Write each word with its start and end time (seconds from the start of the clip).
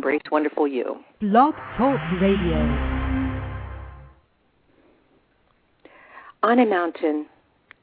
embrace 0.00 0.22
wonderful 0.32 0.66
you. 0.66 0.96
Blog 1.20 1.52
Talk 1.76 2.00
Radio. 2.22 2.56
On 6.42 6.58
a 6.58 6.64
mountain, 6.64 7.26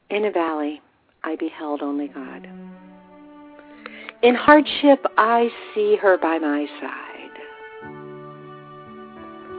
in 0.10 0.26
a 0.26 0.32
valley, 0.32 0.82
I 1.24 1.36
beheld 1.36 1.84
only 1.84 2.08
God. 2.08 2.50
In 4.24 4.34
hardship, 4.34 5.06
I 5.16 5.50
see 5.76 5.96
her 6.02 6.18
by 6.18 6.40
my 6.40 6.66
side. 6.82 7.38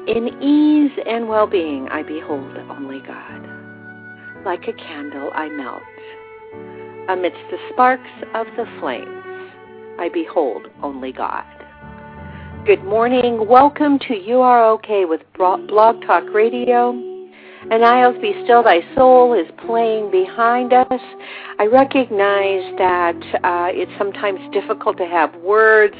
In 0.08 0.42
ease 0.42 0.98
and 1.06 1.28
well 1.28 1.46
being, 1.46 1.88
I 1.90 2.02
behold 2.02 2.56
only 2.70 2.98
God. 3.06 4.44
Like 4.44 4.66
a 4.66 4.72
candle, 4.72 5.30
I 5.32 5.48
melt. 5.48 5.82
Amidst 7.08 7.38
the 7.52 7.58
sparks 7.72 8.10
of 8.34 8.48
the 8.56 8.66
flames, 8.80 9.52
I 10.00 10.08
behold 10.12 10.66
only 10.82 11.12
God. 11.12 11.44
Good 12.66 12.84
morning. 12.84 13.48
Welcome 13.48 13.98
to 14.08 14.14
You 14.14 14.40
Are 14.40 14.70
Okay 14.72 15.04
with 15.06 15.22
Blog 15.36 15.68
Talk 16.02 16.24
Radio. 16.34 16.90
And 17.70 17.84
Isles 17.84 18.16
Be 18.20 18.34
Still 18.44 18.62
Thy 18.62 18.80
Soul 18.94 19.32
is 19.32 19.46
playing 19.66 20.10
behind 20.10 20.72
us. 20.72 21.00
I 21.58 21.66
recognize 21.66 22.76
that 22.78 23.16
uh, 23.42 23.68
it's 23.70 23.90
sometimes 23.96 24.38
difficult 24.52 24.96
to 24.98 25.06
have 25.06 25.34
words 25.36 25.94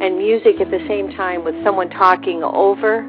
and 0.00 0.16
music 0.18 0.60
at 0.60 0.70
the 0.70 0.84
same 0.88 1.10
time 1.10 1.44
with 1.44 1.54
someone 1.62 1.90
talking 1.90 2.42
over. 2.42 3.02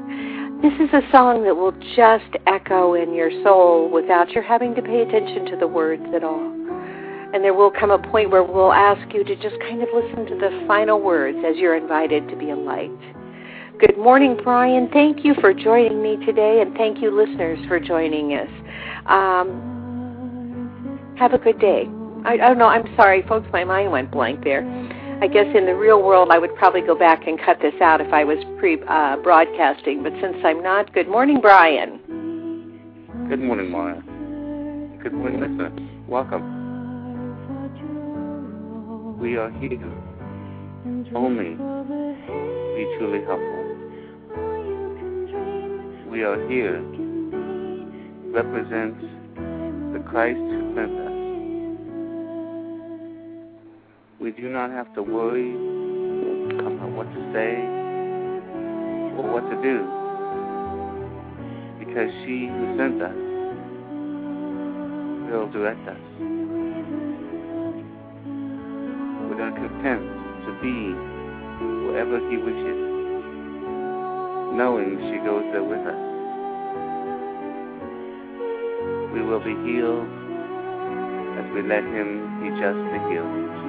This 0.62 0.74
is 0.74 0.94
a 0.94 1.02
song 1.12 1.44
that 1.44 1.56
will 1.56 1.74
just 1.96 2.36
echo 2.48 2.96
in 2.96 3.14
your 3.14 3.32
soul 3.44 3.90
without 3.90 4.32
your 4.32 4.44
having 4.44 4.76
to 4.76 4.82
pay 4.82 5.02
attention 5.02 5.46
to 5.52 5.58
the 5.58 5.68
words 5.68 6.04
at 6.14 6.24
all. 6.24 6.55
And 7.36 7.44
there 7.44 7.54
will 7.54 7.70
come 7.70 7.92
a 7.92 8.00
point 8.00 8.32
where 8.32 8.44
we'll 8.44 8.72
ask 8.72 9.14
you 9.14 9.26
to 9.26 9.36
just 9.36 9.60
kind 9.60 9.84
of 9.84 9.90
listen 9.94 10.26
to 10.28 10.36
the 10.36 10.64
final 10.66 11.02
words 11.02 11.38
as 11.46 11.58
you're 11.58 11.76
invited 11.76 12.30
to 12.30 12.36
be 12.38 12.50
a 12.50 12.56
light. 12.56 12.90
Good 13.78 13.98
morning, 13.98 14.40
Brian. 14.42 14.90
Thank 14.94 15.26
you 15.26 15.34
for 15.42 15.54
joining 15.54 16.02
me 16.02 16.16
today, 16.26 16.62
and 16.62 16.74
thank 16.78 17.02
you, 17.02 17.12
listeners, 17.12 17.60
for 17.68 17.78
joining 17.78 18.36
us. 18.36 18.48
Um, 19.08 19.58
have 21.20 21.34
a 21.34 21.38
good 21.38 21.60
day. 21.60 21.90
I, 22.24 22.36
I 22.36 22.38
don't 22.38 22.58
know. 22.58 22.70
I'm 22.70 22.88
sorry, 22.96 23.22
folks. 23.28 23.50
My 23.52 23.66
mind 23.66 23.92
went 23.92 24.12
blank 24.12 24.46
there. 24.46 24.64
I 25.22 25.28
guess 25.28 25.48
in 25.54 25.66
the 25.66 25.76
real 25.76 26.02
world, 26.02 26.30
I 26.32 26.40
would 26.40 26.56
probably 26.56 26.84
go 26.84 26.98
back 26.98 27.28
and 27.28 27.38
cut 27.38 27.60
this 27.62 27.76
out 27.82 28.00
if 28.00 28.14
I 28.14 28.24
was 28.24 28.38
pre-broadcasting. 28.60 30.00
Uh, 30.00 30.04
but 30.04 30.14
since 30.22 30.38
I'm 30.46 30.64
not, 30.64 30.94
good 30.94 31.10
morning, 31.10 31.42
Brian. 31.42 32.00
Good 33.28 33.42
morning, 33.42 33.72
Maya. 33.72 34.00
Good 35.04 35.12
morning, 35.12 35.42
listeners. 35.42 35.78
Welcome. 36.08 36.65
We 39.18 39.38
are 39.38 39.52
here 39.52 39.92
only 41.16 41.56
be 42.76 42.98
truly 42.98 43.24
helpful 43.26 43.66
we 46.16 46.24
are 46.24 46.48
here 46.48 46.80
represents 48.32 49.02
the 49.92 50.00
Christ 50.08 50.40
who 50.40 50.74
sent 50.74 50.94
us. 50.98 51.12
We 54.22 54.32
do 54.32 54.48
not 54.48 54.70
have 54.72 54.96
to 54.96 55.04
worry 55.04 55.52
about 56.58 56.90
what 56.92 57.14
to 57.14 57.34
say 57.34 57.56
or 59.18 59.30
what 59.30 59.44
to 59.50 59.56
do 59.62 59.78
because 61.80 62.10
she 62.24 62.48
who 62.48 62.78
sent 62.78 63.02
us 63.02 63.16
will 65.30 65.52
direct 65.52 65.86
us. 65.90 66.35
Content 69.56 70.04
to 70.46 70.52
be 70.62 70.94
wherever 71.88 72.20
He 72.30 72.38
wishes 72.38 72.86
knowing 74.56 74.96
she 75.12 75.18
goes 75.26 75.44
there 75.52 75.64
with 75.64 75.84
us. 75.84 76.00
We 79.12 79.22
will 79.22 79.44
be 79.44 79.56
healed 79.68 80.08
as 81.40 81.46
we 81.54 81.62
let 81.68 81.84
Him 81.84 82.40
be 82.40 82.50
just 82.56 82.80
the 82.80 83.00
healer. 83.10 83.65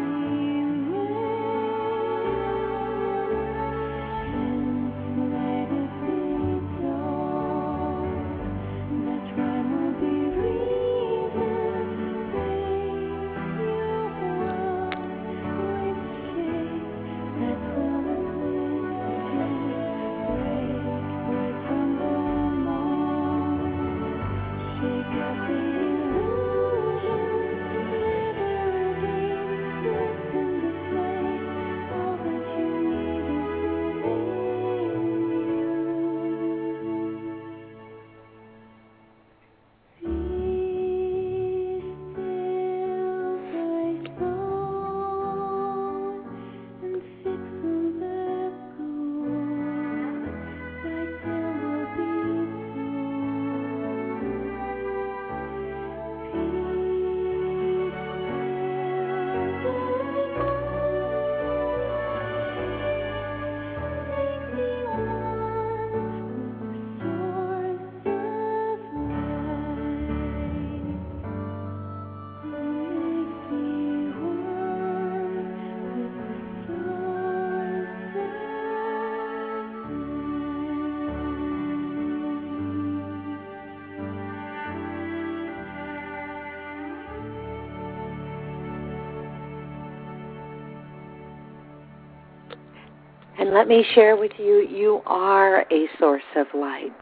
Let 93.57 93.69
me 93.69 93.83
share 93.95 94.17
with 94.17 94.33
you, 94.39 94.69
you 94.71 95.01
are 95.07 95.63
a 95.73 95.89
source 95.99 96.23
of 96.37 96.47
light. 96.53 96.93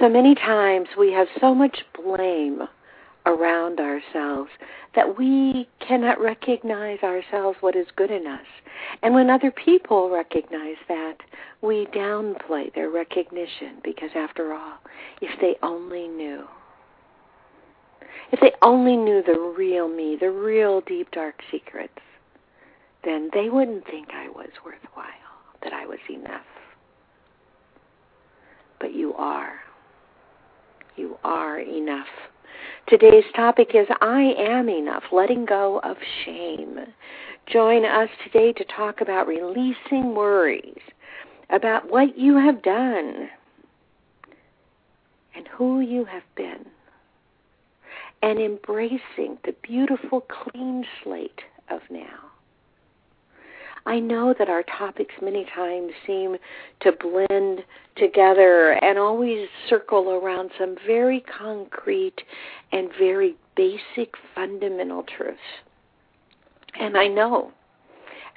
So 0.00 0.08
many 0.08 0.36
times 0.36 0.86
we 0.96 1.10
have 1.14 1.26
so 1.40 1.52
much 1.52 1.78
blame 2.00 2.62
around 3.24 3.80
ourselves 3.80 4.50
that 4.94 5.18
we 5.18 5.68
cannot 5.80 6.20
recognize 6.20 7.00
ourselves 7.02 7.58
what 7.60 7.74
is 7.74 7.88
good 7.96 8.12
in 8.12 8.24
us. 8.28 8.46
And 9.02 9.14
when 9.14 9.28
other 9.28 9.50
people 9.50 10.10
recognize 10.10 10.76
that, 10.86 11.16
we 11.60 11.86
downplay 11.86 12.72
their 12.72 12.90
recognition 12.90 13.80
because 13.82 14.10
after 14.14 14.54
all, 14.54 14.78
if 15.20 15.40
they 15.40 15.56
only 15.60 16.06
knew, 16.06 16.44
if 18.30 18.38
they 18.38 18.52
only 18.62 18.96
knew 18.96 19.24
the 19.26 19.54
real 19.58 19.88
me, 19.88 20.16
the 20.20 20.30
real 20.30 20.82
deep 20.82 21.10
dark 21.10 21.34
secrets, 21.50 21.98
then 23.06 23.30
they 23.32 23.48
wouldn't 23.48 23.86
think 23.86 24.08
I 24.12 24.28
was 24.28 24.50
worthwhile, 24.64 25.06
that 25.62 25.72
I 25.72 25.86
was 25.86 26.00
enough. 26.10 26.42
But 28.80 28.94
you 28.94 29.14
are. 29.14 29.60
You 30.96 31.16
are 31.22 31.60
enough. 31.60 32.08
Today's 32.88 33.24
topic 33.34 33.70
is 33.74 33.86
I 34.00 34.34
am 34.38 34.68
enough, 34.68 35.04
letting 35.12 35.44
go 35.44 35.80
of 35.84 35.96
shame. 36.24 36.80
Join 37.46 37.84
us 37.84 38.08
today 38.24 38.52
to 38.52 38.64
talk 38.64 39.00
about 39.00 39.28
releasing 39.28 40.14
worries, 40.14 40.82
about 41.50 41.90
what 41.90 42.18
you 42.18 42.36
have 42.36 42.62
done 42.62 43.28
and 45.36 45.46
who 45.48 45.80
you 45.80 46.04
have 46.06 46.22
been, 46.34 46.66
and 48.22 48.40
embracing 48.40 49.38
the 49.44 49.54
beautiful 49.62 50.22
clean 50.22 50.84
slate 51.02 51.42
of 51.70 51.80
now. 51.90 52.25
I 53.86 54.00
know 54.00 54.34
that 54.36 54.48
our 54.48 54.64
topics 54.64 55.14
many 55.22 55.46
times 55.54 55.92
seem 56.06 56.36
to 56.80 56.92
blend 56.92 57.60
together 57.96 58.72
and 58.82 58.98
always 58.98 59.48
circle 59.68 60.10
around 60.10 60.50
some 60.58 60.76
very 60.84 61.20
concrete 61.20 62.16
and 62.72 62.90
very 62.98 63.36
basic 63.56 64.14
fundamental 64.34 65.04
truths. 65.04 65.38
And 66.78 66.96
I 66.96 67.06
know 67.06 67.52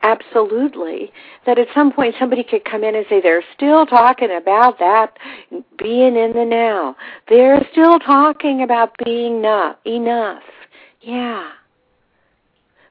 absolutely 0.03 1.11
that 1.45 1.57
at 1.57 1.67
some 1.73 1.91
point 1.91 2.15
somebody 2.19 2.43
could 2.43 2.63
come 2.63 2.83
in 2.83 2.95
and 2.95 3.05
say 3.09 3.19
they're 3.19 3.43
still 3.55 3.85
talking 3.85 4.31
about 4.39 4.77
that 4.79 5.17
being 5.77 6.15
in 6.15 6.31
the 6.33 6.45
now. 6.45 6.95
They're 7.27 7.67
still 7.71 7.99
talking 7.99 8.61
about 8.61 8.93
being 9.03 9.41
not 9.41 9.79
enough. 9.85 10.43
Yeah. 11.01 11.49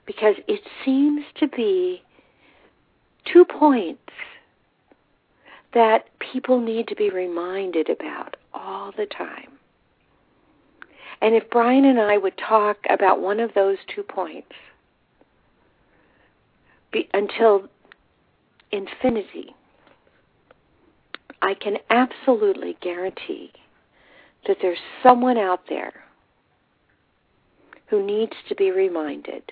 Because 0.06 0.34
it 0.48 0.60
seems 0.84 1.22
to 1.38 1.48
be 1.48 2.02
two 3.32 3.44
points 3.44 4.00
that 5.74 6.06
people 6.32 6.60
need 6.60 6.88
to 6.88 6.94
be 6.94 7.10
reminded 7.10 7.88
about 7.90 8.36
all 8.54 8.92
the 8.96 9.06
time. 9.06 9.52
And 11.20 11.34
if 11.34 11.50
Brian 11.50 11.84
and 11.84 12.00
I 12.00 12.16
would 12.16 12.38
talk 12.38 12.78
about 12.88 13.20
one 13.20 13.40
of 13.40 13.52
those 13.54 13.78
two 13.94 14.02
points 14.02 14.52
be, 16.92 17.08
until 17.12 17.68
infinity, 18.72 19.54
I 21.42 21.54
can 21.54 21.78
absolutely 21.90 22.76
guarantee 22.80 23.52
that 24.46 24.58
there's 24.62 24.78
someone 25.02 25.38
out 25.38 25.62
there 25.68 25.92
who 27.88 28.04
needs 28.04 28.32
to 28.48 28.54
be 28.54 28.70
reminded 28.70 29.42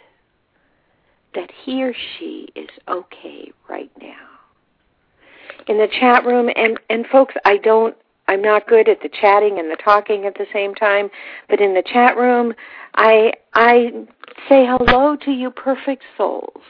that 1.36 1.50
he 1.64 1.84
or 1.84 1.94
she 2.18 2.48
is 2.56 2.68
okay 2.88 3.52
right 3.68 3.90
now. 4.00 4.26
In 5.68 5.78
the 5.78 5.88
chat 6.00 6.24
room, 6.24 6.50
and, 6.56 6.80
and 6.90 7.06
folks, 7.06 7.34
I 7.44 7.58
don't, 7.58 7.96
I'm 8.26 8.42
not 8.42 8.66
good 8.66 8.88
at 8.88 9.00
the 9.02 9.08
chatting 9.20 9.58
and 9.58 9.70
the 9.70 9.76
talking 9.76 10.24
at 10.24 10.34
the 10.34 10.46
same 10.52 10.74
time, 10.74 11.10
but 11.48 11.60
in 11.60 11.74
the 11.74 11.82
chat 11.82 12.16
room, 12.16 12.54
I, 12.94 13.32
I 13.54 13.92
say 14.48 14.66
hello 14.66 15.16
to 15.24 15.30
you 15.30 15.50
perfect 15.50 16.02
souls. 16.16 16.62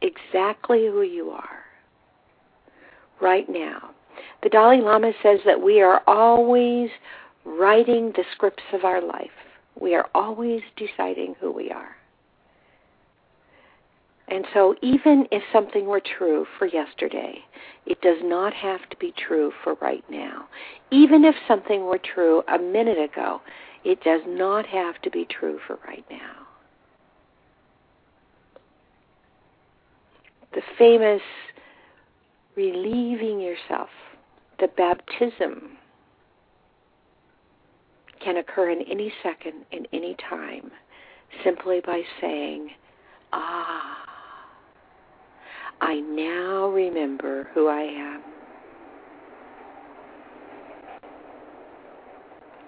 Exactly 0.00 0.86
who 0.86 1.02
you 1.02 1.30
are. 1.30 1.60
Right 3.20 3.48
now. 3.48 3.90
The 4.42 4.48
Dalai 4.48 4.80
Lama 4.80 5.12
says 5.22 5.38
that 5.46 5.60
we 5.60 5.80
are 5.80 6.02
always 6.08 6.90
writing 7.44 8.12
the 8.16 8.24
scripts 8.34 8.64
of 8.72 8.84
our 8.84 9.00
life. 9.00 9.30
We 9.80 9.94
are 9.94 10.08
always 10.14 10.62
deciding 10.76 11.36
who 11.40 11.52
we 11.52 11.70
are. 11.70 11.96
And 14.32 14.46
so, 14.54 14.74
even 14.80 15.26
if 15.30 15.42
something 15.52 15.84
were 15.84 16.00
true 16.00 16.46
for 16.58 16.64
yesterday, 16.64 17.34
it 17.84 18.00
does 18.00 18.16
not 18.22 18.54
have 18.54 18.80
to 18.88 18.96
be 18.96 19.12
true 19.28 19.52
for 19.62 19.74
right 19.82 20.02
now. 20.08 20.48
Even 20.90 21.26
if 21.26 21.34
something 21.46 21.84
were 21.84 21.98
true 21.98 22.42
a 22.48 22.58
minute 22.58 22.96
ago, 22.96 23.42
it 23.84 24.02
does 24.02 24.22
not 24.26 24.64
have 24.64 24.94
to 25.02 25.10
be 25.10 25.26
true 25.26 25.60
for 25.66 25.78
right 25.86 26.06
now. 26.10 26.46
The 30.54 30.62
famous 30.78 31.20
relieving 32.56 33.38
yourself, 33.38 33.90
the 34.60 34.68
baptism, 34.78 35.76
can 38.24 38.38
occur 38.38 38.70
in 38.70 38.80
any 38.90 39.12
second, 39.22 39.66
in 39.72 39.86
any 39.92 40.16
time, 40.30 40.70
simply 41.44 41.82
by 41.84 42.00
saying, 42.18 42.70
Ah, 43.34 44.11
I 45.82 45.96
now 45.96 46.68
remember 46.68 47.48
who 47.52 47.66
I 47.66 47.82
am. 47.82 48.22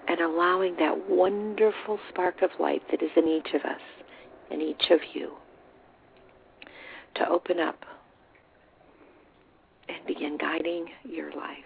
And 0.09 0.19
allowing 0.19 0.75
that 0.79 1.09
wonderful 1.09 1.97
spark 2.09 2.41
of 2.41 2.49
light 2.59 2.81
that 2.91 3.01
is 3.01 3.09
in 3.15 3.25
each 3.25 3.53
of 3.53 3.61
us, 3.61 3.79
in 4.51 4.59
each 4.61 4.91
of 4.91 4.99
you, 5.13 5.31
to 7.15 7.29
open 7.29 7.57
up 7.57 7.85
and 9.87 10.05
begin 10.05 10.37
guiding 10.37 10.87
your 11.05 11.31
life. 11.31 11.57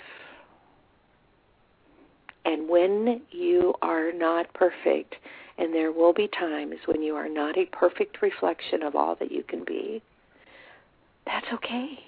And 2.46 2.70
when 2.70 3.22
you 3.32 3.74
are 3.82 4.12
not 4.12 4.54
perfect, 4.54 5.16
and 5.58 5.74
there 5.74 5.92
will 5.92 6.14
be 6.14 6.30
times 6.40 6.76
when 6.86 7.02
you 7.02 7.16
are 7.16 7.28
not 7.28 7.58
a 7.58 7.66
perfect 7.66 8.22
reflection 8.22 8.84
of 8.84 8.96
all 8.96 9.16
that 9.16 9.32
you 9.32 9.44
can 9.44 9.64
be, 9.66 10.04
that's 11.30 11.54
okay. 11.54 12.00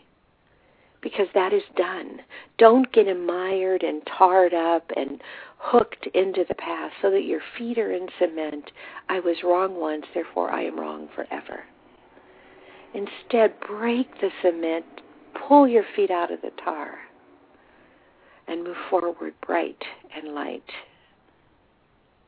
Because 1.01 1.27
that 1.33 1.53
is 1.53 1.63
done. 1.75 2.19
Don't 2.57 2.91
get 2.91 3.05
mired 3.17 3.83
and 3.83 4.01
tarred 4.17 4.53
up 4.53 4.89
and 4.95 5.21
hooked 5.57 6.07
into 6.13 6.43
the 6.47 6.55
past 6.55 6.93
so 7.01 7.11
that 7.11 7.23
your 7.23 7.41
feet 7.57 7.77
are 7.77 7.91
in 7.91 8.07
cement. 8.19 8.71
I 9.09 9.19
was 9.19 9.37
wrong 9.43 9.79
once, 9.79 10.05
therefore 10.13 10.51
I 10.51 10.63
am 10.63 10.79
wrong 10.79 11.07
forever. 11.15 11.63
Instead, 12.93 13.59
break 13.67 14.07
the 14.19 14.29
cement, 14.41 14.85
pull 15.47 15.67
your 15.67 15.85
feet 15.95 16.11
out 16.11 16.31
of 16.31 16.41
the 16.41 16.51
tar, 16.63 16.95
and 18.47 18.63
move 18.63 18.75
forward 18.89 19.33
bright 19.45 19.81
and 20.15 20.33
light, 20.35 20.63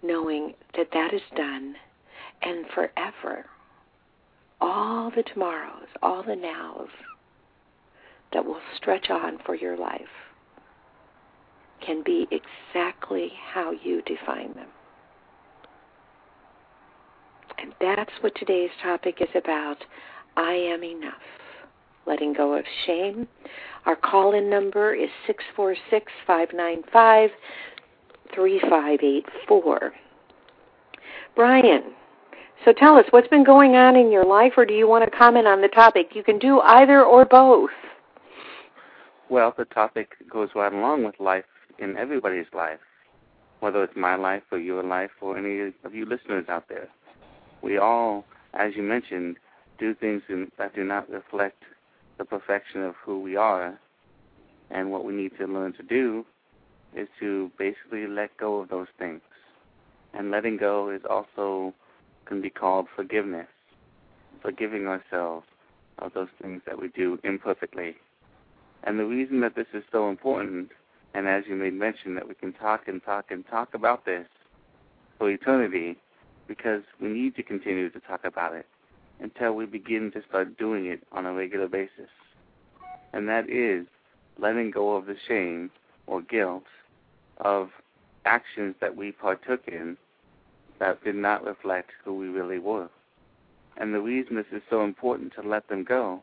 knowing 0.01 0.54
that 0.78 0.89
that 0.94 1.13
is 1.13 1.22
done 1.36 1.75
and 2.44 2.66
forever 2.74 3.46
all 4.63 5.12
the 5.13 5.24
tomorrows, 5.24 5.88
all 6.01 6.24
the 6.24 6.38
nows 6.38 6.88
that 8.31 8.45
will 8.45 8.62
stretch 8.77 9.10
on 9.10 9.38
for 9.45 9.56
your 9.56 9.75
life 9.75 10.01
can 11.86 12.01
be 12.01 12.25
exactly 12.31 13.30
how 13.54 13.71
you 13.83 14.01
define 14.04 14.54
them. 14.54 14.69
And 17.62 17.74
that's 17.81 18.12
what 18.21 18.33
today's 18.36 18.69
topic 18.81 19.18
is 19.19 19.27
about. 19.36 19.83
I 20.38 20.54
am 20.54 20.81
enough. 20.81 21.13
Letting 22.07 22.31
go 22.33 22.54
of 22.57 22.63
shame. 22.86 23.27
Our 23.86 23.98
call 23.98 24.33
in 24.33 24.50
number 24.50 24.95
is 24.95 25.10
646 25.27 26.10
595 26.25 27.30
3584. 28.33 29.94
Brian, 31.36 31.83
so 32.65 32.74
tell 32.74 32.95
us, 32.98 33.06
what's 33.12 33.27
been 33.27 33.44
going 33.44 33.75
on 33.75 33.95
in 33.95 34.12
your 34.12 34.25
life, 34.25 34.54
or 34.57 34.65
do 34.65 34.74
you 34.74 34.88
want 34.88 35.04
to 35.04 35.18
comment 35.18 35.48
on 35.48 35.62
the 35.62 35.68
topic? 35.68 36.10
You 36.13 36.24
can 36.24 36.39
do 36.39 36.60
either 36.62 37.04
or 37.04 37.25
both. 37.25 37.71
Well, 39.30 39.54
the 39.57 39.65
topic 39.65 40.15
goes 40.30 40.50
right 40.56 40.71
along 40.71 41.04
with 41.04 41.19
life 41.19 41.45
in 41.80 41.98
everybody's 41.98 42.45
life, 42.54 42.80
whether 43.60 43.83
it's 43.83 43.95
my 43.95 44.15
life 44.15 44.44
or 44.51 44.60
your 44.60 44.83
life 44.83 45.12
or 45.21 45.38
any 45.38 45.74
of 45.83 45.94
you 45.94 46.06
listeners 46.06 46.45
out 46.50 46.69
there. 46.69 46.88
We 47.62 47.77
all, 47.77 48.25
as 48.54 48.75
you 48.75 48.83
mentioned, 48.83 49.38
do 49.80 49.95
things 49.95 50.21
that 50.57 50.75
do 50.75 50.83
not 50.83 51.10
reflect 51.10 51.63
the 52.18 52.25
perfection 52.25 52.83
of 52.83 52.95
who 53.04 53.19
we 53.21 53.36
are. 53.36 53.80
And 54.69 54.91
what 54.91 55.05
we 55.05 55.13
need 55.13 55.32
to 55.39 55.46
learn 55.46 55.74
to 55.74 55.84
do 55.84 56.25
is 56.96 57.08
to 57.20 57.51
basically 57.58 58.08
let 58.08 58.36
go 58.38 58.60
of 58.60 58.70
those 58.70 58.88
things. 59.00 59.22
And 60.13 60.29
letting 60.29 60.58
go 60.58 60.89
is 60.89 61.01
also 61.10 61.74
can 62.34 62.42
be 62.42 62.50
called 62.50 62.88
forgiveness, 62.96 63.48
forgiving 64.42 64.88
ourselves 64.88 65.46
of 66.00 66.12
those 66.16 66.30
things 66.42 66.63
that 66.66 66.82
we 66.82 66.88
do 66.88 67.20
imperfectly. 67.24 67.96
And 68.84 69.00
the 69.00 69.06
reason 69.06 69.40
that 69.42 69.56
this 69.56 69.68
is 69.72 69.84
so 69.92 70.10
important, 70.10 70.72
and 71.13 71.28
as 71.28 71.44
you 71.48 71.56
made 71.56 71.75
mention, 71.75 72.16
that 72.16 72.28
we 72.28 72.34
can 72.34 72.52
talk 72.52 72.88
and 72.88 73.04
talk 73.04 73.30
and 73.30 73.46
talk 73.48 73.75
about 73.75 74.06
this 74.06 74.25
for 75.20 75.30
eternity, 75.30 75.96
because 76.48 76.82
we 77.00 77.08
need 77.08 77.36
to 77.36 77.44
continue 77.44 77.92
to 77.92 78.00
talk 78.00 78.25
about 78.25 78.56
it 78.56 78.66
until 79.20 79.54
we 79.54 79.68
begin 79.68 80.12
to 80.13 80.24
start 80.28 80.58
doing 80.58 80.88
it 80.88 81.04
on 81.12 81.28
a 81.28 81.34
regular 81.34 81.68
basis. 81.68 82.10
And 83.13 83.30
that 83.30 83.48
is 83.48 83.86
letting 84.40 84.72
go 84.72 84.96
of 84.96 85.06
the 85.06 85.16
shame 85.28 85.70
or 86.08 86.20
guilt 86.20 86.63
of 87.38 87.70
actions 88.25 88.74
that 88.82 88.96
we 88.96 89.12
partook 89.12 89.68
in 89.68 89.98
that 90.84 91.02
did 91.02 91.16
not 91.16 91.46
reflect 91.46 91.92
who 92.04 92.13
we 92.13 92.28
really 92.28 92.60
were. 92.60 92.90
And 93.78 93.94
the 93.94 94.02
reason 94.02 94.36
this 94.36 94.46
is 94.52 94.62
so 94.70 94.84
important 94.84 95.32
to 95.36 95.48
let 95.48 95.70
them 95.70 95.86
go 95.86 96.22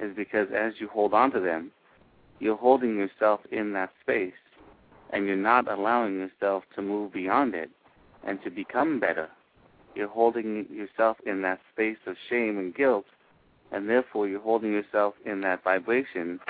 is 0.00 0.14
because 0.16 0.48
as 0.52 0.72
you 0.80 0.88
hold 0.88 1.14
on 1.14 1.30
to 1.30 1.38
them, 1.38 1.70
you're 2.40 2.56
holding 2.56 2.96
yourself 2.96 3.40
in 3.52 3.72
that 3.74 3.90
space 4.00 4.32
and 5.10 5.26
you're 5.26 5.36
not 5.36 5.70
allowing 5.70 6.14
yourself 6.18 6.64
to 6.74 6.82
move 6.82 7.12
beyond 7.12 7.54
it 7.54 7.70
and 8.26 8.42
to 8.42 8.50
become 8.50 8.98
better. 8.98 9.28
You're 9.94 10.08
holding 10.08 10.66
yourself 10.68 11.18
in 11.24 11.42
that 11.42 11.60
space 11.72 11.98
of 12.06 12.16
shame 12.28 12.58
and 12.58 12.74
guilt, 12.74 13.04
and 13.70 13.88
therefore 13.88 14.26
you're 14.26 14.40
holding 14.40 14.72
yourself 14.72 15.14
in 15.24 15.42
that 15.42 15.62
vibration 15.62 16.40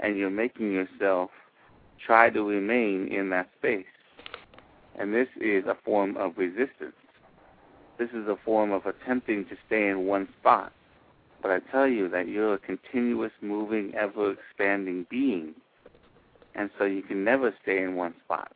and 0.00 0.16
you're 0.16 0.30
making 0.30 0.72
yourself 0.72 1.30
try 2.04 2.30
to 2.30 2.42
remain 2.42 3.08
in 3.08 3.28
that 3.30 3.50
space. 3.58 3.84
And 4.98 5.12
this 5.12 5.28
is 5.40 5.64
a 5.66 5.76
form 5.84 6.16
of 6.16 6.38
resistance. 6.38 6.94
This 7.98 8.10
is 8.10 8.28
a 8.28 8.36
form 8.44 8.72
of 8.72 8.86
attempting 8.86 9.44
to 9.46 9.56
stay 9.66 9.88
in 9.88 10.06
one 10.06 10.28
spot. 10.40 10.72
But 11.42 11.50
I 11.50 11.58
tell 11.70 11.86
you 11.86 12.08
that 12.08 12.28
you're 12.28 12.54
a 12.54 12.58
continuous, 12.58 13.32
moving, 13.40 13.94
ever 13.94 14.32
expanding 14.32 15.06
being. 15.10 15.54
And 16.54 16.70
so 16.78 16.84
you 16.84 17.02
can 17.02 17.24
never 17.24 17.54
stay 17.62 17.82
in 17.82 17.94
one 17.94 18.14
spot. 18.24 18.52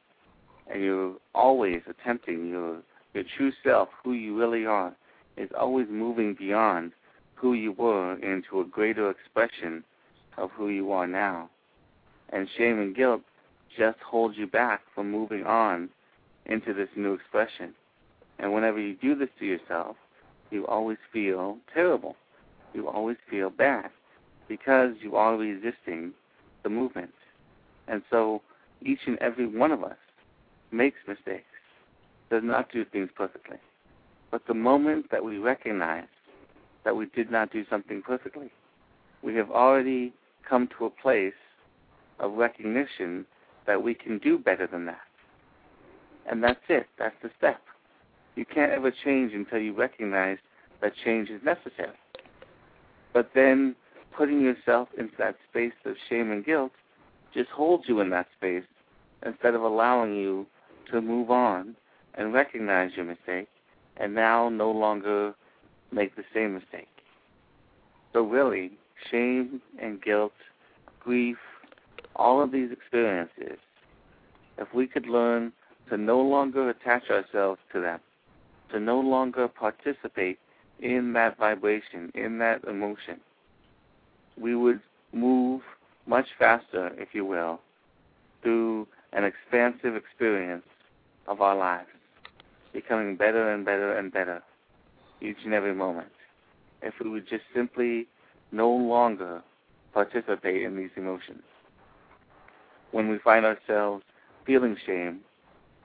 And 0.73 0.82
you're 0.82 1.16
always 1.35 1.82
attempting 1.88 2.49
your 2.49 2.78
your 3.12 3.25
true 3.37 3.52
self, 3.64 3.88
who 4.04 4.12
you 4.12 4.38
really 4.38 4.64
are, 4.64 4.94
is 5.37 5.50
always 5.59 5.88
moving 5.90 6.35
beyond 6.35 6.92
who 7.35 7.54
you 7.54 7.73
were 7.73 8.14
into 8.18 8.61
a 8.61 8.64
greater 8.64 9.11
expression 9.11 9.82
of 10.37 10.50
who 10.52 10.68
you 10.68 10.92
are 10.92 11.09
now. 11.09 11.50
And 12.28 12.49
shame 12.56 12.78
and 12.78 12.94
guilt 12.94 13.23
just 13.76 13.99
hold 13.99 14.37
you 14.37 14.47
back 14.47 14.82
from 14.94 15.11
moving 15.11 15.44
on 15.44 15.90
into 16.47 16.73
this 16.73 16.88
new 16.97 17.12
expression. 17.12 17.75
And 18.38 18.52
whenever 18.52 18.80
you 18.80 18.94
do 18.94 19.14
this 19.14 19.28
to 19.38 19.47
yourself, 19.47 19.97
you 20.50 20.66
always 20.66 20.99
feel 21.12 21.59
terrible. 21.73 22.16
You 22.75 22.88
always 22.88 23.16
feel 23.28 23.50
bad 23.50 23.90
because 24.49 24.94
you 25.00 25.16
are 25.16 25.37
resisting 25.37 26.12
the 26.62 26.68
movement. 26.68 27.12
And 27.88 28.02
so 28.11 28.42
each 28.82 29.00
and 29.06 29.18
every 29.18 29.47
one 29.47 29.73
of 29.73 29.85
us 29.85 29.97
makes 30.73 30.99
mistakes, 31.06 31.44
does 32.30 32.42
not 32.44 32.70
do 32.73 32.85
things 32.85 33.11
perfectly. 33.14 33.59
But 34.30 34.47
the 34.47 34.54
moment 34.54 35.11
that 35.11 35.25
we 35.25 35.38
recognize 35.38 36.04
that 36.85 36.97
we 36.97 37.06
did 37.06 37.30
not 37.30 37.52
do 37.52 37.64
something 37.68 38.02
perfectly, 38.02 38.50
we 39.23 39.35
have 39.35 39.50
already 39.50 40.12
come 40.49 40.68
to 40.78 40.87
a 40.87 40.90
place 40.90 41.32
of 42.18 42.32
recognition 42.32 43.26
that 43.66 43.82
we 43.82 43.94
can 43.94 44.18
do 44.18 44.38
better 44.38 44.66
than 44.66 44.87
that. 44.87 45.00
And 46.28 46.42
that's 46.42 46.60
it. 46.68 46.86
That's 46.98 47.16
the 47.22 47.30
step. 47.38 47.60
You 48.36 48.44
can't 48.44 48.72
ever 48.72 48.92
change 49.04 49.32
until 49.32 49.58
you 49.58 49.74
recognize 49.74 50.38
that 50.80 50.92
change 51.04 51.28
is 51.28 51.42
necessary. 51.42 51.96
But 53.12 53.30
then 53.34 53.74
putting 54.16 54.40
yourself 54.40 54.88
into 54.98 55.14
that 55.18 55.36
space 55.48 55.72
of 55.84 55.94
shame 56.08 56.30
and 56.30 56.44
guilt 56.44 56.72
just 57.34 57.50
holds 57.50 57.84
you 57.88 58.00
in 58.00 58.10
that 58.10 58.26
space 58.36 58.64
instead 59.24 59.54
of 59.54 59.62
allowing 59.62 60.14
you 60.16 60.46
to 60.90 61.00
move 61.00 61.30
on 61.30 61.76
and 62.14 62.32
recognize 62.32 62.92
your 62.96 63.04
mistake 63.04 63.48
and 63.96 64.14
now 64.14 64.48
no 64.48 64.70
longer 64.70 65.34
make 65.92 66.16
the 66.16 66.24
same 66.34 66.54
mistake. 66.54 66.88
So, 68.12 68.22
really, 68.22 68.72
shame 69.10 69.60
and 69.80 70.02
guilt, 70.02 70.32
grief, 71.00 71.36
all 72.16 72.42
of 72.42 72.50
these 72.50 72.72
experiences, 72.72 73.58
if 74.58 74.72
we 74.74 74.86
could 74.86 75.06
learn 75.06 75.52
to 75.90 75.97
no 75.97 76.20
longer 76.20 76.70
attach 76.70 77.11
ourselves 77.11 77.61
to 77.73 77.80
them, 77.80 78.00
to 78.73 78.80
no 78.80 79.00
longer 79.00 79.49
participate 79.49 80.38
in 80.80 81.12
that 81.12 81.37
vibration, 81.37 82.11
in 82.14 82.38
that 82.38 82.64
emotion, 82.64 83.20
we 84.40 84.54
would 84.54 84.80
move 85.12 85.61
much 86.06 86.26
faster, 86.38 86.92
if 86.97 87.09
you 87.12 87.25
will, 87.25 87.61
through 88.42 88.87
an 89.12 89.25
expansive 89.25 89.97
experience 89.97 90.64
of 91.26 91.40
our 91.40 91.56
lives, 91.56 91.88
becoming 92.73 93.16
better 93.16 93.52
and 93.52 93.64
better 93.64 93.99
and 93.99 94.12
better 94.12 94.42
each 95.20 95.37
and 95.44 95.52
every 95.52 95.75
moment. 95.75 96.09
If 96.82 96.94
we 97.02 97.11
would 97.11 97.28
just 97.28 97.44
simply 97.54 98.06
no 98.52 98.70
longer 98.70 99.42
participate 99.92 100.62
in 100.62 100.76
these 100.76 100.90
emotions. 100.97 101.42
When 102.92 103.09
we 103.09 103.18
find 103.18 103.44
ourselves 103.44 104.04
feeling 104.47 104.76
shame, 104.87 105.20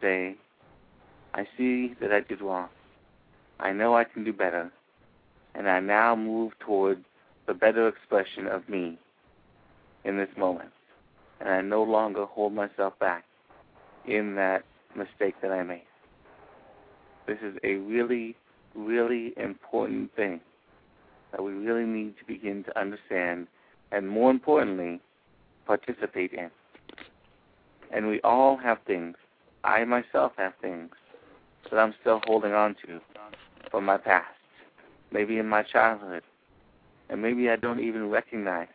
I 0.06 1.48
see 1.58 1.94
that 2.00 2.12
I 2.12 2.22
did 2.22 2.42
wrong. 2.42 2.70
I 3.60 3.72
know 3.72 3.96
I 3.96 4.04
can 4.04 4.24
do 4.24 4.34
better. 4.34 4.72
And 5.54 5.70
I 5.70 5.80
now 5.80 6.16
move 6.16 6.54
toward 6.60 7.04
the 7.48 7.54
better 7.54 7.88
expression 7.88 8.48
of 8.48 8.68
me 8.68 8.98
in 10.04 10.18
this 10.18 10.30
moment. 10.38 10.70
And 11.40 11.50
I 11.50 11.62
no 11.62 11.84
longer 11.84 12.26
hold 12.26 12.54
myself 12.54 12.98
back 13.00 13.24
in 14.06 14.36
that 14.36 14.64
mistake 14.96 15.36
that 15.42 15.52
I 15.52 15.64
made. 15.64 15.84
This 17.28 17.38
is 17.42 17.58
a 17.64 17.76
really, 17.76 18.36
really 18.76 19.34
important 19.38 20.16
thing 20.16 20.40
that 21.32 21.44
we 21.44 21.54
really 21.54 21.86
need 21.86 22.16
to 22.20 22.26
begin 22.26 22.64
to 22.66 22.80
understand 22.80 23.48
and, 23.92 24.08
more 24.08 24.32
importantly, 24.32 25.02
participate 25.66 26.34
in. 26.34 26.50
And 27.92 28.08
we 28.08 28.22
all 28.22 28.58
have 28.58 28.78
things. 28.86 29.16
I 29.66 29.84
myself 29.84 30.34
have 30.38 30.54
things 30.62 30.92
that 31.72 31.80
I'm 31.80 31.96
still 32.00 32.22
holding 32.26 32.54
on 32.54 32.76
to 32.86 33.02
from 33.72 33.86
my 33.86 33.98
past, 33.98 34.28
maybe 35.12 35.40
in 35.40 35.48
my 35.48 35.64
childhood, 35.64 36.22
and 37.10 37.20
maybe 37.22 37.50
I 37.50 37.56
don't 37.56 37.80
even 37.80 38.10
recognize 38.10 38.68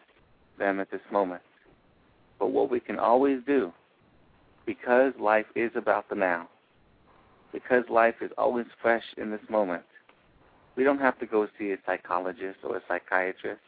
them 0.58 0.80
at 0.80 0.90
this 0.90 1.00
moment. 1.12 1.42
But 2.40 2.48
what 2.48 2.70
we 2.70 2.80
can 2.80 2.98
always 2.98 3.38
do, 3.46 3.72
because 4.66 5.12
life 5.20 5.46
is 5.54 5.70
about 5.76 6.08
the 6.08 6.16
now, 6.16 6.48
because 7.52 7.84
life 7.88 8.16
is 8.20 8.32
always 8.36 8.66
fresh 8.82 9.04
in 9.16 9.30
this 9.30 9.48
moment, 9.48 9.84
we 10.76 10.82
don't 10.82 11.00
have 11.00 11.18
to 11.20 11.26
go 11.26 11.46
see 11.56 11.70
a 11.70 11.76
psychologist 11.86 12.58
or 12.64 12.76
a 12.76 12.82
psychiatrist 12.88 13.60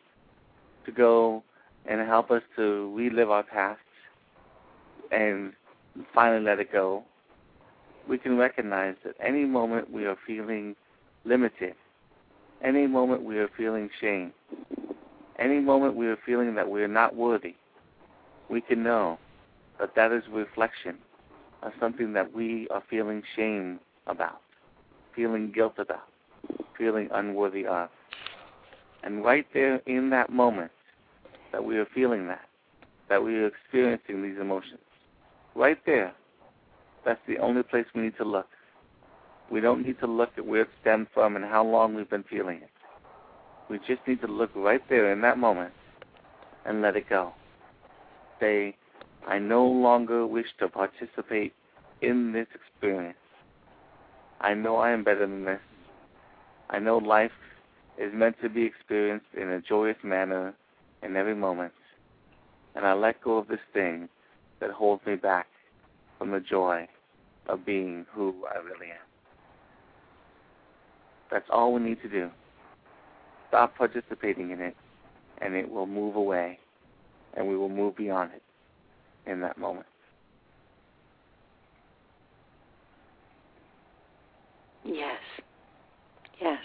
to 0.86 0.92
go 0.92 1.44
and 1.86 2.00
help 2.00 2.32
us 2.32 2.42
to 2.56 2.92
relive 2.96 3.30
our 3.30 3.42
past 3.44 3.80
and 5.12 5.52
finally 6.14 6.42
let 6.42 6.58
it 6.58 6.72
go. 6.72 7.04
We 8.08 8.18
can 8.18 8.36
recognize 8.36 8.96
that 9.04 9.14
any 9.20 9.44
moment 9.44 9.90
we 9.90 10.06
are 10.06 10.16
feeling 10.26 10.74
limited, 11.24 11.74
any 12.62 12.86
moment 12.86 13.22
we 13.22 13.38
are 13.38 13.48
feeling 13.56 13.88
shame, 14.00 14.32
any 15.38 15.60
moment 15.60 15.96
we 15.96 16.06
are 16.06 16.18
feeling 16.24 16.54
that 16.54 16.68
we 16.68 16.82
are 16.82 16.88
not 16.88 17.14
worthy, 17.14 17.54
we 18.48 18.60
can 18.60 18.82
know 18.82 19.18
that 19.80 19.94
that 19.94 20.12
is 20.12 20.22
a 20.28 20.30
reflection 20.30 20.96
of 21.62 21.72
something 21.80 22.12
that 22.12 22.34
we 22.34 22.68
are 22.68 22.82
feeling 22.90 23.22
shame 23.36 23.80
about, 24.06 24.40
feeling 25.14 25.50
guilt 25.52 25.74
about, 25.78 26.08
feeling 26.76 27.08
unworthy 27.12 27.66
of. 27.66 27.88
And 29.04 29.24
right 29.24 29.46
there 29.54 29.76
in 29.86 30.10
that 30.10 30.30
moment 30.30 30.70
that 31.52 31.64
we 31.64 31.78
are 31.78 31.86
feeling 31.94 32.26
that, 32.28 32.46
that 33.08 33.22
we 33.22 33.36
are 33.36 33.46
experiencing 33.46 34.22
these 34.22 34.38
emotions, 34.40 34.80
right 35.54 35.78
there, 35.86 36.12
that's 37.04 37.20
the 37.26 37.38
only 37.38 37.62
place 37.62 37.86
we 37.94 38.02
need 38.02 38.16
to 38.18 38.24
look. 38.24 38.48
We 39.50 39.60
don't 39.60 39.84
need 39.84 39.98
to 40.00 40.06
look 40.06 40.30
at 40.36 40.46
where 40.46 40.62
it 40.62 40.68
stemmed 40.80 41.08
from 41.12 41.36
and 41.36 41.44
how 41.44 41.64
long 41.64 41.94
we've 41.94 42.08
been 42.08 42.24
feeling 42.24 42.58
it. 42.58 42.70
We 43.68 43.78
just 43.78 44.06
need 44.06 44.20
to 44.22 44.26
look 44.26 44.50
right 44.54 44.82
there 44.88 45.12
in 45.12 45.20
that 45.22 45.38
moment 45.38 45.72
and 46.64 46.82
let 46.82 46.96
it 46.96 47.08
go. 47.08 47.32
Say, 48.40 48.76
I 49.26 49.38
no 49.38 49.64
longer 49.64 50.26
wish 50.26 50.46
to 50.58 50.68
participate 50.68 51.52
in 52.00 52.32
this 52.32 52.48
experience. 52.54 53.16
I 54.40 54.54
know 54.54 54.76
I 54.76 54.90
am 54.90 55.04
better 55.04 55.20
than 55.20 55.44
this. 55.44 55.60
I 56.70 56.78
know 56.78 56.98
life 56.98 57.30
is 57.98 58.12
meant 58.12 58.36
to 58.42 58.48
be 58.48 58.62
experienced 58.62 59.26
in 59.36 59.48
a 59.48 59.60
joyous 59.60 59.98
manner 60.02 60.54
in 61.02 61.16
every 61.16 61.34
moment. 61.34 61.72
And 62.74 62.86
I 62.86 62.94
let 62.94 63.22
go 63.22 63.36
of 63.36 63.48
this 63.48 63.60
thing 63.72 64.08
that 64.60 64.70
holds 64.70 65.04
me 65.06 65.16
back 65.16 65.46
from 66.22 66.30
the 66.30 66.38
joy 66.38 66.86
of 67.48 67.66
being 67.66 68.06
who 68.14 68.32
I 68.48 68.58
really 68.58 68.92
am. 68.92 69.06
That's 71.32 71.46
all 71.50 71.72
we 71.72 71.80
need 71.80 72.00
to 72.02 72.08
do. 72.08 72.30
Stop 73.48 73.76
participating 73.76 74.52
in 74.52 74.60
it, 74.60 74.76
and 75.38 75.56
it 75.56 75.68
will 75.68 75.88
move 75.88 76.14
away, 76.14 76.60
and 77.36 77.48
we 77.48 77.56
will 77.56 77.68
move 77.68 77.96
beyond 77.96 78.30
it 78.36 78.42
in 79.28 79.40
that 79.40 79.58
moment. 79.58 79.86
Yes. 84.84 85.18
Yes. 86.40 86.62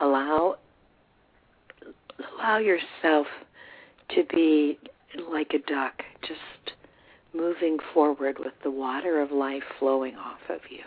Allow 0.00 0.56
allow 2.38 2.56
yourself 2.56 3.26
to 4.14 4.24
be 4.34 4.78
like 5.30 5.52
a 5.52 5.70
duck, 5.70 6.02
just 6.22 6.77
moving 7.38 7.78
forward 7.94 8.38
with 8.38 8.52
the 8.64 8.70
water 8.70 9.20
of 9.20 9.30
life 9.30 9.62
flowing 9.78 10.16
off 10.16 10.40
of 10.48 10.60
you. 10.68 10.82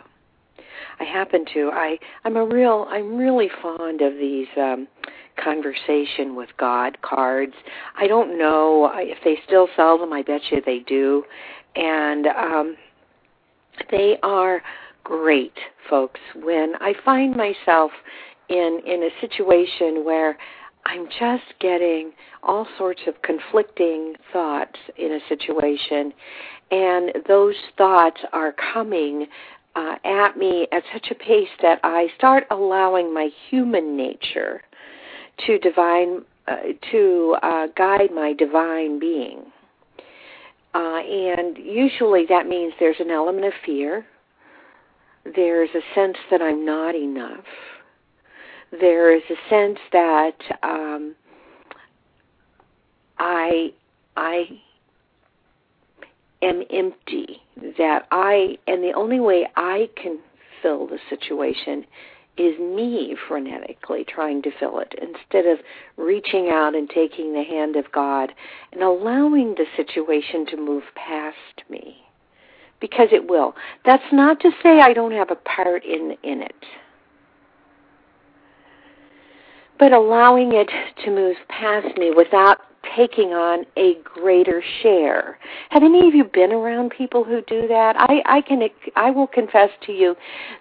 I 0.99 1.05
happen 1.05 1.45
to 1.53 1.71
I 1.73 1.97
I'm 2.25 2.35
a 2.35 2.45
real 2.45 2.85
I'm 2.89 3.17
really 3.17 3.49
fond 3.61 4.01
of 4.01 4.13
these 4.13 4.47
um 4.57 4.87
conversation 5.41 6.35
with 6.35 6.49
God 6.57 7.01
cards. 7.01 7.53
I 7.97 8.07
don't 8.07 8.37
know 8.37 8.91
if 8.95 9.17
they 9.23 9.37
still 9.47 9.67
sell 9.75 9.97
them. 9.97 10.13
I 10.13 10.21
bet 10.21 10.41
you 10.51 10.61
they 10.65 10.79
do. 10.79 11.23
And 11.75 12.27
um 12.27 12.75
they 13.89 14.17
are 14.21 14.61
great, 15.03 15.57
folks. 15.89 16.19
When 16.35 16.73
I 16.81 16.93
find 17.05 17.35
myself 17.35 17.91
in 18.49 18.81
in 18.85 19.03
a 19.03 19.09
situation 19.21 20.03
where 20.03 20.37
I'm 20.85 21.07
just 21.19 21.59
getting 21.59 22.11
all 22.43 22.67
sorts 22.77 23.01
of 23.07 23.21
conflicting 23.21 24.15
thoughts 24.33 24.79
in 24.97 25.11
a 25.13 25.19
situation, 25.29 26.13
and 26.71 27.11
those 27.27 27.55
thoughts 27.77 28.21
are 28.33 28.53
coming 28.73 29.27
uh, 29.75 29.95
at 30.03 30.37
me 30.37 30.67
at 30.71 30.83
such 30.93 31.11
a 31.11 31.15
pace 31.15 31.49
that 31.61 31.79
I 31.83 32.07
start 32.17 32.45
allowing 32.51 33.13
my 33.13 33.29
human 33.49 33.95
nature 33.95 34.61
to 35.45 35.59
divine 35.59 36.23
uh, 36.47 36.55
to 36.91 37.37
uh, 37.43 37.67
guide 37.77 38.09
my 38.13 38.33
divine 38.33 38.99
being. 38.99 39.43
Uh, 40.73 40.99
and 40.99 41.57
usually 41.57 42.25
that 42.27 42.47
means 42.47 42.73
there's 42.79 42.99
an 42.99 43.11
element 43.11 43.45
of 43.45 43.53
fear. 43.65 44.05
There's 45.35 45.69
a 45.75 45.81
sense 45.93 46.17
that 46.31 46.41
I'm 46.41 46.65
not 46.65 46.95
enough 46.95 47.45
there 48.79 49.15
is 49.15 49.23
a 49.29 49.49
sense 49.49 49.79
that 49.91 50.37
um, 50.63 51.15
I 53.17 53.73
I 54.15 54.45
am 56.41 56.63
empty. 56.71 57.41
That 57.77 58.07
I 58.11 58.57
and 58.67 58.83
the 58.83 58.93
only 58.95 59.19
way 59.19 59.47
I 59.55 59.89
can 60.01 60.19
fill 60.61 60.87
the 60.87 60.99
situation 61.09 61.85
is 62.37 62.57
me 62.59 63.15
frenetically 63.29 64.07
trying 64.07 64.41
to 64.41 64.51
fill 64.57 64.79
it 64.79 64.93
instead 65.01 65.45
of 65.45 65.59
reaching 65.97 66.49
out 66.49 66.73
and 66.75 66.89
taking 66.89 67.33
the 67.33 67.43
hand 67.43 67.75
of 67.75 67.91
God 67.91 68.31
and 68.71 68.81
allowing 68.81 69.55
the 69.55 69.65
situation 69.75 70.45
to 70.47 70.57
move 70.57 70.83
past 70.95 71.69
me 71.69 71.97
because 72.79 73.09
it 73.11 73.29
will. 73.29 73.53
That's 73.85 74.11
not 74.11 74.39
to 74.39 74.51
say 74.63 74.79
I 74.79 74.93
don't 74.93 75.11
have 75.11 75.29
a 75.29 75.35
part 75.35 75.83
in 75.83 76.15
in 76.23 76.41
it. 76.41 76.65
But 79.81 79.93
allowing 79.93 80.53
it 80.53 80.69
to 81.03 81.09
move 81.09 81.37
past 81.49 81.97
me 81.97 82.11
without 82.15 82.59
taking 82.95 83.33
on 83.33 83.65
a 83.77 83.95
greater 84.03 84.61
share. 84.83 85.39
Have 85.71 85.81
any 85.81 86.07
of 86.07 86.13
you 86.13 86.23
been 86.23 86.51
around 86.51 86.91
people 86.95 87.23
who 87.23 87.41
do 87.47 87.67
that? 87.67 87.95
I, 87.97 88.21
I 88.27 88.41
can 88.41 88.61
I 88.95 89.09
will 89.09 89.25
confess 89.25 89.71
to 89.87 89.91
you 89.91 90.15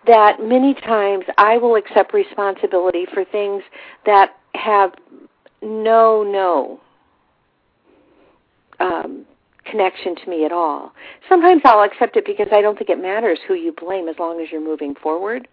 that 0.07 0.39
many 0.41 0.73
times 0.73 1.25
I 1.37 1.59
will 1.59 1.77
accept 1.77 2.15
responsibility 2.15 3.07
for 3.13 3.27
things 3.27 3.63
that 4.07 4.37
have 4.55 4.93
no 5.61 6.23
no 6.23 6.81
um, 8.81 9.27
connection 9.67 10.17
to 10.17 10.31
me 10.31 10.47
at 10.47 10.53
all. 10.53 10.93
Sometimes 11.29 11.61
I'll 11.67 11.83
accept 11.85 12.17
it 12.17 12.25
because 12.25 12.49
I 12.53 12.63
don't 12.63 12.79
think 12.79 12.89
it 12.89 12.99
matters 12.99 13.39
who 13.47 13.53
you 13.53 13.75
blame 13.79 14.09
as 14.09 14.17
long 14.19 14.41
as 14.41 14.49
you're 14.51 14.65
moving 14.65 14.95
forward. 14.95 15.47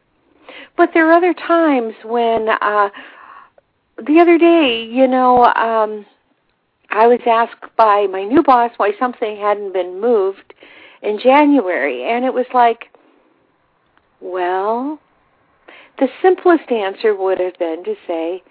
But 0.78 0.92
there 0.94 1.10
are 1.10 1.12
other 1.12 1.34
times 1.34 1.94
when 2.06 2.48
uh 2.62 2.90
the 4.06 4.20
other 4.20 4.38
day, 4.38 4.84
you 4.84 5.08
know, 5.08 5.46
um 5.46 6.06
I 6.90 7.08
was 7.08 7.20
asked 7.26 7.76
by 7.76 8.08
my 8.08 8.24
new 8.24 8.42
boss 8.42 8.72
why 8.78 8.92
something 8.98 9.38
hadn't 9.38 9.74
been 9.74 10.00
moved 10.00 10.54
in 11.02 11.20
January, 11.20 12.10
and 12.10 12.26
it 12.26 12.34
was 12.34 12.46
like, 12.54 12.86
well, 14.22 15.00
the 16.00 16.08
simplest 16.22 16.72
answer 16.72 17.16
would 17.16 17.40
have 17.40 17.58
been 17.60 17.84
to 17.84 17.96
say, 18.08 18.42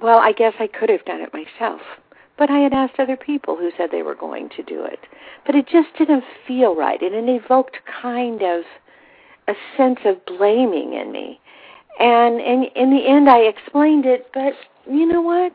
well, 0.00 0.18
I 0.18 0.32
guess 0.32 0.54
I 0.58 0.66
could 0.66 0.90
have 0.90 1.04
done 1.04 1.20
it 1.20 1.32
myself. 1.32 1.80
But 2.36 2.50
I 2.50 2.58
had 2.58 2.72
asked 2.72 2.98
other 2.98 3.16
people 3.16 3.56
who 3.56 3.70
said 3.76 3.90
they 3.90 4.02
were 4.02 4.16
going 4.16 4.48
to 4.56 4.62
do 4.62 4.84
it. 4.84 4.98
But 5.46 5.54
it 5.54 5.68
just 5.68 5.96
didn't 5.96 6.24
feel 6.46 6.74
right. 6.74 7.00
And 7.00 7.14
it 7.14 7.28
evoked 7.28 7.78
kind 8.02 8.42
of 8.42 8.64
a 9.46 9.54
sense 9.76 10.00
of 10.04 10.24
blaming 10.26 10.94
in 10.94 11.12
me. 11.12 11.40
And, 11.98 12.40
and 12.40 12.64
in 12.74 12.90
the 12.90 13.06
end, 13.06 13.28
I 13.28 13.40
explained 13.40 14.04
it, 14.06 14.28
but 14.34 14.54
you 14.90 15.06
know 15.06 15.22
what? 15.22 15.54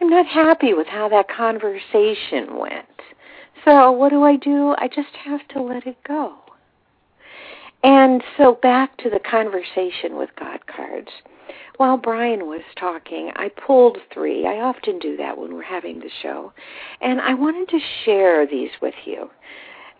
I'm 0.00 0.10
not 0.10 0.26
happy 0.26 0.74
with 0.74 0.86
how 0.86 1.08
that 1.08 1.28
conversation 1.28 2.58
went. 2.58 2.86
So 3.64 3.90
what 3.92 4.10
do 4.10 4.22
I 4.22 4.36
do? 4.36 4.74
I 4.78 4.88
just 4.88 5.14
have 5.24 5.46
to 5.48 5.62
let 5.62 5.86
it 5.86 5.96
go. 6.06 6.34
And 7.82 8.22
so 8.36 8.58
back 8.62 8.96
to 8.98 9.10
the 9.10 9.20
conversation 9.20 10.16
with 10.16 10.30
God 10.38 10.66
cards. 10.66 11.10
While 11.76 11.96
Brian 11.96 12.46
was 12.46 12.62
talking, 12.78 13.30
I 13.36 13.50
pulled 13.66 13.98
three. 14.12 14.46
I 14.46 14.60
often 14.60 14.98
do 14.98 15.16
that 15.16 15.36
when 15.36 15.54
we're 15.54 15.62
having 15.62 15.98
the 15.98 16.10
show. 16.22 16.52
And 17.00 17.20
I 17.20 17.34
wanted 17.34 17.68
to 17.68 17.78
share 18.04 18.46
these 18.46 18.70
with 18.80 18.94
you, 19.04 19.30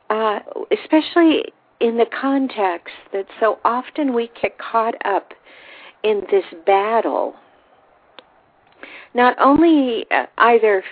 uh, 0.08 0.38
especially 0.70 1.52
in 1.84 1.98
the 1.98 2.06
context 2.06 2.94
that 3.12 3.26
so 3.38 3.58
often 3.62 4.14
we 4.14 4.30
get 4.40 4.56
caught 4.56 4.94
up 5.04 5.34
in 6.02 6.22
this 6.30 6.44
battle 6.64 7.34
not 9.12 9.36
only 9.38 10.06
uh, 10.10 10.24
either 10.38 10.82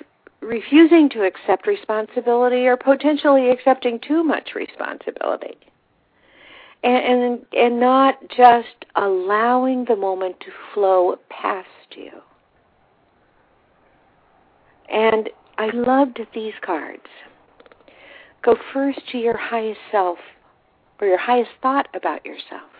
refusing 0.42 1.08
to 1.08 1.22
accept 1.22 1.66
responsibility 1.66 2.66
or 2.66 2.76
potentially 2.76 3.48
accepting 3.48 4.00
too 4.06 4.22
much 4.22 4.50
responsibility. 4.54 5.56
And, 6.84 7.22
and, 7.22 7.46
and 7.54 7.80
not 7.80 8.16
just 8.36 8.84
allowing 8.94 9.86
the 9.86 9.96
moment 9.96 10.40
to 10.40 10.46
flow 10.74 11.16
past 11.30 11.68
you. 11.96 12.10
And 14.92 15.30
I 15.56 15.70
loved 15.72 16.20
these 16.34 16.54
cards. 16.60 17.06
Go 18.44 18.56
first 18.74 19.00
to 19.12 19.18
your 19.18 19.38
highest 19.38 19.80
self 19.90 20.18
or 21.02 21.08
your 21.08 21.18
highest 21.18 21.50
thought 21.60 21.88
about 21.94 22.24
yourself. 22.24 22.70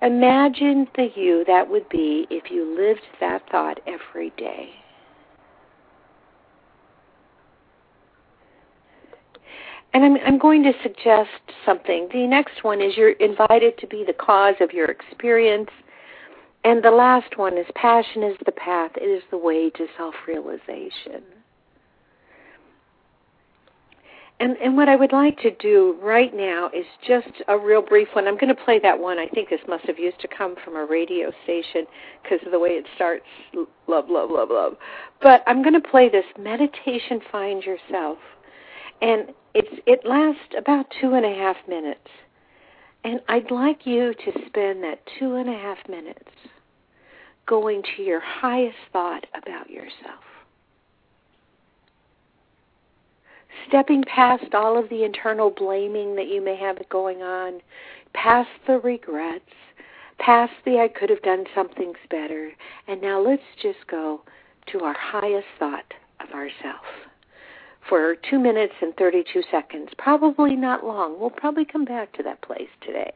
Imagine 0.00 0.88
the 0.96 1.10
you 1.14 1.44
that 1.46 1.68
would 1.68 1.86
be 1.90 2.26
if 2.30 2.50
you 2.50 2.74
lived 2.74 3.02
that 3.20 3.42
thought 3.50 3.78
every 3.86 4.30
day. 4.38 4.70
And 9.92 10.04
I'm, 10.04 10.16
I'm 10.24 10.38
going 10.38 10.62
to 10.62 10.72
suggest 10.82 11.28
something. 11.66 12.08
The 12.12 12.26
next 12.26 12.64
one 12.64 12.80
is 12.80 12.96
you're 12.96 13.10
invited 13.10 13.76
to 13.78 13.86
be 13.86 14.04
the 14.06 14.14
cause 14.14 14.54
of 14.60 14.72
your 14.72 14.86
experience. 14.86 15.68
And 16.64 16.82
the 16.82 16.92
last 16.92 17.36
one 17.36 17.58
is 17.58 17.66
passion 17.74 18.22
is 18.22 18.36
the 18.46 18.52
path, 18.52 18.92
it 18.96 19.04
is 19.04 19.22
the 19.30 19.38
way 19.38 19.68
to 19.70 19.86
self 19.98 20.14
realization. 20.26 21.39
And, 24.40 24.56
and 24.56 24.74
what 24.74 24.88
I 24.88 24.96
would 24.96 25.12
like 25.12 25.36
to 25.40 25.50
do 25.56 25.98
right 26.02 26.34
now 26.34 26.70
is 26.74 26.86
just 27.06 27.28
a 27.46 27.58
real 27.58 27.82
brief 27.82 28.08
one. 28.14 28.26
I'm 28.26 28.38
going 28.38 28.48
to 28.48 28.64
play 28.64 28.80
that 28.82 28.98
one. 28.98 29.18
I 29.18 29.26
think 29.28 29.50
this 29.50 29.60
must 29.68 29.84
have 29.84 29.98
used 29.98 30.18
to 30.20 30.28
come 30.28 30.56
from 30.64 30.76
a 30.76 30.86
radio 30.86 31.30
station 31.44 31.84
because 32.22 32.38
of 32.46 32.50
the 32.50 32.58
way 32.58 32.70
it 32.70 32.86
starts. 32.96 33.26
Love, 33.86 34.06
love, 34.08 34.30
love, 34.30 34.48
love. 34.50 34.76
But 35.20 35.42
I'm 35.46 35.62
going 35.62 35.80
to 35.80 35.86
play 35.86 36.08
this 36.08 36.24
meditation. 36.38 37.20
Find 37.30 37.62
yourself, 37.62 38.16
and 39.02 39.28
it's 39.52 39.82
it 39.86 40.00
lasts 40.06 40.54
about 40.56 40.86
two 41.02 41.12
and 41.12 41.26
a 41.26 41.34
half 41.34 41.56
minutes. 41.68 42.08
And 43.04 43.20
I'd 43.28 43.50
like 43.50 43.84
you 43.84 44.14
to 44.14 44.32
spend 44.46 44.82
that 44.84 45.00
two 45.18 45.34
and 45.34 45.50
a 45.50 45.58
half 45.58 45.78
minutes 45.86 46.30
going 47.46 47.82
to 47.96 48.02
your 48.02 48.20
highest 48.20 48.76
thought 48.90 49.26
about 49.34 49.68
yourself. 49.68 50.24
Stepping 53.68 54.02
past 54.02 54.54
all 54.54 54.78
of 54.78 54.88
the 54.88 55.04
internal 55.04 55.50
blaming 55.50 56.16
that 56.16 56.28
you 56.28 56.42
may 56.42 56.56
have 56.56 56.76
going 56.88 57.22
on, 57.22 57.60
past 58.14 58.50
the 58.66 58.78
regrets, 58.78 59.44
past 60.18 60.52
the 60.64 60.78
I 60.78 60.88
could 60.88 61.10
have 61.10 61.22
done 61.22 61.44
something 61.54 61.94
better, 62.10 62.52
and 62.86 63.00
now 63.00 63.20
let's 63.20 63.42
just 63.62 63.86
go 63.90 64.22
to 64.72 64.80
our 64.80 64.96
highest 64.98 65.46
thought 65.58 65.94
of 66.20 66.30
ourself 66.34 66.84
for 67.88 68.14
2 68.30 68.38
minutes 68.38 68.74
and 68.82 68.94
32 68.96 69.42
seconds. 69.50 69.88
Probably 69.96 70.54
not 70.54 70.84
long. 70.84 71.18
We'll 71.18 71.30
probably 71.30 71.64
come 71.64 71.84
back 71.84 72.12
to 72.14 72.22
that 72.22 72.42
place 72.42 72.68
today. 72.80 73.12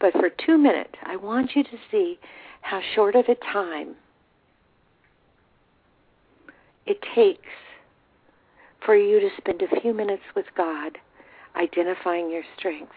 But 0.00 0.12
for 0.14 0.30
2 0.30 0.56
minutes, 0.56 0.94
I 1.04 1.16
want 1.16 1.54
you 1.54 1.62
to 1.62 1.78
see 1.90 2.18
how 2.62 2.80
short 2.94 3.14
of 3.14 3.26
a 3.28 3.34
time 3.52 3.94
it 6.86 6.98
takes 7.14 7.52
for 8.84 8.96
you 8.96 9.20
to 9.20 9.28
spend 9.38 9.62
a 9.62 9.80
few 9.80 9.94
minutes 9.94 10.22
with 10.34 10.46
God 10.56 10.98
identifying 11.56 12.30
your 12.30 12.42
strengths. 12.56 12.92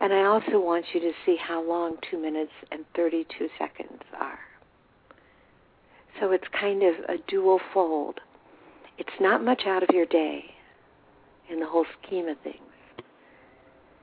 And 0.00 0.12
I 0.12 0.24
also 0.24 0.58
want 0.58 0.86
you 0.94 1.00
to 1.00 1.12
see 1.26 1.36
how 1.36 1.62
long 1.62 1.96
2 2.10 2.18
minutes 2.18 2.52
and 2.72 2.84
32 2.96 3.48
seconds 3.58 4.02
are. 4.18 4.38
So 6.18 6.32
it's 6.32 6.44
kind 6.58 6.82
of 6.82 6.94
a 7.08 7.18
dual 7.28 7.60
fold. 7.72 8.18
It's 8.98 9.08
not 9.20 9.44
much 9.44 9.62
out 9.66 9.82
of 9.82 9.90
your 9.92 10.06
day 10.06 10.44
in 11.50 11.60
the 11.60 11.66
whole 11.66 11.86
scheme 12.02 12.28
of 12.28 12.38
things. 12.42 12.56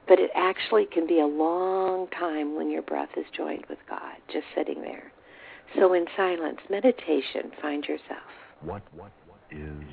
But 0.07 0.19
it 0.19 0.31
actually 0.35 0.85
can 0.85 1.05
be 1.05 1.19
a 1.19 1.25
long 1.25 2.07
time 2.09 2.55
when 2.55 2.69
your 2.69 2.81
breath 2.81 3.09
is 3.17 3.25
joined 3.35 3.65
with 3.69 3.79
God, 3.89 4.15
just 4.31 4.45
sitting 4.55 4.81
there. 4.81 5.11
So 5.75 5.93
in 5.93 6.05
silence, 6.15 6.59
meditation, 6.69 7.51
find 7.61 7.83
yourself. 7.83 8.31
What, 8.61 8.83
what, 8.93 9.11
what 9.27 9.39
is 9.51 9.83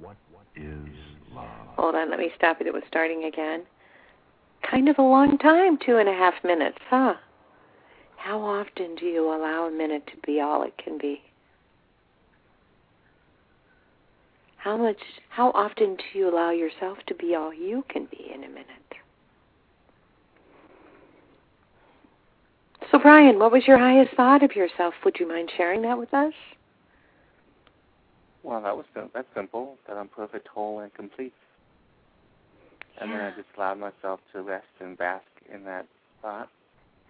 what 0.00 0.16
is 0.54 0.88
love? 1.32 1.44
Hold 1.76 1.94
on, 1.94 2.10
let 2.10 2.18
me 2.18 2.30
stop 2.36 2.60
it. 2.60 2.66
It 2.66 2.72
was 2.72 2.82
starting 2.88 3.24
again. 3.24 3.64
Kind 4.68 4.88
of 4.88 4.98
a 4.98 5.02
long 5.02 5.38
time, 5.38 5.78
two 5.84 5.96
and 5.98 6.08
a 6.08 6.12
half 6.12 6.34
minutes, 6.42 6.78
huh? 6.88 7.14
How 8.16 8.40
often 8.40 8.96
do 8.96 9.06
you 9.06 9.28
allow 9.28 9.66
a 9.66 9.70
minute 9.70 10.06
to 10.08 10.16
be 10.26 10.40
all 10.40 10.62
it 10.62 10.74
can 10.82 10.98
be? 10.98 11.20
How 14.56 14.76
much 14.76 14.98
how 15.28 15.52
often 15.52 15.96
do 15.96 16.18
you 16.18 16.28
allow 16.28 16.50
yourself 16.50 16.98
to 17.06 17.14
be 17.14 17.36
all 17.36 17.54
you 17.54 17.84
can 17.88 18.06
be 18.10 18.32
in 18.34 18.42
a 18.42 18.48
minute? 18.48 18.66
So 22.90 22.98
Brian, 22.98 23.38
what 23.38 23.52
was 23.52 23.62
your 23.66 23.78
highest 23.78 24.14
thought 24.16 24.42
of 24.42 24.56
yourself? 24.56 24.94
Would 25.04 25.20
you 25.20 25.28
mind 25.28 25.52
sharing 25.56 25.82
that 25.82 25.98
with 25.98 26.12
us? 26.12 26.32
Well, 28.46 28.62
that 28.62 28.76
was 28.76 28.86
that's 29.12 29.26
simple. 29.34 29.76
That 29.88 29.96
I'm 29.96 30.06
perfect, 30.06 30.46
whole, 30.46 30.78
and 30.78 30.94
complete. 30.94 31.32
And 33.00 33.10
then 33.10 33.20
I 33.20 33.30
just 33.30 33.48
allowed 33.56 33.80
myself 33.80 34.20
to 34.32 34.42
rest 34.42 34.66
and 34.80 34.96
bask 34.96 35.24
in 35.52 35.64
that 35.64 35.86
thought 36.22 36.48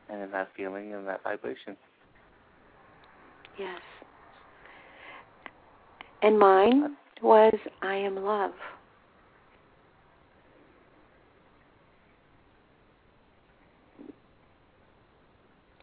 and 0.08 0.22
in 0.22 0.30
that 0.30 0.48
feeling 0.56 0.94
and 0.94 1.06
that 1.06 1.22
vibration. 1.22 1.76
Yes. 3.58 3.80
And 6.22 6.38
mine 6.38 6.84
uh, 6.84 6.88
was 7.22 7.54
I 7.82 7.96
am 7.96 8.16
love. 8.16 8.52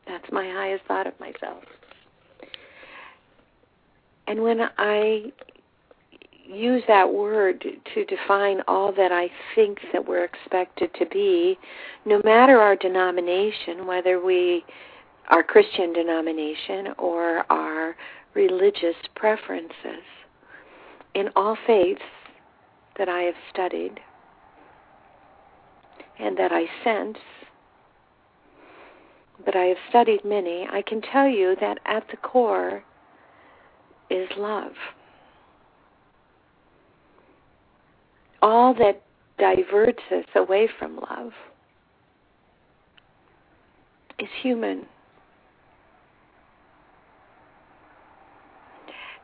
That's 0.07 0.25
my 0.31 0.49
highest 0.49 0.83
thought 0.85 1.05
of 1.05 1.13
myself. 1.19 1.63
And 4.27 4.41
when 4.43 4.61
I 4.77 5.31
use 6.45 6.83
that 6.87 7.11
word 7.13 7.65
to 7.93 8.05
define 8.05 8.61
all 8.67 8.91
that 8.93 9.11
I 9.11 9.29
think 9.55 9.79
that 9.91 10.07
we're 10.07 10.23
expected 10.23 10.93
to 10.99 11.05
be, 11.05 11.57
no 12.05 12.21
matter 12.23 12.59
our 12.59 12.75
denomination, 12.75 13.87
whether 13.87 14.23
we 14.23 14.63
our 15.29 15.43
Christian 15.43 15.93
denomination 15.93 16.93
or 16.97 17.45
our 17.51 17.95
religious 18.33 18.95
preferences, 19.15 20.03
in 21.13 21.29
all 21.35 21.57
faiths 21.65 22.01
that 22.97 23.07
I 23.07 23.21
have 23.21 23.35
studied 23.51 23.99
and 26.19 26.37
that 26.37 26.51
I 26.51 26.65
sense, 26.83 27.17
but 29.45 29.55
I 29.55 29.65
have 29.65 29.77
studied 29.89 30.25
many, 30.25 30.67
I 30.71 30.81
can 30.81 31.01
tell 31.01 31.27
you 31.27 31.55
that 31.59 31.79
at 31.85 32.07
the 32.11 32.17
core 32.17 32.83
is 34.13 34.29
love. 34.37 34.73
All 38.41 38.73
that 38.75 39.01
diverts 39.39 40.03
us 40.11 40.25
away 40.35 40.69
from 40.77 40.97
love 40.97 41.31
is 44.19 44.29
human. 44.41 44.85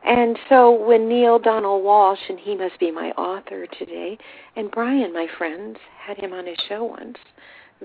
And 0.03 0.39
so 0.47 0.71
when 0.71 1.07
Neale 1.07 1.39
Donald 1.39 1.83
Walsch, 1.83 2.29
and 2.29 2.39
he 2.39 2.55
must 2.55 2.79
be 2.79 2.89
my 2.89 3.11
author 3.11 3.67
today, 3.67 4.17
and 4.55 4.71
Brian, 4.71 5.13
my 5.13 5.27
friends, 5.37 5.77
had 5.99 6.17
him 6.17 6.33
on 6.33 6.47
his 6.47 6.57
show 6.67 6.83
once, 6.83 7.17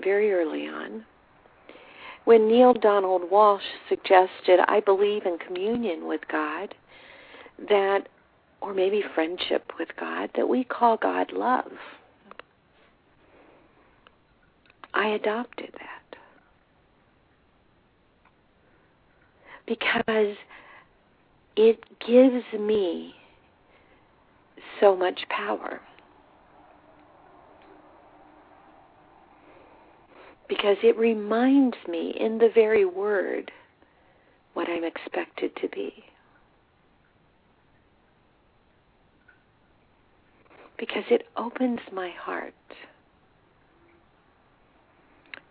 very 0.01 0.31
early 0.31 0.65
on, 0.65 1.05
when 2.23 2.47
Neale 2.47 2.73
Donald 2.73 3.29
Walsch 3.29 3.59
suggested, 3.87 4.59
I 4.67 4.79
believe 4.79 5.25
in 5.25 5.37
communion 5.37 6.07
with 6.07 6.21
God, 6.31 6.73
that, 7.69 8.07
or 8.61 8.73
maybe 8.73 9.03
friendship 9.13 9.71
with 9.79 9.89
God, 9.99 10.29
that 10.35 10.47
we 10.47 10.63
call 10.63 10.97
God 10.97 11.31
love. 11.31 11.71
I 14.93 15.09
adopted 15.09 15.71
that. 15.73 16.17
Because 19.67 20.35
it 21.55 21.83
gives 22.05 22.43
me 22.59 23.13
so 24.79 24.95
much 24.95 25.21
power. 25.29 25.81
Because 30.47 30.77
it 30.83 30.97
reminds 30.97 31.77
me 31.89 32.15
in 32.19 32.37
the 32.37 32.49
very 32.53 32.85
word 32.85 33.51
what 34.53 34.69
I'm 34.69 34.83
expected 34.83 35.51
to 35.61 35.67
be. 35.69 36.05
Because 40.77 41.03
it 41.09 41.27
opens 41.37 41.79
my 41.93 42.09
heart 42.09 42.53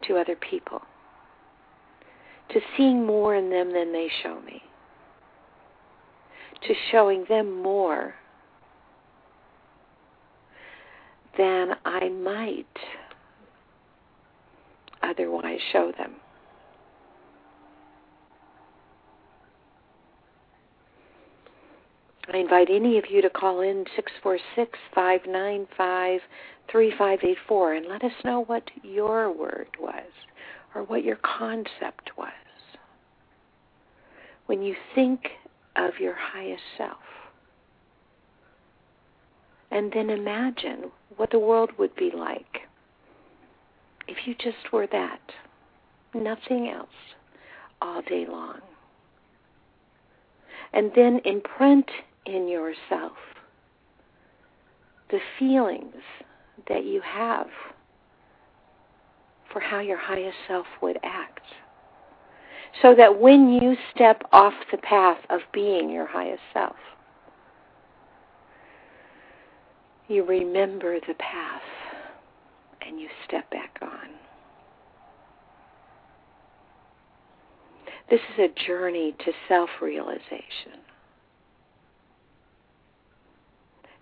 to 0.06 0.16
other 0.16 0.36
people, 0.36 0.82
to 2.50 2.60
seeing 2.76 3.06
more 3.06 3.34
in 3.34 3.48
them 3.48 3.72
than 3.72 3.92
they 3.92 4.08
show 4.22 4.40
me 4.42 4.62
to 6.66 6.74
showing 6.90 7.24
them 7.28 7.62
more 7.62 8.14
than 11.36 11.72
I 11.84 12.08
might 12.08 12.66
otherwise 15.02 15.58
show 15.72 15.92
them. 15.96 16.14
I 22.32 22.38
invite 22.38 22.68
any 22.70 22.98
of 22.98 23.04
you 23.10 23.20
to 23.22 23.30
call 23.30 23.60
in 23.60 23.84
646 23.94 24.78
595 24.94 26.20
3584 26.70 27.74
and 27.74 27.86
let 27.86 28.02
us 28.02 28.12
know 28.24 28.44
what 28.44 28.70
your 28.82 29.30
word 29.30 29.68
was 29.78 30.10
or 30.74 30.82
what 30.82 31.04
your 31.04 31.16
concept 31.16 32.10
was. 32.16 32.32
When 34.46 34.62
you 34.62 34.74
think 34.94 35.20
of 35.76 35.92
your 36.00 36.14
highest 36.14 36.62
self. 36.78 36.98
And 39.70 39.92
then 39.92 40.08
imagine 40.08 40.90
what 41.16 41.30
the 41.30 41.38
world 41.38 41.70
would 41.78 41.94
be 41.96 42.10
like 42.14 42.62
if 44.06 44.26
you 44.26 44.34
just 44.34 44.72
were 44.72 44.86
that, 44.88 45.20
nothing 46.14 46.68
else, 46.68 46.88
all 47.80 48.02
day 48.02 48.26
long. 48.28 48.60
And 50.72 50.92
then 50.94 51.20
imprint 51.24 51.88
in 52.26 52.48
yourself 52.48 53.16
the 55.10 55.18
feelings 55.38 56.02
that 56.68 56.84
you 56.84 57.00
have 57.02 57.46
for 59.52 59.60
how 59.60 59.80
your 59.80 59.98
highest 59.98 60.36
self 60.48 60.66
would 60.82 60.98
act 61.04 61.42
so 62.82 62.94
that 62.94 63.20
when 63.20 63.48
you 63.50 63.76
step 63.94 64.22
off 64.32 64.54
the 64.72 64.78
path 64.78 65.18
of 65.30 65.40
being 65.52 65.90
your 65.90 66.06
highest 66.06 66.42
self, 66.52 66.76
you 70.08 70.24
remember 70.24 70.98
the 71.06 71.14
path 71.14 71.62
and 72.86 73.00
you 73.00 73.08
step 73.26 73.48
back 73.50 73.78
on. 73.80 74.10
This 78.10 78.20
is 78.34 78.50
a 78.50 78.66
journey 78.66 79.14
to 79.24 79.32
self 79.48 79.70
realization. 79.80 80.83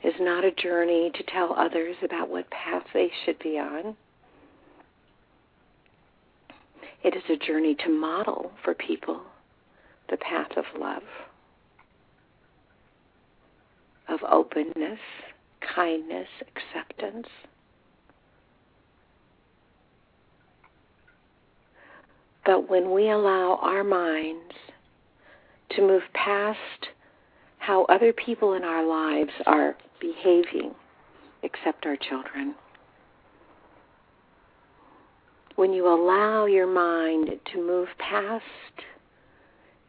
It's 0.04 0.18
not 0.20 0.44
a 0.44 0.50
journey 0.50 1.12
to 1.14 1.22
tell 1.22 1.54
others 1.54 1.96
about 2.02 2.28
what 2.28 2.50
path 2.50 2.84
they 2.92 3.10
should 3.24 3.38
be 3.38 3.58
on. 3.58 3.96
It 7.04 7.14
is 7.16 7.22
a 7.30 7.36
journey 7.36 7.76
to 7.84 7.88
model 7.88 8.52
for 8.64 8.74
people 8.74 9.22
the 10.10 10.16
path 10.18 10.50
of 10.56 10.64
love, 10.78 11.02
of 14.08 14.18
openness, 14.30 14.98
kindness, 15.74 16.28
acceptance. 16.40 17.28
But 22.44 22.68
when 22.68 22.90
we 22.92 23.08
allow 23.08 23.58
our 23.62 23.84
minds 23.84 24.52
to 25.70 25.82
move 25.82 26.02
past 26.12 26.58
how 27.58 27.84
other 27.84 28.12
people 28.12 28.54
in 28.54 28.64
our 28.64 28.84
lives 28.84 29.30
are 29.46 29.76
behaving, 30.02 30.74
except 31.44 31.86
our 31.86 31.96
children, 31.96 32.54
when 35.54 35.72
you 35.72 35.86
allow 35.86 36.44
your 36.46 36.66
mind 36.66 37.30
to 37.52 37.64
move 37.64 37.88
past 37.98 38.42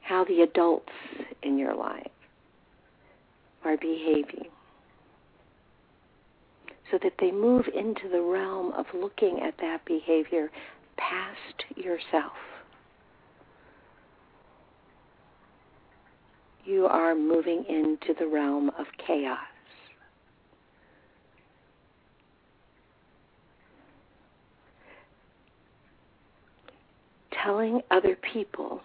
how 0.02 0.24
the 0.26 0.42
adults 0.42 0.92
in 1.42 1.58
your 1.58 1.74
life 1.74 2.12
are 3.66 3.78
behaving, 3.78 4.46
so 6.92 7.00
that 7.02 7.14
they 7.20 7.32
move 7.32 7.66
into 7.74 8.08
the 8.12 8.22
realm 8.22 8.72
of 8.74 8.86
looking 8.94 9.40
at 9.42 9.56
that 9.60 9.84
behavior 9.86 10.52
past 10.98 11.66
yourself. 11.76 12.34
You 16.66 16.86
are 16.86 17.16
moving 17.16 17.66
into 17.68 18.14
the 18.20 18.28
realm 18.28 18.70
of 18.78 18.86
chaos. 19.08 19.53
Telling 27.44 27.82
other 27.92 28.18
people, 28.34 28.82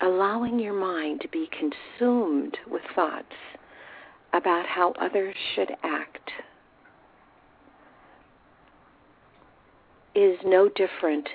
allowing 0.00 0.58
your 0.58 0.78
mind 0.78 1.20
to 1.20 1.28
be 1.28 1.48
consumed 1.50 2.56
with 2.70 2.82
thoughts 2.94 3.24
about 4.32 4.66
how 4.66 4.92
others 5.00 5.34
should 5.54 5.70
act 5.82 6.30
is 10.14 10.38
no 10.44 10.68
different 10.68 11.28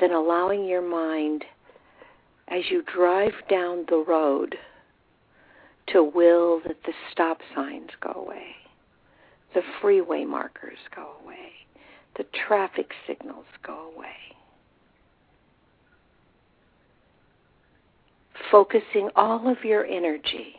than 0.00 0.12
allowing 0.12 0.64
your 0.64 0.86
mind 0.86 1.44
as 2.48 2.62
you 2.70 2.82
drive 2.94 3.32
down 3.50 3.84
the 3.88 4.04
road 4.06 4.54
to 5.88 6.02
will 6.02 6.60
that 6.66 6.76
the 6.84 6.92
stop 7.10 7.38
signs 7.54 7.90
go 8.00 8.12
away, 8.20 8.54
the 9.54 9.62
freeway 9.80 10.24
markers 10.24 10.78
go 10.94 11.12
away, 11.24 11.65
the 12.16 12.24
traffic 12.46 12.92
signals 13.06 13.46
go 13.62 13.90
away. 13.94 14.06
Focusing 18.50 19.10
all 19.16 19.48
of 19.50 19.64
your 19.64 19.84
energy 19.84 20.56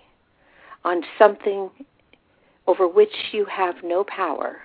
on 0.84 1.02
something 1.18 1.70
over 2.68 2.88
which 2.88 3.14
you 3.32 3.46
have 3.46 3.76
no 3.84 4.04
power 4.04 4.58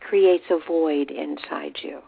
creates 0.00 0.44
a 0.50 0.58
void 0.66 1.10
inside 1.10 1.76
you. 1.82 2.00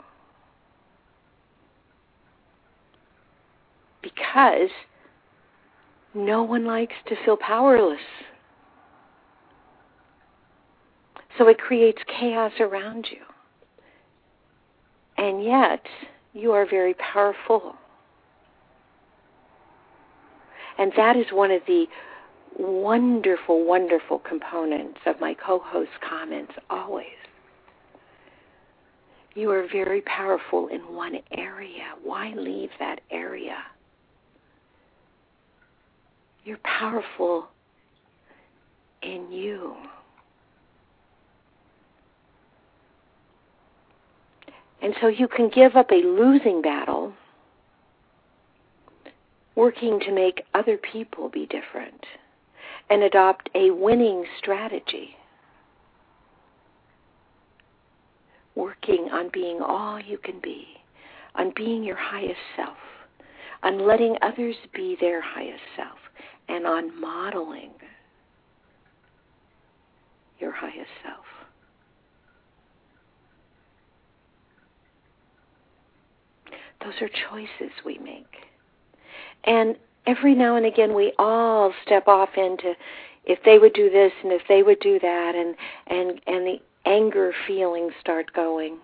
Because 4.03 4.71
no 6.15 6.43
one 6.43 6.67
likes 6.67 6.95
to 7.09 7.17
feel 7.25 7.37
powerless. 7.37 8.01
So 11.39 11.49
it 11.49 11.59
creates 11.59 12.03
chaos 12.07 12.53
around 12.61 13.09
you. 13.11 13.19
And 15.17 15.45
yet, 15.45 15.85
you 16.33 16.53
are 16.53 16.67
very 16.69 16.95
powerful. 16.95 17.75
And 20.79 20.93
that 20.97 21.17
is 21.17 21.27
one 21.33 21.51
of 21.51 21.63
the 21.67 21.87
wonderful, 22.59 23.65
wonderful 23.65 24.19
components 24.19 24.99
of 25.07 25.21
my 25.21 25.35
co 25.35 25.61
host's 25.65 25.93
comments 26.09 26.53
always. 26.71 27.07
You 29.35 29.51
are 29.51 29.67
very 29.71 30.03
powerful 30.03 30.69
in 30.69 30.81
one 30.95 31.17
area. 31.31 31.95
Why 32.03 32.35
leave 32.37 32.71
that 32.79 33.01
area? 33.11 33.57
You're 36.45 36.59
powerful 36.65 37.49
in 39.03 39.31
you. 39.31 39.75
And 44.83 44.95
so 45.01 45.07
you 45.07 45.29
can 45.29 45.49
give 45.49 45.77
up 45.77 45.91
a 45.93 45.95
losing 45.95 46.61
battle 46.61 47.15
working 49.55 50.01
to 50.01 50.13
make 50.13 50.45
other 50.55 50.77
people 50.77 51.29
be 51.29 51.47
different 51.47 52.05
and 52.91 53.05
adopt 53.05 53.49
a 53.55 53.71
winning 53.71 54.25
strategy. 54.39 55.17
Working 58.57 59.09
on 59.13 59.31
being 59.33 59.61
all 59.63 60.01
you 60.01 60.19
can 60.19 60.41
be, 60.43 60.67
on 61.37 61.53
being 61.55 61.85
your 61.85 61.97
highest 61.97 62.41
self, 62.57 62.77
on 63.63 63.87
letting 63.87 64.17
others 64.21 64.57
be 64.75 64.97
their 65.01 65.23
highest 65.23 65.63
self, 65.77 65.99
and 66.49 66.67
on 66.67 67.01
modeling 67.01 67.71
your 70.41 70.53
highest 70.53 70.91
self. 71.05 71.42
Those 76.83 76.95
are 77.01 77.09
choices 77.31 77.73
we 77.85 77.99
make. 77.99 78.37
And 79.45 79.77
every 80.07 80.35
now 80.35 80.57
and 80.57 80.67
again 80.67 80.95
we 80.95 81.13
all 81.19 81.73
step 81.85 82.09
off 82.09 82.31
into 82.37 82.75
if 83.25 83.39
they 83.45 83.59
would 83.59 83.73
do 83.73 83.89
this 83.89 84.13
and 84.23 84.33
if 84.33 84.43
they 84.49 84.63
would 84.63 84.81
do 84.81 84.99
that 85.01 85.35
and 85.35 85.55
and 85.87 86.21
and 86.27 86.47
the 86.47 86.61
anger 86.85 87.33
feelings 87.47 87.93
start 88.01 88.33
going. 88.33 88.79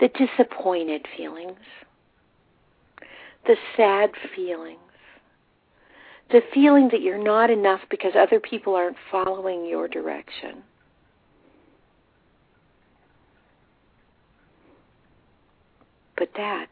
The 0.00 0.08
disappointed 0.08 1.06
feelings. 1.16 1.58
The 3.46 3.56
sad 3.76 4.10
feelings 4.34 4.78
the 6.30 6.42
feeling 6.52 6.88
that 6.92 7.00
you're 7.00 7.22
not 7.22 7.50
enough 7.50 7.80
because 7.90 8.12
other 8.14 8.40
people 8.40 8.74
aren't 8.74 8.96
following 9.10 9.66
your 9.66 9.88
direction. 9.88 10.62
But 16.18 16.30
that 16.36 16.66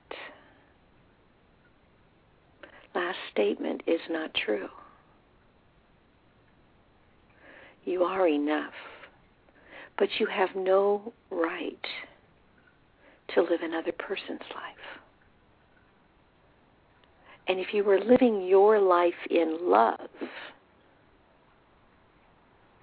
last 2.96 3.18
statement 3.30 3.82
is 3.87 4.00
not 4.11 4.35
true. 4.35 4.68
You 7.85 8.02
are 8.02 8.26
enough, 8.26 8.72
but 9.96 10.09
you 10.18 10.26
have 10.26 10.48
no 10.56 11.12
right 11.30 11.87
to 13.35 13.42
live 13.42 13.61
another 13.62 13.92
person's 13.92 14.40
life. 14.52 15.00
And 17.46 17.61
if 17.61 17.72
you 17.72 17.85
were 17.85 18.00
living 18.00 18.44
your 18.44 18.80
life 18.80 19.14
in 19.30 19.59
love, 19.70 20.11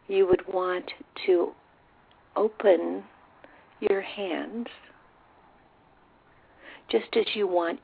you 0.08 0.26
would 0.28 0.48
want 0.48 0.90
to 1.26 1.52
open 2.38 3.04
your 3.82 4.00
hands 4.00 4.68
just 6.90 7.16
as 7.16 7.26
you 7.36 7.48
want 7.48 7.80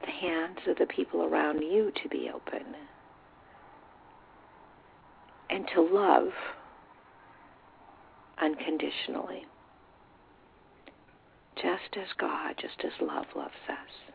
the 0.00 0.10
hands 0.10 0.58
of 0.66 0.76
the 0.78 0.86
people 0.86 1.22
around 1.22 1.60
you 1.60 1.92
to 2.02 2.08
be 2.08 2.30
open. 2.32 2.64
And 5.50 5.66
to 5.74 5.80
love 5.80 6.28
unconditionally. 8.40 9.46
Just 11.56 11.96
as 11.96 12.06
God, 12.18 12.54
just 12.60 12.84
as 12.84 12.92
love 13.00 13.26
loves 13.34 13.54
us. 13.68 14.12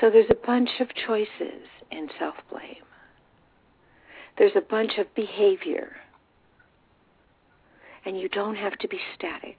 So 0.00 0.08
there's 0.08 0.30
a 0.30 0.46
bunch 0.46 0.70
of 0.80 0.88
choices 1.06 1.68
in 1.90 2.08
self 2.18 2.36
blame. 2.50 2.84
There's 4.38 4.56
a 4.56 4.62
bunch 4.62 4.92
of 4.98 5.14
behavior. 5.14 5.96
And 8.04 8.18
you 8.18 8.28
don't 8.28 8.56
have 8.56 8.78
to 8.78 8.88
be 8.88 8.98
static. 9.14 9.58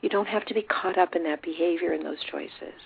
You 0.00 0.08
don't 0.08 0.28
have 0.28 0.44
to 0.46 0.54
be 0.54 0.62
caught 0.62 0.98
up 0.98 1.14
in 1.14 1.24
that 1.24 1.42
behavior 1.42 1.92
and 1.92 2.04
those 2.04 2.22
choices. 2.30 2.80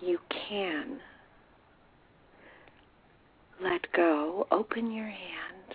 You 0.00 0.18
can 0.48 1.00
let 3.62 3.92
go, 3.94 4.46
open 4.50 4.92
your 4.92 5.06
hands, 5.06 5.74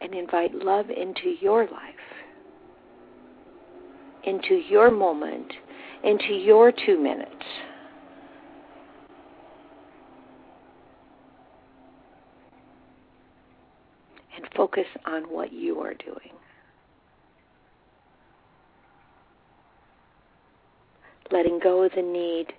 and 0.00 0.14
invite 0.14 0.54
love 0.54 0.86
into 0.90 1.34
your 1.40 1.64
life 1.64 2.06
into 4.26 4.56
your 4.68 4.90
moment, 4.90 5.52
into 6.04 6.34
your 6.34 6.72
two 6.72 7.00
minutes. 7.00 7.30
And 14.36 14.46
focus 14.66 14.86
on 15.06 15.22
what 15.24 15.52
you 15.52 15.78
are 15.80 15.94
doing. 15.94 16.32
Letting 21.30 21.60
go 21.62 21.84
of 21.84 21.92
the 21.94 22.02
need 22.02 22.52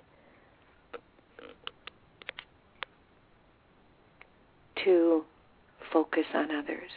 to 4.84 5.22
focus 5.92 6.24
on 6.34 6.50
others. 6.50 6.90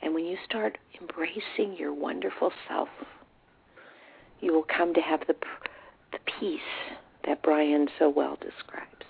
And 0.00 0.14
when 0.14 0.24
you 0.24 0.36
start 0.48 0.78
embracing 1.00 1.76
your 1.78 1.92
wonderful 1.92 2.52
self, 2.68 2.88
you 4.40 4.52
will 4.54 4.66
come 4.76 4.94
to 4.94 5.00
have 5.00 5.20
the, 5.26 5.34
the 6.12 6.18
peace 6.40 6.60
that 7.26 7.42
Brian 7.42 7.88
so 7.98 8.08
well 8.08 8.36
describes 8.36 9.06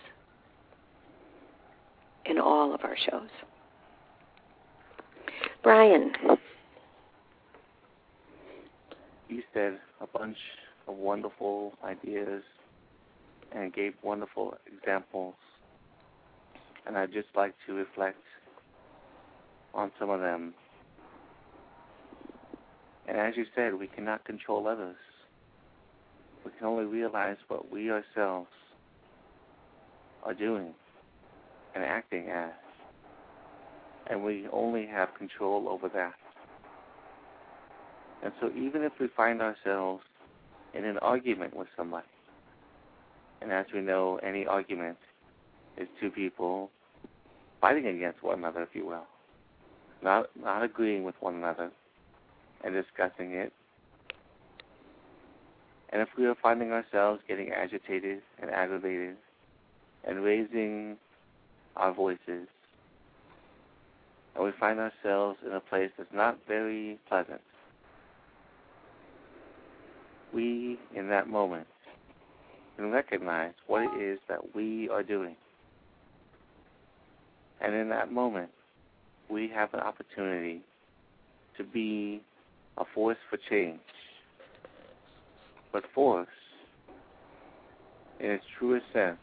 in 2.25 2.39
all 2.39 2.75
of 2.75 2.81
our 2.83 2.97
shows. 3.09 3.29
Brian. 5.67 6.13
You 9.29 9.43
said 9.53 9.81
a 10.01 10.07
bunch 10.07 10.37
of 10.87 10.95
wonderful 10.95 11.73
ideas 11.83 12.45
and 13.51 13.75
gave 13.75 13.95
wonderful 14.01 14.55
examples. 14.73 15.35
And 16.87 16.97
I'd 16.97 17.13
just 17.13 17.27
like 17.35 17.53
to 17.67 17.75
reflect 17.75 18.23
on 19.75 19.91
some 19.99 20.09
of 20.09 20.21
them. 20.21 20.55
And 23.09 23.17
as 23.17 23.35
you 23.37 23.45
said, 23.57 23.75
we 23.75 23.89
cannot 23.89 24.25
control 24.25 24.69
others 24.69 24.95
we 26.45 26.53
can 26.57 26.69
only 26.69 26.85
realize 26.85 27.39
what 27.49 27.73
we 27.73 27.91
ourselves 27.91 28.47
are 30.23 30.33
doing 30.33 30.73
and 31.75 31.83
acting 31.83 32.29
as. 32.29 32.53
And 34.09 34.23
we 34.23 34.47
only 34.53 34.87
have 34.87 35.15
control 35.15 35.69
over 35.69 35.89
that. 35.89 36.15
And 38.23 38.33
so 38.41 38.51
even 38.57 38.83
if 38.83 38.93
we 39.01 39.09
find 39.09 39.43
ourselves 39.43 40.03
in 40.75 40.85
an 40.85 40.99
argument 40.99 41.57
with 41.57 41.69
somebody, 41.77 42.07
and 43.41 43.53
as 43.53 43.67
we 43.75 43.81
know, 43.81 44.19
any 44.23 44.47
argument 44.47 44.97
is 45.77 45.89
two 46.01 46.11
people 46.11 46.71
fighting 47.61 47.87
against 47.87 48.23
one 48.23 48.39
another, 48.39 48.63
if 48.63 48.71
you 48.73 48.87
will, 48.87 49.07
not 50.03 50.29
not 50.41 50.63
agreeing 50.63 51.05
with 51.05 51.15
one 51.21 51.35
another 51.35 51.71
and 52.65 52.75
discussing 52.75 53.33
it. 53.33 53.53
And 55.91 56.03
if 56.03 56.09
we 56.19 56.27
are 56.27 56.35
finding 56.43 56.73
ourselves 56.73 57.23
getting 57.29 57.53
agitated 57.53 58.21
and 58.41 58.51
aggravated 58.51 59.17
and 60.05 60.23
raising 60.23 60.97
our 61.77 61.93
voices, 61.93 62.49
and 64.37 64.45
we 64.45 64.53
find 64.61 64.79
ourselves 64.79 65.39
in 65.47 65.53
a 65.53 65.61
place 65.61 65.91
that's 65.97 66.13
not 66.13 66.39
very 66.47 66.99
pleasant, 67.09 67.41
we, 70.35 70.79
in 70.95 71.09
that 71.09 71.29
moment, 71.29 71.67
can 72.77 72.91
recognize 72.91 73.55
what 73.67 73.83
it 73.83 74.03
is 74.03 74.19
that 74.29 74.55
we 74.55 74.89
are 74.91 75.03
doing. 75.03 75.37
And 77.63 77.75
in 77.75 77.89
that 77.89 78.13
moment, 78.13 78.51
we 79.31 79.49
have 79.55 79.73
an 79.73 79.81
opportunity 79.81 80.61
to 81.57 81.65
be 81.65 82.21
a 82.77 82.85
force 82.95 83.17
for 83.31 83.39
change. 83.49 83.81
But 85.73 85.85
force, 85.95 86.29
in 88.21 88.31
its 88.31 88.45
truest 88.59 88.85
sense, 88.93 89.17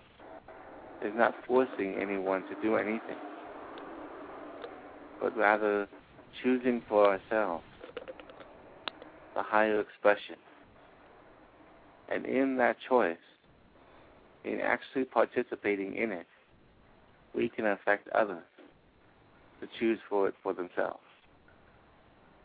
is 1.05 1.13
not 1.15 1.35
forcing 1.45 1.95
anyone 2.01 2.43
to 2.43 2.55
do 2.63 2.77
anything, 2.77 3.17
but 5.23 5.35
rather 5.37 5.87
choosing 6.43 6.81
for 6.89 7.05
ourselves 7.05 7.63
the 9.35 9.41
higher 9.41 9.79
expression. 9.79 10.35
And 12.09 12.25
in 12.25 12.57
that 12.57 12.75
choice, 12.89 13.15
in 14.43 14.59
actually 14.59 15.05
participating 15.05 15.95
in 15.95 16.11
it, 16.11 16.27
we 17.33 17.47
can 17.47 17.65
affect 17.65 18.09
others 18.09 18.43
to 19.61 19.67
choose 19.79 19.97
for 20.09 20.27
it 20.27 20.35
for 20.43 20.53
themselves. 20.53 20.99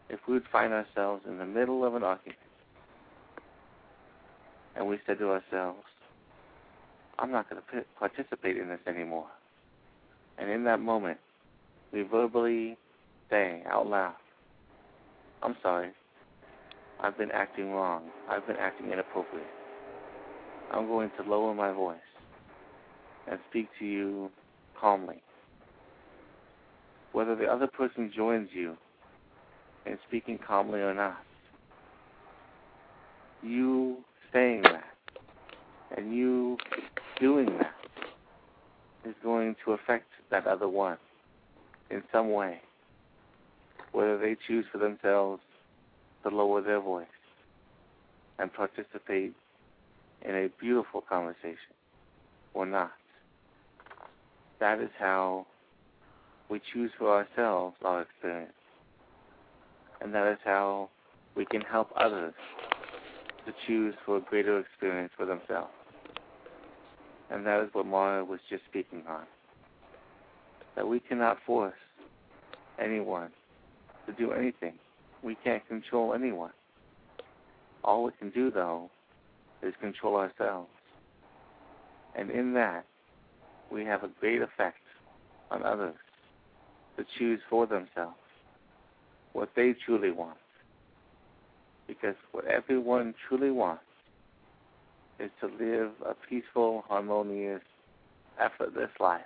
If 0.09 0.21
we 0.29 0.35
would 0.35 0.47
find 0.51 0.73
ourselves 0.73 1.25
in 1.29 1.37
the 1.39 1.45
middle 1.45 1.85
of 1.85 1.97
an 1.97 2.05
argument 2.05 2.39
and 4.77 4.87
we 4.87 5.01
said 5.05 5.19
to 5.19 5.31
ourselves, 5.31 5.83
I'm 7.19 7.33
not 7.33 7.51
going 7.51 7.61
to 7.61 7.85
participate 7.99 8.57
in 8.57 8.69
this 8.69 8.79
anymore. 8.87 9.27
And 10.39 10.49
in 10.49 10.63
that 10.65 10.79
moment, 10.79 11.19
we 11.93 12.03
verbally 12.03 12.77
say 13.31 13.63
out 13.71 13.87
loud, 13.87 14.15
I'm 15.43 15.57
sorry, 15.63 15.91
I've 17.01 17.17
been 17.17 17.31
acting 17.31 17.71
wrong, 17.71 18.03
I've 18.29 18.47
been 18.47 18.57
acting 18.57 18.91
inappropriate. 18.91 19.47
I'm 20.71 20.87
going 20.87 21.11
to 21.17 21.29
lower 21.29 21.55
my 21.55 21.73
voice 21.73 21.97
and 23.31 23.39
speak 23.51 23.69
to 23.79 23.85
you 23.85 24.31
calmly. 24.79 25.23
Whether 27.13 27.37
the 27.37 27.47
other 27.47 27.67
person 27.67 28.13
joins 28.15 28.49
you 28.53 28.77
in 29.87 29.99
speaking 30.09 30.39
calmly 30.47 30.81
or 30.81 30.95
not, 30.95 31.19
you 33.43 33.99
saying 34.33 34.63
that 34.63 34.85
and 35.97 36.15
you 36.15 36.59
doing 37.19 37.47
that 37.59 37.73
is 39.09 39.15
going 39.23 39.57
to 39.65 39.73
affect 39.73 40.07
that 40.31 40.47
other 40.47 40.69
one 40.69 40.99
in 41.91 42.03
some 42.13 42.33
way, 42.33 42.61
whether 43.93 44.19
they 44.19 44.37
choose 44.47 44.65
for 44.71 44.79
themselves 44.79 45.43
to 46.23 46.29
lower 46.29 46.61
their 46.61 46.81
voice 46.81 47.07
and 48.39 48.53
participate 48.53 49.35
in 50.23 50.35
a 50.35 50.49
beautiful 50.61 51.03
conversation 51.09 51.75
or 52.55 52.67
not. 52.67 52.93
That 54.61 54.81
is 54.81 54.91
how 54.99 55.47
we 56.49 56.61
choose 56.73 56.91
for 56.99 57.11
ourselves 57.11 57.77
our 57.85 58.03
experience. 58.03 58.53
And 60.01 60.15
that 60.15 60.31
is 60.31 60.39
how 60.45 60.91
we 61.37 61.45
can 61.45 61.61
help 61.61 61.91
others 61.97 62.35
to 63.47 63.53
choose 63.67 63.95
for 64.05 64.17
a 64.19 64.21
greater 64.21 64.59
experience 64.59 65.13
for 65.17 65.27
themselves. 65.27 65.73
And 67.31 67.47
that 67.47 67.63
is 67.63 67.69
what 67.73 67.87
Mara 67.87 68.25
was 68.25 68.41
just 68.49 68.63
speaking 68.69 69.03
on. 69.09 69.25
That 70.77 70.87
we 70.87 71.01
cannot 71.01 71.39
force 71.47 71.75
anyone 72.83 73.31
to 74.07 74.13
do 74.13 74.33
anything. 74.33 74.75
We 75.23 75.37
can't 75.45 75.67
control 75.69 76.15
anyone. 76.15 76.53
All 77.85 78.05
we 78.05 78.13
can 78.19 78.31
do, 78.31 78.51
though, 78.51 78.91
is 79.63 79.75
control 79.81 80.17
ourselves. 80.17 80.69
And 82.17 82.31
in 82.31 82.55
that, 82.55 82.85
we 83.71 83.85
have 83.85 84.03
a 84.03 84.11
great 84.21 84.43
effect 84.43 84.79
on 85.51 85.63
others 85.63 85.95
to 86.97 87.05
choose 87.19 87.41
for 87.49 87.67
themselves 87.67 88.17
what 89.33 89.51
they 89.55 89.75
truly 89.85 90.11
want. 90.11 90.39
Because 91.87 92.17
what 92.33 92.45
everyone 92.47 93.15
truly 93.29 93.51
wants 93.51 93.83
is 95.19 95.31
to 95.41 95.47
live 95.47 95.93
a 96.07 96.15
peaceful, 96.29 96.85
harmonious, 96.89 97.63
effortless 98.41 98.91
life 99.01 99.23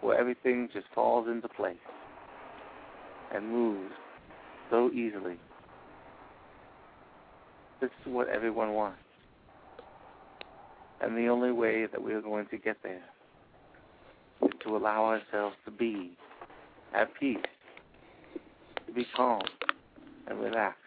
where 0.00 0.18
everything 0.18 0.68
just 0.72 0.86
falls 0.94 1.28
into 1.28 1.48
place 1.48 1.76
and 3.34 3.50
moves 3.50 3.92
so 4.70 4.90
easily 4.92 5.38
this 7.80 7.90
is 8.04 8.12
what 8.12 8.28
everyone 8.28 8.72
wants. 8.72 8.98
And 11.00 11.16
the 11.16 11.28
only 11.28 11.52
way 11.52 11.86
that 11.86 12.02
we 12.02 12.14
are 12.14 12.22
going 12.22 12.46
to 12.46 12.56
get 12.56 12.78
there 12.82 13.02
is 14.42 14.50
to 14.64 14.76
allow 14.76 15.04
ourselves 15.04 15.56
to 15.66 15.70
be 15.70 16.12
at 16.94 17.08
peace, 17.20 17.36
to 18.86 18.92
be 18.92 19.06
calm 19.14 19.42
and 20.26 20.40
relaxed 20.40 20.80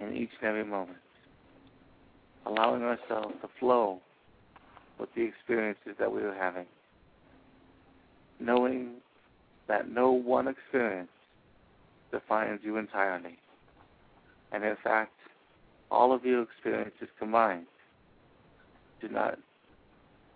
in 0.00 0.14
each 0.14 0.30
and 0.40 0.48
every 0.48 0.64
moment, 0.64 0.98
allowing 2.46 2.82
ourselves 2.82 3.34
to 3.42 3.48
flow 3.58 4.00
with 5.00 5.08
the 5.16 5.22
experiences 5.22 5.94
that 5.98 6.10
we 6.10 6.22
are 6.22 6.34
having, 6.34 6.66
knowing 8.40 8.94
that 9.68 9.90
no 9.90 10.10
one 10.10 10.48
experience 10.48 11.10
defines 12.12 12.60
you 12.62 12.76
entirely. 12.76 13.38
And 14.52 14.64
in 14.64 14.76
fact, 14.82 15.12
all 15.90 16.12
of 16.12 16.24
your 16.24 16.42
experiences 16.42 17.08
combined 17.18 17.66
do 19.00 19.08
not 19.08 19.38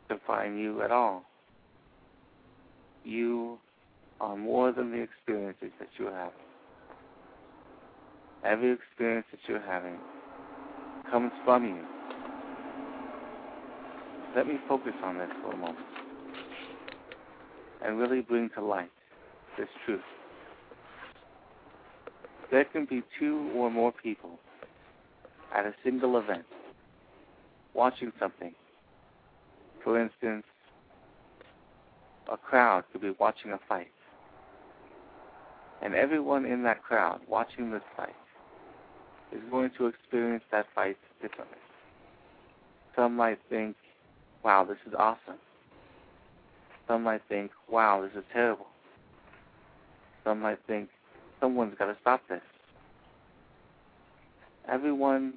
define 0.09 0.59
you 0.59 0.83
at 0.83 0.91
all. 0.91 1.25
You 3.05 3.59
are 4.21 4.37
more 4.37 4.73
than 4.73 4.91
the 4.91 4.99
experiences 4.99 5.71
that 5.79 5.89
you're 5.99 6.13
having. 6.13 6.33
Every 8.45 8.73
experience 8.73 9.27
that 9.31 9.41
you're 9.49 9.61
having 9.61 9.99
comes 11.11 11.33
from 11.45 11.65
you. 11.65 11.83
Let 14.37 14.47
me 14.47 14.59
focus 14.69 14.93
on 15.03 15.19
this 15.19 15.31
for 15.43 15.53
a 15.53 15.57
moment 15.57 15.90
and 17.85 17.99
really 17.99 18.21
bring 18.21 18.51
to 18.51 18.63
light 18.63 18.91
this 19.59 19.69
truth. 19.85 20.01
There 22.51 22.65
can 22.65 22.85
be 22.85 23.03
two 23.19 23.51
or 23.55 23.71
more 23.71 23.93
people 23.93 24.39
at 25.55 25.67
a 25.67 25.75
single 25.85 26.19
event, 26.19 26.45
watching 27.75 28.13
something. 28.19 28.55
For 29.85 30.01
instance, 30.01 30.45
a 32.31 32.37
crowd 32.37 32.85
could 32.93 33.01
be 33.01 33.15
watching 33.19 33.53
a 33.53 33.59
fight. 33.69 33.91
And 35.83 35.95
everyone 35.95 36.45
in 36.45 36.63
that 36.65 36.83
crowd 36.83 37.21
watching 37.29 37.71
this 37.71 37.83
fight 37.97 38.15
is 39.33 39.41
going 39.51 39.71
to 39.79 39.87
experience 39.87 40.45
that 40.53 40.67
fight 40.75 40.99
differently. 41.23 41.57
Some 42.97 43.17
might 43.17 43.39
think, 43.49 43.77
wow, 44.45 44.65
this 44.65 44.77
is 44.87 44.93
awesome. 44.99 45.39
Some 46.91 47.05
might 47.05 47.23
think, 47.29 47.53
wow, 47.71 48.03
this 48.03 48.11
is 48.19 48.25
terrible. 48.33 48.67
Some 50.25 50.41
might 50.41 50.59
think, 50.67 50.89
someone's 51.41 51.75
got 51.79 51.87
to 51.87 51.97
stop 52.01 52.21
this 52.29 52.43
everyone 54.71 55.35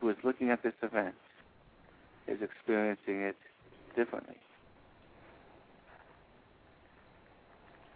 who 0.00 0.10
is 0.10 0.16
looking 0.24 0.50
at 0.50 0.62
this 0.62 0.72
event 0.82 1.14
is 2.26 2.38
experiencing 2.42 3.22
it 3.22 3.36
differently. 3.96 4.36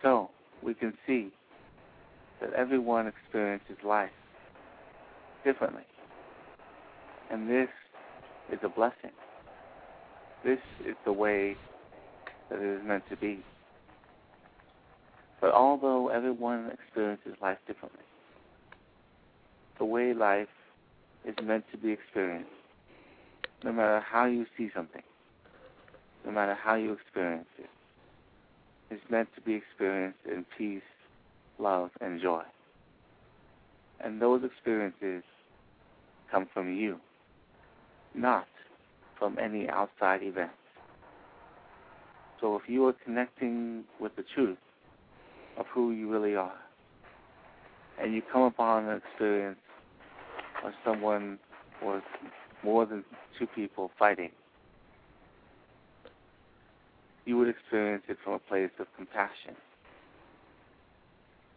So 0.01 0.31
we 0.63 0.75
can 0.75 0.95
see 1.07 1.31
that 2.41 2.53
everyone 2.55 3.07
experiences 3.07 3.77
life 3.85 4.11
differently. 5.45 5.83
And 7.31 7.49
this 7.49 7.69
is 8.53 8.59
a 8.63 8.69
blessing. 8.69 9.13
This 10.45 10.59
is 10.87 10.97
the 11.05 11.13
way 11.13 11.57
that 12.53 12.63
it 12.63 12.81
is 12.81 12.87
meant 12.87 13.05
to 13.09 13.17
be. 13.17 13.41
But 15.41 15.53
although 15.53 16.09
everyone 16.09 16.71
experiences 16.71 17.35
life 17.41 17.59
differently, 17.67 18.05
the 19.79 19.85
way 19.85 20.15
life 20.15 20.49
is 21.25 21.35
meant 21.43 21.65
to 21.73 21.79
be 21.79 21.91
experienced, 21.91 22.51
no 23.65 23.73
matter 23.73 24.01
how 24.01 24.27
you 24.27 24.47
see 24.57 24.71
something, 24.75 25.03
no 26.25 26.33
matter 26.33 26.55
how 26.55 26.75
you 26.75 26.93
experience 26.93 27.49
it, 27.59 28.95
is 28.95 29.01
meant 29.11 29.29
to 29.35 29.41
be 29.41 29.55
experienced 29.55 30.19
in 30.31 30.45
peace, 30.57 30.83
love, 31.59 31.91
and 32.01 32.21
joy. 32.21 32.43
And 34.01 34.21
those 34.21 34.43
experiences 34.45 35.23
come 36.31 36.47
from 36.53 36.73
you, 36.77 36.99
not 38.15 38.47
from 39.19 39.39
any 39.39 39.69
outside 39.69 40.23
event. 40.23 40.51
So 42.43 42.57
if 42.57 42.63
you 42.69 42.85
are 42.89 42.93
connecting 43.05 43.85
with 44.01 44.17
the 44.17 44.25
truth 44.35 44.59
of 45.57 45.65
who 45.73 45.93
you 45.93 46.11
really 46.11 46.35
are, 46.35 46.59
and 48.03 48.13
you 48.13 48.21
come 48.33 48.43
upon 48.43 48.87
an 48.89 49.01
experience 49.01 49.61
of 50.65 50.73
someone 50.85 51.39
or 51.85 52.03
more 52.65 52.85
than 52.85 53.05
two 53.39 53.47
people 53.47 53.93
fighting, 53.97 54.31
you 57.27 57.39
would 57.39 57.49
experience 57.49 58.03
it 58.09 58.17
from 58.25 58.33
a 58.33 58.39
place 58.41 58.71
of 58.81 58.89
compassion. 58.97 59.55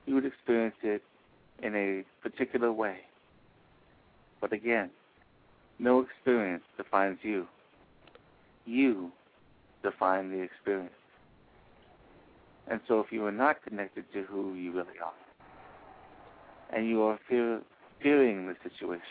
You 0.05 0.13
would 0.13 0.25
experience 0.25 0.75
it 0.83 1.01
in 1.63 1.75
a 1.75 2.03
particular 2.21 2.71
way. 2.71 2.97
But 4.39 4.53
again, 4.53 4.91
no 5.79 6.01
experience 6.01 6.63
defines 6.77 7.17
you. 7.23 7.47
You 8.67 9.11
define 9.85 10.31
the 10.31 10.41
experience. 10.41 10.91
And 12.67 12.81
so 12.87 12.99
if 12.99 13.11
you 13.11 13.23
are 13.25 13.31
not 13.31 13.63
connected 13.63 14.05
to 14.13 14.23
who 14.23 14.55
you 14.55 14.71
really 14.71 14.99
are, 15.03 16.75
and 16.75 16.89
you 16.89 17.03
are 17.03 17.19
fear, 17.29 17.61
fearing 18.01 18.47
the 18.47 18.55
situation, 18.63 19.05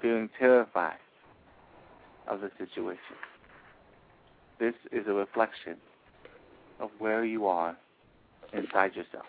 feeling 0.00 0.30
terrified 0.38 0.96
of 2.26 2.40
the 2.40 2.50
situation, 2.58 3.16
this 4.58 4.74
is 4.90 5.06
a 5.06 5.12
reflection 5.12 5.76
of 6.80 6.90
where 6.98 7.24
you 7.24 7.46
are 7.46 7.76
inside 8.54 8.94
yourself. 8.94 9.26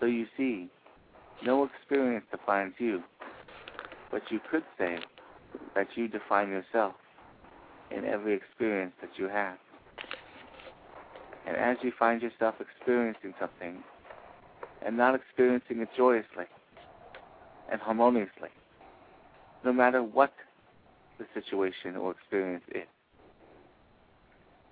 So 0.00 0.06
you 0.06 0.26
see, 0.36 0.70
no 1.44 1.64
experience 1.64 2.24
defines 2.30 2.72
you, 2.78 3.02
but 4.10 4.22
you 4.30 4.40
could 4.50 4.64
say 4.78 4.98
that 5.74 5.88
you 5.94 6.08
define 6.08 6.48
yourself 6.48 6.94
in 7.96 8.04
every 8.04 8.34
experience 8.34 8.92
that 9.00 9.10
you 9.16 9.28
have. 9.28 9.56
And 11.46 11.56
as 11.56 11.76
you 11.82 11.92
find 11.98 12.22
yourself 12.22 12.56
experiencing 12.60 13.34
something 13.40 13.82
and 14.84 14.96
not 14.96 15.14
experiencing 15.14 15.80
it 15.80 15.88
joyously 15.96 16.44
and 17.70 17.80
harmoniously, 17.80 18.50
no 19.64 19.72
matter 19.72 20.02
what 20.02 20.32
the 21.18 21.26
situation 21.34 21.96
or 21.96 22.12
experience 22.12 22.64
is, 22.74 22.86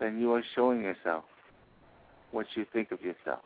then 0.00 0.20
you 0.20 0.32
are 0.32 0.42
showing 0.54 0.82
yourself 0.82 1.24
what 2.30 2.46
you 2.54 2.64
think 2.72 2.92
of 2.92 3.00
yourself 3.00 3.40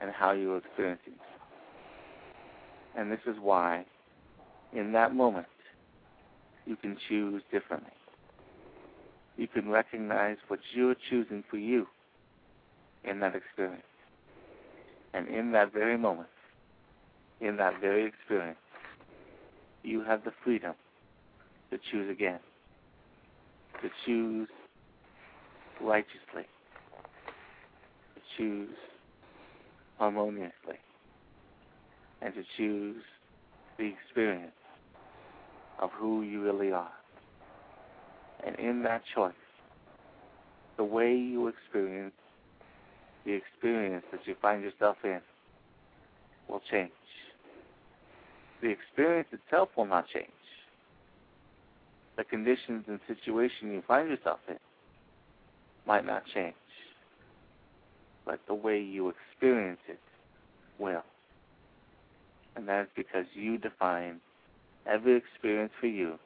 and 0.00 0.10
how 0.10 0.32
you 0.32 0.52
are 0.52 0.58
experiencing 0.58 1.12
yourself. 1.12 1.30
And 2.96 3.10
this 3.10 3.20
is 3.26 3.36
why, 3.40 3.84
in 4.72 4.92
that 4.92 5.14
moment, 5.14 5.46
you 6.66 6.76
can 6.76 6.96
choose 7.08 7.42
differently. 7.50 7.90
You 9.36 9.48
can 9.48 9.68
recognize 9.68 10.36
what 10.48 10.60
you're 10.74 10.94
choosing 11.10 11.42
for 11.50 11.56
you 11.56 11.86
in 13.02 13.20
that 13.20 13.34
experience. 13.34 13.82
And 15.12 15.28
in 15.28 15.52
that 15.52 15.72
very 15.72 15.98
moment, 15.98 16.28
in 17.40 17.56
that 17.56 17.80
very 17.80 18.06
experience, 18.06 18.58
you 19.82 20.02
have 20.02 20.24
the 20.24 20.32
freedom 20.42 20.74
to 21.70 21.78
choose 21.90 22.10
again, 22.10 22.40
to 23.82 23.90
choose 24.06 24.48
righteously, 25.80 26.46
to 28.14 28.20
choose 28.36 28.76
harmoniously, 29.98 30.78
and 32.22 32.34
to 32.34 32.42
choose 32.56 33.02
the 33.78 33.84
experience 33.84 34.52
of 35.80 35.90
who 35.92 36.22
you 36.22 36.42
really 36.42 36.72
are. 36.72 36.92
And 38.46 38.56
in 38.56 38.82
that 38.82 39.02
choice, 39.14 39.32
the 40.76 40.84
way 40.84 41.14
you 41.14 41.48
experience 41.48 42.14
the 43.24 43.32
experience 43.32 44.04
that 44.12 44.20
you 44.26 44.34
find 44.42 44.62
yourself 44.62 44.98
in 45.02 45.20
will 46.48 46.60
change. 46.70 46.90
The 48.60 48.68
experience 48.68 49.28
itself 49.32 49.70
will 49.76 49.86
not 49.86 50.06
change 50.12 50.28
the 52.16 52.24
conditions 52.24 52.84
and 52.86 53.00
situation 53.08 53.72
you 53.72 53.82
find 53.86 54.08
yourself 54.08 54.38
in 54.48 54.56
might 55.86 56.06
not 56.06 56.22
change, 56.32 56.54
but 58.24 58.40
the 58.46 58.54
way 58.54 58.80
you 58.80 59.10
experience 59.10 59.80
it 59.88 59.98
will. 60.78 61.02
And 62.56 62.68
that 62.68 62.82
is 62.82 62.88
because 62.96 63.26
you 63.34 63.58
define 63.58 64.20
every 64.86 65.16
experience 65.16 65.72
for 65.80 65.86
you 65.86 66.18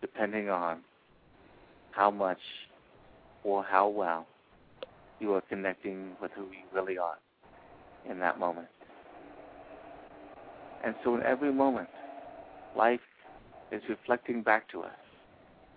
depending 0.00 0.48
on 0.48 0.78
how 2.00 2.10
much 2.10 2.40
or 3.44 3.62
how 3.62 3.86
well 3.86 4.26
you 5.18 5.34
are 5.34 5.42
connecting 5.50 6.12
with 6.22 6.30
who 6.34 6.44
you 6.44 6.64
really 6.74 6.96
are 6.96 7.18
in 8.10 8.18
that 8.18 8.38
moment. 8.38 8.68
And 10.82 10.94
so 11.04 11.14
in 11.14 11.22
every 11.22 11.52
moment, 11.52 11.90
life 12.74 13.00
is 13.70 13.82
reflecting 13.86 14.42
back 14.42 14.66
to 14.70 14.80
us 14.80 14.96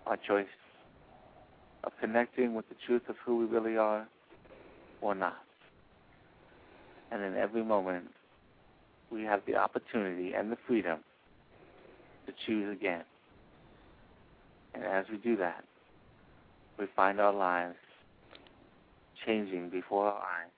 our 0.06 0.16
choice 0.16 0.46
of 1.84 1.92
connecting 2.00 2.54
with 2.54 2.66
the 2.70 2.76
truth 2.86 3.02
of 3.10 3.16
who 3.22 3.36
we 3.36 3.44
really 3.44 3.76
are 3.76 4.08
or 5.02 5.14
not. 5.14 5.44
And 7.12 7.22
in 7.22 7.36
every 7.36 7.62
moment, 7.62 8.06
we 9.12 9.24
have 9.24 9.42
the 9.46 9.56
opportunity 9.56 10.32
and 10.32 10.50
the 10.50 10.56
freedom 10.66 11.00
to 12.26 12.32
choose 12.46 12.74
again. 12.74 13.04
And 14.72 14.84
as 14.84 15.04
we 15.12 15.18
do 15.18 15.36
that, 15.36 15.64
we 16.78 16.86
find 16.94 17.20
our 17.20 17.32
lives 17.32 17.76
changing 19.26 19.70
before 19.70 20.06
our 20.06 20.18
eyes. 20.18 20.50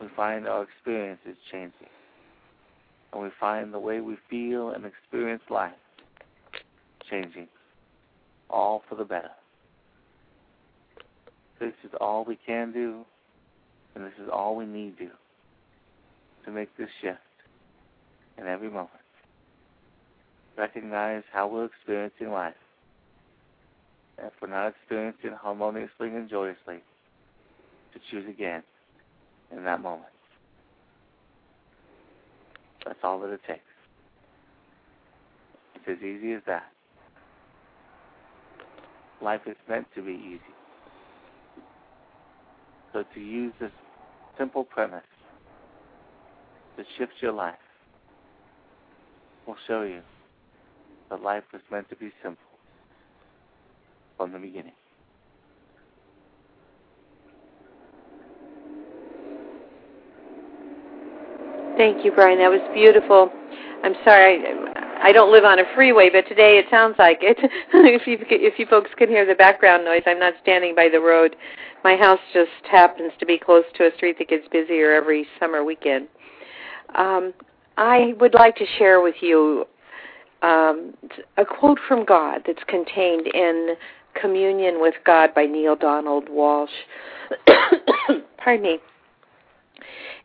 We 0.00 0.08
find 0.16 0.46
our 0.46 0.62
experiences 0.62 1.36
changing 1.50 1.88
and 3.12 3.22
we 3.22 3.28
find 3.38 3.72
the 3.72 3.78
way 3.78 4.00
we 4.00 4.16
feel 4.28 4.70
and 4.70 4.84
experience 4.84 5.42
life 5.50 5.72
changing, 7.10 7.48
all 8.48 8.82
for 8.88 8.94
the 8.94 9.04
better. 9.04 9.30
This 11.58 11.74
is 11.84 11.90
all 12.00 12.24
we 12.24 12.38
can 12.46 12.72
do, 12.72 13.04
and 13.94 14.04
this 14.04 14.12
is 14.22 14.28
all 14.32 14.56
we 14.56 14.64
need 14.64 14.96
to 14.98 15.06
do 15.06 15.10
to 16.44 16.50
make 16.50 16.74
this 16.76 16.88
shift 17.02 17.18
in 18.38 18.46
every 18.46 18.68
moment. 18.68 18.90
Recognize 20.56 21.22
how 21.32 21.48
we're 21.48 21.66
experiencing 21.66 22.30
life. 22.30 22.54
And 24.20 24.30
we're 24.40 24.48
not 24.48 24.68
experiencing 24.68 25.32
harmoniously 25.40 26.08
and 26.08 26.28
joyously, 26.28 26.82
to 27.94 28.00
choose 28.10 28.28
again 28.28 28.62
in 29.50 29.64
that 29.64 29.80
moment. 29.80 30.12
That's 32.84 32.98
all 33.02 33.20
that 33.20 33.30
it 33.30 33.40
takes. 33.46 33.60
It's 35.74 35.84
as 35.88 36.04
easy 36.04 36.32
as 36.32 36.42
that. 36.46 36.64
Life 39.22 39.42
is 39.46 39.56
meant 39.68 39.86
to 39.94 40.02
be 40.02 40.12
easy. 40.12 40.40
So 42.92 43.04
to 43.14 43.20
use 43.20 43.52
this 43.60 43.70
simple 44.38 44.64
premise 44.64 45.02
to 46.76 46.84
shift 46.98 47.12
your 47.20 47.32
life 47.32 47.54
will 49.46 49.56
show 49.66 49.82
you 49.82 50.00
that 51.10 51.22
life 51.22 51.44
was 51.52 51.62
meant 51.70 51.88
to 51.90 51.96
be 51.96 52.10
simple 52.22 52.49
from 54.20 54.32
the 54.32 54.38
beginning. 54.38 54.72
Thank 61.78 62.04
you, 62.04 62.12
Brian. 62.12 62.38
That 62.38 62.50
was 62.50 62.60
beautiful. 62.74 63.32
I'm 63.82 63.94
sorry, 64.04 64.44
I, 65.00 65.10
don't 65.12 65.32
live 65.32 65.44
on 65.44 65.58
a 65.58 65.62
freeway, 65.74 66.10
but 66.12 66.28
today 66.28 66.58
it 66.58 66.66
sounds 66.70 66.96
like 66.98 67.20
it. 67.22 67.38
if 67.72 68.06
you 68.06 68.18
if 68.28 68.58
you 68.58 68.66
folks 68.66 68.90
can 68.98 69.08
hear 69.08 69.24
the 69.24 69.34
background 69.34 69.86
noise, 69.86 70.02
I'm 70.04 70.18
not 70.18 70.34
standing 70.42 70.74
by 70.74 70.90
the 70.92 71.00
road. 71.00 71.34
My 71.82 71.96
house 71.96 72.20
just 72.34 72.50
happens 72.70 73.12
to 73.20 73.24
be 73.24 73.38
close 73.38 73.64
to 73.76 73.86
a 73.86 73.96
street 73.96 74.18
that 74.18 74.28
gets 74.28 74.46
busier 74.52 74.92
every 74.92 75.26
summer 75.38 75.64
weekend. 75.64 76.08
Um, 76.94 77.32
I 77.78 78.12
would 78.20 78.34
like 78.34 78.56
to 78.56 78.66
share 78.76 79.00
with 79.00 79.14
you 79.22 79.64
um, 80.42 80.92
a 81.38 81.46
quote 81.46 81.78
from 81.88 82.04
God 82.04 82.42
that's 82.46 82.62
contained 82.68 83.26
in 83.28 83.76
Communion 84.14 84.80
with 84.80 84.94
God 85.04 85.34
by 85.34 85.46
Neale 85.46 85.76
Donald 85.76 86.28
Walsch. 86.28 86.68
Pardon 88.38 88.62
me. 88.62 88.78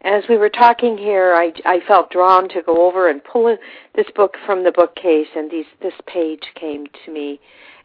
As 0.01 0.23
we 0.29 0.37
were 0.37 0.49
talking 0.49 0.97
here, 0.97 1.33
I, 1.33 1.51
I 1.65 1.79
felt 1.87 2.11
drawn 2.11 2.47
to 2.49 2.61
go 2.61 2.87
over 2.87 3.09
and 3.09 3.23
pull 3.23 3.57
this 3.95 4.05
book 4.15 4.35
from 4.45 4.63
the 4.63 4.71
bookcase, 4.71 5.27
and 5.35 5.49
these, 5.49 5.65
this 5.81 5.93
page 6.05 6.43
came 6.53 6.85
to 7.05 7.11
me, 7.11 7.39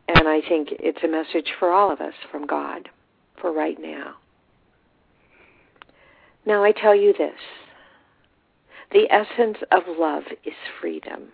and 0.06 0.28
I 0.28 0.40
think 0.46 0.68
it's 0.72 1.02
a 1.02 1.08
message 1.08 1.52
for 1.58 1.72
all 1.72 1.90
of 1.90 2.00
us 2.00 2.14
from 2.30 2.46
God 2.46 2.90
for 3.40 3.52
right 3.52 3.78
now. 3.80 4.16
Now 6.44 6.64
I 6.64 6.72
tell 6.72 6.94
you 6.94 7.12
this 7.16 7.38
the 8.92 9.10
essence 9.10 9.58
of 9.70 9.82
love 9.86 10.24
is 10.44 10.54
freedom. 10.80 11.28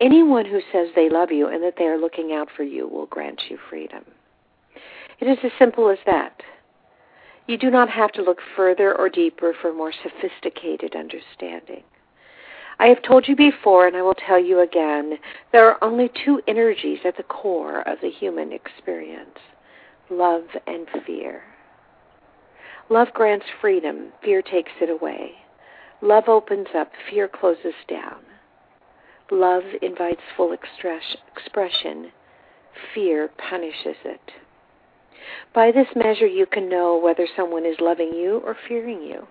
Anyone 0.00 0.46
who 0.46 0.60
says 0.72 0.88
they 0.94 1.08
love 1.08 1.30
you 1.30 1.48
and 1.48 1.62
that 1.62 1.74
they 1.78 1.84
are 1.84 1.98
looking 1.98 2.32
out 2.32 2.48
for 2.56 2.62
you 2.62 2.88
will 2.88 3.06
grant 3.06 3.40
you 3.48 3.58
freedom. 3.70 4.04
It 5.20 5.26
is 5.26 5.38
as 5.44 5.52
simple 5.58 5.88
as 5.88 5.98
that. 6.06 6.42
You 7.46 7.58
do 7.58 7.70
not 7.70 7.88
have 7.90 8.12
to 8.12 8.22
look 8.22 8.38
further 8.56 8.96
or 8.96 9.08
deeper 9.08 9.54
for 9.60 9.72
more 9.72 9.92
sophisticated 9.92 10.94
understanding. 10.94 11.82
I 12.78 12.86
have 12.86 13.02
told 13.02 13.28
you 13.28 13.36
before, 13.36 13.86
and 13.86 13.96
I 13.96 14.02
will 14.02 14.14
tell 14.14 14.42
you 14.42 14.60
again, 14.60 15.18
there 15.52 15.68
are 15.68 15.82
only 15.84 16.10
two 16.24 16.40
energies 16.48 17.00
at 17.04 17.16
the 17.16 17.22
core 17.22 17.86
of 17.86 18.00
the 18.00 18.10
human 18.10 18.52
experience 18.52 19.38
love 20.10 20.44
and 20.66 20.86
fear. 21.06 21.42
Love 22.90 23.08
grants 23.14 23.46
freedom, 23.60 24.12
fear 24.22 24.42
takes 24.42 24.72
it 24.80 24.90
away. 24.90 25.32
Love 26.02 26.24
opens 26.28 26.66
up, 26.76 26.90
fear 27.08 27.28
closes 27.28 27.74
down. 27.88 28.18
Love 29.32 29.62
invites 29.80 30.20
full 30.36 30.52
expression, 30.52 32.12
fear 32.94 33.30
punishes 33.38 33.96
it. 34.04 34.20
By 35.54 35.72
this 35.72 35.86
measure, 35.96 36.26
you 36.26 36.44
can 36.44 36.68
know 36.68 36.98
whether 36.98 37.26
someone 37.34 37.64
is 37.64 37.80
loving 37.80 38.12
you 38.12 38.42
or 38.44 38.54
fearing 38.68 39.00
you. 39.00 39.26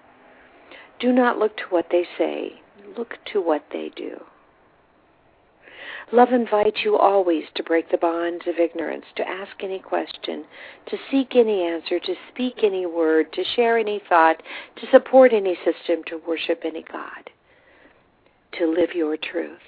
Do 0.99 1.13
not 1.13 1.37
look 1.37 1.55
to 1.57 1.63
what 1.69 1.85
they 1.91 2.07
say, 2.17 2.63
look 2.97 3.19
to 3.31 3.41
what 3.41 3.63
they 3.71 3.91
do. 3.95 4.19
Love 6.11 6.33
invites 6.33 6.79
you 6.83 6.97
always 6.97 7.43
to 7.53 7.61
break 7.61 7.91
the 7.91 7.97
bonds 7.97 8.47
of 8.47 8.57
ignorance, 8.57 9.05
to 9.17 9.29
ask 9.29 9.51
any 9.61 9.77
question, 9.77 10.45
to 10.87 10.97
seek 11.11 11.35
any 11.35 11.61
answer, 11.61 11.99
to 11.99 12.15
speak 12.33 12.63
any 12.63 12.87
word, 12.87 13.31
to 13.33 13.43
share 13.55 13.77
any 13.77 14.01
thought, 14.09 14.41
to 14.77 14.87
support 14.89 15.31
any 15.31 15.55
system, 15.57 16.03
to 16.07 16.19
worship 16.27 16.63
any 16.65 16.83
God, 16.91 17.29
to 18.57 18.65
live 18.65 18.95
your 18.95 19.15
truth. 19.15 19.59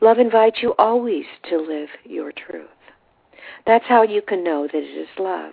Love 0.00 0.18
invites 0.18 0.62
you 0.62 0.74
always 0.78 1.24
to 1.48 1.58
live 1.58 1.88
your 2.04 2.32
truth. 2.32 2.68
That's 3.66 3.86
how 3.86 4.02
you 4.02 4.22
can 4.22 4.44
know 4.44 4.66
that 4.66 4.74
it 4.74 4.80
is 4.80 5.08
love. 5.18 5.52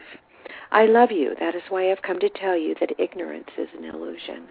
I 0.71 0.85
love 0.85 1.11
you. 1.11 1.35
That 1.39 1.55
is 1.55 1.63
why 1.69 1.91
I've 1.91 2.01
come 2.01 2.19
to 2.19 2.29
tell 2.29 2.55
you 2.55 2.75
that 2.79 2.99
ignorance 2.99 3.49
is 3.57 3.69
an 3.77 3.85
illusion. 3.85 4.47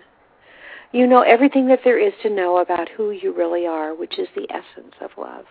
You 0.93 1.07
know 1.07 1.23
everything 1.23 1.69
that 1.69 1.81
there 1.85 1.99
is 1.99 2.13
to 2.23 2.31
know 2.31 2.59
about 2.59 2.89
who 2.89 3.11
you 3.11 3.33
really 3.33 3.67
are, 3.67 3.95
which 3.95 4.19
is 4.19 4.29
the 4.35 4.49
essence 4.51 4.95
of 5.01 5.11
love. 5.17 5.45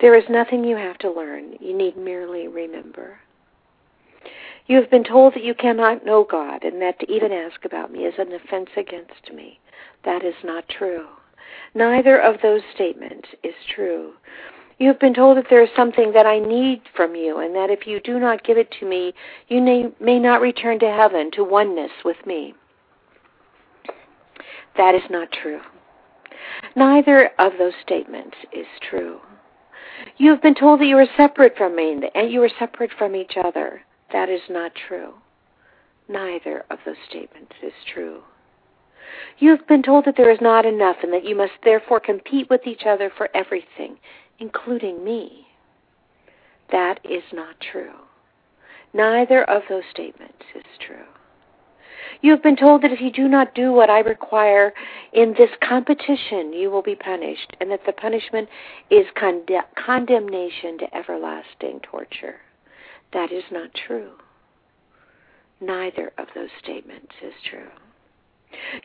There 0.00 0.14
is 0.14 0.24
nothing 0.28 0.64
you 0.64 0.76
have 0.76 0.98
to 0.98 1.10
learn. 1.10 1.54
You 1.60 1.76
need 1.76 1.96
merely 1.96 2.46
remember. 2.46 3.18
You 4.66 4.76
have 4.76 4.90
been 4.90 5.04
told 5.04 5.34
that 5.34 5.44
you 5.44 5.54
cannot 5.54 6.04
know 6.04 6.24
God 6.24 6.62
and 6.62 6.80
that 6.82 7.00
to 7.00 7.10
even 7.10 7.32
ask 7.32 7.64
about 7.64 7.90
me 7.90 8.00
is 8.00 8.14
an 8.18 8.32
offense 8.32 8.70
against 8.76 9.32
me. 9.34 9.60
That 10.04 10.22
is 10.24 10.34
not 10.44 10.68
true. 10.68 11.06
Neither 11.74 12.18
of 12.18 12.40
those 12.42 12.62
statements 12.74 13.28
is 13.42 13.54
true. 13.74 14.14
You 14.78 14.88
have 14.88 15.00
been 15.00 15.14
told 15.14 15.36
that 15.36 15.46
there 15.50 15.62
is 15.62 15.70
something 15.74 16.12
that 16.12 16.26
I 16.26 16.38
need 16.38 16.82
from 16.94 17.14
you, 17.14 17.38
and 17.40 17.54
that 17.54 17.70
if 17.70 17.86
you 17.86 18.00
do 18.00 18.20
not 18.20 18.44
give 18.44 18.56
it 18.56 18.70
to 18.78 18.86
me, 18.86 19.12
you 19.48 19.60
may, 19.60 19.90
may 20.00 20.18
not 20.18 20.40
return 20.40 20.78
to 20.80 20.90
heaven, 20.90 21.30
to 21.32 21.42
oneness 21.42 21.90
with 22.04 22.24
me. 22.24 22.54
That 24.76 24.94
is 24.94 25.02
not 25.10 25.32
true. 25.32 25.60
Neither 26.76 27.30
of 27.38 27.52
those 27.58 27.72
statements 27.82 28.36
is 28.52 28.66
true. 28.88 29.20
You 30.16 30.30
have 30.30 30.42
been 30.42 30.54
told 30.54 30.80
that 30.80 30.86
you 30.86 30.96
are 30.96 31.08
separate 31.16 31.56
from 31.56 31.74
me, 31.74 32.00
and 32.14 32.30
you 32.30 32.42
are 32.44 32.50
separate 32.58 32.92
from 32.96 33.16
each 33.16 33.32
other. 33.36 33.82
That 34.12 34.28
is 34.28 34.42
not 34.48 34.72
true. 34.86 35.14
Neither 36.08 36.64
of 36.70 36.78
those 36.86 36.96
statements 37.08 37.52
is 37.62 37.72
true. 37.92 38.22
You 39.38 39.50
have 39.50 39.66
been 39.66 39.82
told 39.82 40.04
that 40.04 40.16
there 40.16 40.30
is 40.30 40.40
not 40.40 40.66
enough 40.66 40.96
and 41.02 41.12
that 41.12 41.24
you 41.24 41.36
must 41.36 41.52
therefore 41.64 42.00
compete 42.00 42.48
with 42.50 42.66
each 42.66 42.82
other 42.86 43.10
for 43.16 43.28
everything, 43.34 43.98
including 44.38 45.04
me. 45.04 45.46
That 46.70 47.00
is 47.04 47.22
not 47.32 47.56
true. 47.60 47.92
Neither 48.92 49.44
of 49.44 49.62
those 49.68 49.84
statements 49.90 50.44
is 50.54 50.64
true. 50.86 51.06
You 52.20 52.32
have 52.32 52.42
been 52.42 52.56
told 52.56 52.82
that 52.82 52.92
if 52.92 53.00
you 53.00 53.12
do 53.12 53.28
not 53.28 53.54
do 53.54 53.72
what 53.72 53.90
I 53.90 54.00
require 54.00 54.72
in 55.12 55.34
this 55.36 55.50
competition, 55.62 56.52
you 56.52 56.70
will 56.70 56.82
be 56.82 56.96
punished, 56.96 57.54
and 57.60 57.70
that 57.70 57.84
the 57.86 57.92
punishment 57.92 58.48
is 58.90 59.06
condemnation 59.14 60.78
to 60.78 60.96
everlasting 60.96 61.80
torture. 61.82 62.40
That 63.12 63.30
is 63.30 63.44
not 63.52 63.70
true. 63.86 64.12
Neither 65.60 66.12
of 66.18 66.28
those 66.34 66.50
statements 66.62 67.12
is 67.22 67.34
true. 67.48 67.70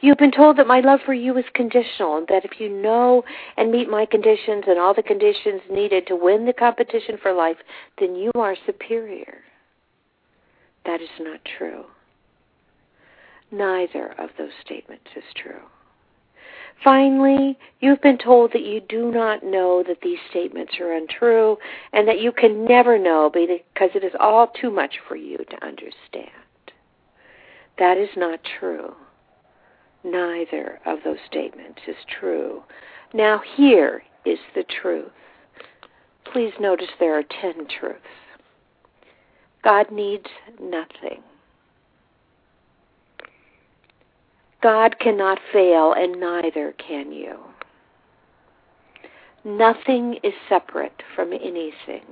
You've 0.01 0.17
been 0.17 0.31
told 0.31 0.57
that 0.57 0.67
my 0.67 0.81
love 0.81 0.99
for 1.05 1.13
you 1.13 1.37
is 1.37 1.45
conditional, 1.53 2.17
and 2.17 2.27
that 2.27 2.45
if 2.45 2.59
you 2.59 2.69
know 2.69 3.23
and 3.57 3.71
meet 3.71 3.89
my 3.89 4.05
conditions 4.05 4.65
and 4.67 4.79
all 4.79 4.93
the 4.93 5.03
conditions 5.03 5.61
needed 5.69 6.07
to 6.07 6.15
win 6.15 6.45
the 6.45 6.53
competition 6.53 7.17
for 7.21 7.33
life, 7.33 7.57
then 7.99 8.15
you 8.15 8.31
are 8.35 8.55
superior. 8.65 9.39
That 10.85 11.01
is 11.01 11.09
not 11.19 11.39
true. 11.57 11.85
Neither 13.51 14.13
of 14.17 14.31
those 14.37 14.51
statements 14.63 15.07
is 15.15 15.23
true. 15.35 15.61
Finally, 16.83 17.57
you've 17.79 18.01
been 18.01 18.17
told 18.17 18.51
that 18.51 18.63
you 18.63 18.81
do 18.81 19.11
not 19.11 19.43
know 19.43 19.83
that 19.87 20.01
these 20.01 20.17
statements 20.29 20.73
are 20.79 20.91
untrue 20.91 21.57
and 21.93 22.07
that 22.07 22.19
you 22.19 22.31
can 22.31 22.65
never 22.65 22.97
know 22.97 23.29
because 23.29 23.91
it 23.95 24.03
is 24.03 24.11
all 24.19 24.47
too 24.47 24.69
much 24.69 24.95
for 25.07 25.15
you 25.15 25.37
to 25.37 25.65
understand. 25.65 26.29
That 27.77 27.97
is 27.97 28.09
not 28.17 28.39
true. 28.59 28.93
Neither 30.03 30.79
of 30.85 30.99
those 31.03 31.17
statements 31.27 31.79
is 31.87 31.95
true. 32.19 32.63
Now, 33.13 33.41
here 33.55 34.03
is 34.25 34.39
the 34.55 34.63
truth. 34.81 35.11
Please 36.31 36.53
notice 36.59 36.89
there 36.99 37.17
are 37.17 37.23
ten 37.23 37.67
truths. 37.79 37.99
God 39.63 39.91
needs 39.91 40.27
nothing. 40.59 41.21
God 44.61 44.97
cannot 44.99 45.39
fail, 45.51 45.93
and 45.93 46.19
neither 46.19 46.73
can 46.73 47.11
you. 47.11 47.37
Nothing 49.45 50.19
is 50.23 50.33
separate 50.47 51.03
from 51.15 51.33
anything. 51.33 52.05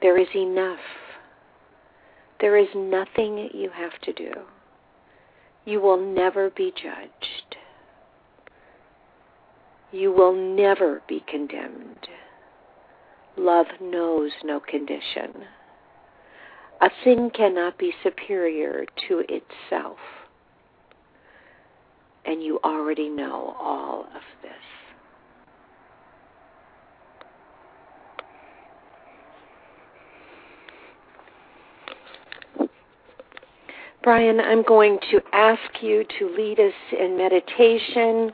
There 0.00 0.18
is 0.18 0.28
enough. 0.34 0.78
There 2.40 2.56
is 2.56 2.68
nothing 2.74 3.50
you 3.52 3.70
have 3.70 4.00
to 4.02 4.12
do. 4.12 4.32
You 5.68 5.82
will 5.82 5.98
never 5.98 6.48
be 6.48 6.72
judged. 6.74 7.56
You 9.92 10.10
will 10.10 10.32
never 10.32 11.02
be 11.06 11.22
condemned. 11.28 12.08
Love 13.36 13.66
knows 13.78 14.30
no 14.42 14.60
condition. 14.60 15.44
A 16.80 16.88
thing 17.04 17.28
cannot 17.28 17.76
be 17.76 17.92
superior 18.02 18.86
to 19.08 19.24
itself. 19.28 19.98
And 22.24 22.42
you 22.42 22.58
already 22.64 23.10
know 23.10 23.54
all 23.60 24.04
of 24.04 24.22
this. 24.40 24.77
Brian, 34.02 34.38
I'm 34.40 34.62
going 34.62 34.98
to 35.10 35.20
ask 35.32 35.82
you 35.82 36.04
to 36.18 36.34
lead 36.36 36.60
us 36.60 36.72
in 36.98 37.18
meditation, 37.18 38.32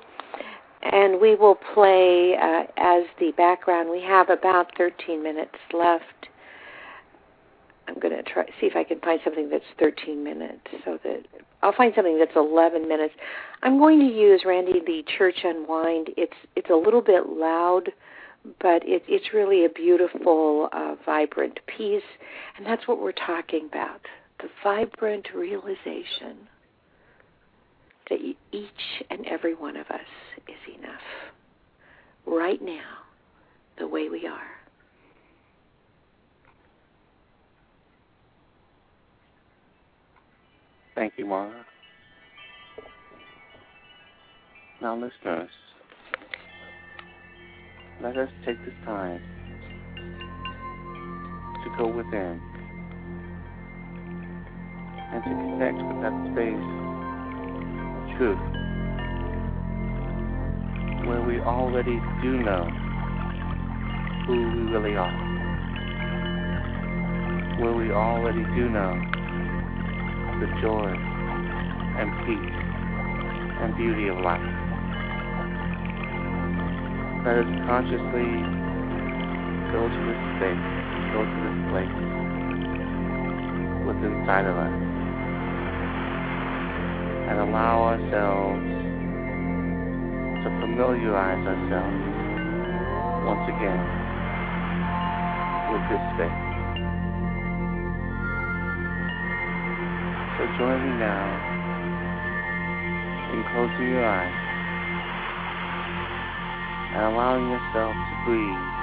and 0.82 1.18
we 1.20 1.34
will 1.36 1.54
play 1.72 2.36
uh, 2.36 2.64
as 2.76 3.04
the 3.18 3.32
background. 3.38 3.88
We 3.90 4.02
have 4.02 4.28
about 4.28 4.76
13 4.76 5.22
minutes 5.22 5.54
left. 5.72 6.04
I'm 7.88 7.98
going 7.98 8.14
to 8.14 8.22
try 8.22 8.44
see 8.60 8.66
if 8.66 8.76
I 8.76 8.84
can 8.84 9.00
find 9.00 9.20
something 9.24 9.48
that's 9.48 9.64
13 9.78 10.22
minutes, 10.22 10.66
so 10.84 10.98
that 11.02 11.22
I'll 11.62 11.74
find 11.74 11.92
something 11.96 12.18
that's 12.18 12.36
11 12.36 12.86
minutes. 12.86 13.14
I'm 13.62 13.78
going 13.78 14.00
to 14.00 14.14
use 14.14 14.42
Randy 14.44 14.80
the 14.86 15.02
Church 15.16 15.38
Unwind. 15.44 16.10
It's 16.18 16.36
it's 16.56 16.70
a 16.70 16.76
little 16.76 17.02
bit 17.02 17.26
loud, 17.30 17.90
but 18.60 18.86
it, 18.86 19.02
it's 19.08 19.32
really 19.32 19.64
a 19.64 19.70
beautiful, 19.70 20.68
uh, 20.72 20.96
vibrant 21.06 21.58
piece, 21.66 22.02
and 22.56 22.66
that's 22.66 22.86
what 22.86 23.00
we're 23.00 23.12
talking 23.12 23.66
about 23.72 24.00
the 24.44 24.50
vibrant 24.62 25.26
realization 25.34 26.36
that 28.10 28.18
each 28.52 28.68
and 29.08 29.26
every 29.26 29.54
one 29.54 29.74
of 29.74 29.86
us 29.86 30.00
is 30.46 30.76
enough 30.78 31.00
right 32.26 32.60
now, 32.60 32.98
the 33.78 33.88
way 33.88 34.10
we 34.10 34.26
are. 34.26 34.50
Thank 40.94 41.14
you, 41.16 41.24
Mara. 41.24 41.64
Now, 44.82 44.94
listeners, 44.94 45.48
let 48.02 48.18
us 48.18 48.28
take 48.44 48.62
this 48.66 48.74
time 48.84 49.22
to 51.64 51.70
go 51.78 51.86
within 51.86 52.53
and 55.12 55.22
to 55.22 55.30
connect 55.30 55.76
with 55.76 56.00
that 56.00 56.14
space 56.32 56.66
of 57.98 58.16
truth 58.16 58.54
where 61.06 61.20
we 61.20 61.40
already 61.40 62.00
do 62.22 62.38
know 62.42 62.64
who 64.26 64.32
we 64.32 64.72
really 64.72 64.96
are, 64.96 65.12
where 67.60 67.74
we 67.74 67.92
already 67.92 68.42
do 68.56 68.70
know 68.70 68.96
the 70.40 70.48
joy 70.62 70.88
and 70.88 72.08
peace 72.24 72.56
and 73.60 73.76
beauty 73.76 74.08
of 74.08 74.16
life. 74.24 74.40
Let 77.24 77.44
us 77.44 77.50
consciously 77.68 78.28
go 79.72 79.88
to 79.88 80.00
this 80.08 80.20
space, 80.40 80.64
go 81.12 81.20
to 81.24 81.36
this 81.44 81.58
place 81.68 81.96
within 83.86 84.20
inside 84.20 84.46
of 84.46 84.56
us 84.56 84.83
and 87.28 87.40
allow 87.40 87.96
ourselves 87.96 88.68
to 90.44 90.48
familiarize 90.60 91.40
ourselves 91.46 92.04
once 93.24 93.48
again 93.48 93.84
with 95.72 95.84
this 95.88 96.04
space. 96.14 96.44
So 100.36 100.42
join 100.58 100.78
me 100.84 100.92
now 101.00 101.24
in 103.32 103.40
closing 103.52 103.88
your 103.88 104.04
eyes 104.04 104.40
and 106.92 107.02
allowing 107.14 107.48
yourself 107.48 107.94
to 107.94 108.14
breathe 108.26 108.74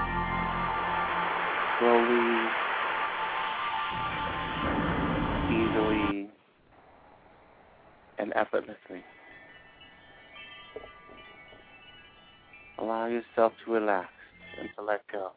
slowly, 1.78 2.41
and 8.22 8.32
effortlessly. 8.36 9.03
Allow 12.78 13.07
yourself 13.07 13.53
to 13.65 13.72
relax 13.72 14.09
and 14.59 14.69
to 14.78 14.84
let 14.84 15.01
go. 15.11 15.32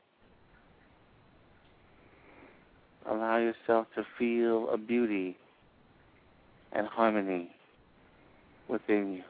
Allow 3.10 3.38
yourself 3.38 3.86
to 3.94 4.04
feel 4.18 4.68
a 4.70 4.76
beauty 4.76 5.36
and 6.72 6.86
harmony 6.86 7.50
within 8.68 9.14
you, 9.14 9.22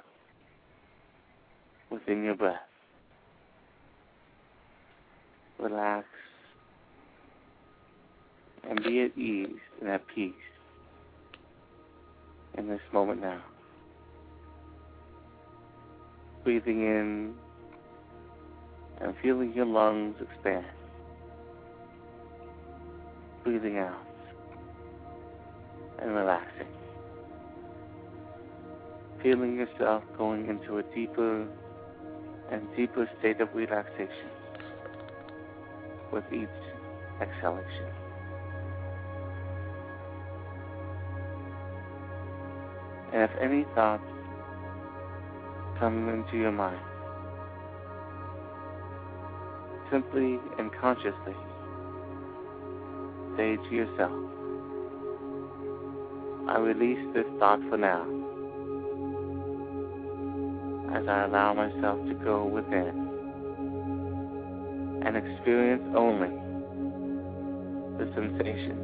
within 1.91 2.25
your 2.25 2.35
breath. 2.35 2.59
Relax 5.61 6.07
and 8.69 8.83
be 8.83 9.03
at 9.03 9.17
ease 9.17 9.61
and 9.81 9.89
at 9.91 10.03
peace 10.13 10.35
in 12.57 12.69
this 12.69 12.81
moment 12.93 13.21
now. 13.21 13.43
Breathing 16.43 16.83
in 16.83 17.35
and 19.01 19.15
feeling 19.23 19.53
your 19.55 19.67
lungs 19.67 20.17
expand. 20.21 20.67
Breathing 23.43 23.79
out 23.79 24.07
and 26.01 26.15
relaxing. 26.15 26.69
Feeling 29.23 29.57
yourself 29.57 30.03
going 30.19 30.49
into 30.49 30.79
a 30.79 30.83
deeper 30.95 31.47
and 32.51 32.63
deeper 32.77 33.09
state 33.19 33.41
of 33.41 33.49
relaxation 33.55 34.31
with 36.13 36.25
each 36.33 36.49
exhalation. 37.21 38.04
And 43.15 43.23
if 43.23 43.31
any 43.41 43.65
thoughts 43.77 44.03
come 45.79 46.09
into 46.09 46.37
your 46.37 46.51
mind, 46.51 46.81
simply 49.89 50.41
and 50.59 50.73
consciously 50.81 51.37
say 53.37 53.55
to 53.55 53.71
yourself, 53.71 54.11
I 56.49 56.59
release 56.59 56.99
this 57.15 57.25
thought 57.39 57.61
for 57.69 57.79
now 57.79 58.03
as 60.97 61.07
I 61.07 61.27
allow 61.27 61.55
myself 61.55 62.05
to 62.09 62.15
go 62.15 62.45
within 62.47 63.13
and 65.07 65.17
experience 65.17 65.85
only 65.95 66.31
the 67.97 68.13
sensation, 68.17 68.77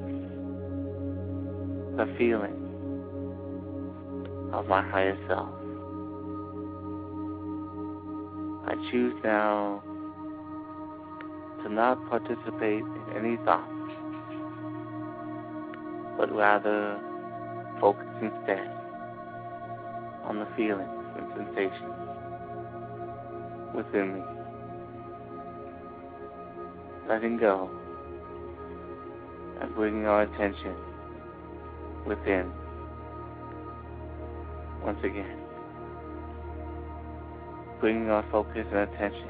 the 1.96 2.06
feeling 2.16 2.59
of 4.52 4.66
my 4.68 4.82
higher 4.82 5.16
self. 5.28 5.48
I 8.66 8.74
choose 8.90 9.14
now 9.24 9.82
to 11.62 11.68
not 11.68 12.08
participate 12.08 12.82
in 12.82 13.04
any 13.16 13.36
thoughts, 13.44 13.70
but 16.16 16.34
rather 16.34 17.00
focus 17.80 18.06
instead 18.20 18.70
on 20.24 20.38
the 20.38 20.46
feelings 20.56 20.88
and 21.16 21.26
sensations 21.36 21.94
within 23.74 24.14
me. 24.14 24.22
Letting 27.08 27.38
go 27.38 27.70
and 29.60 29.74
bringing 29.74 30.06
our 30.06 30.22
attention 30.22 30.74
within 32.06 32.52
once 34.84 34.98
again. 35.04 35.38
Bringing 37.80 38.10
our 38.10 38.24
focus 38.30 38.66
and 38.70 38.80
attention 38.80 39.28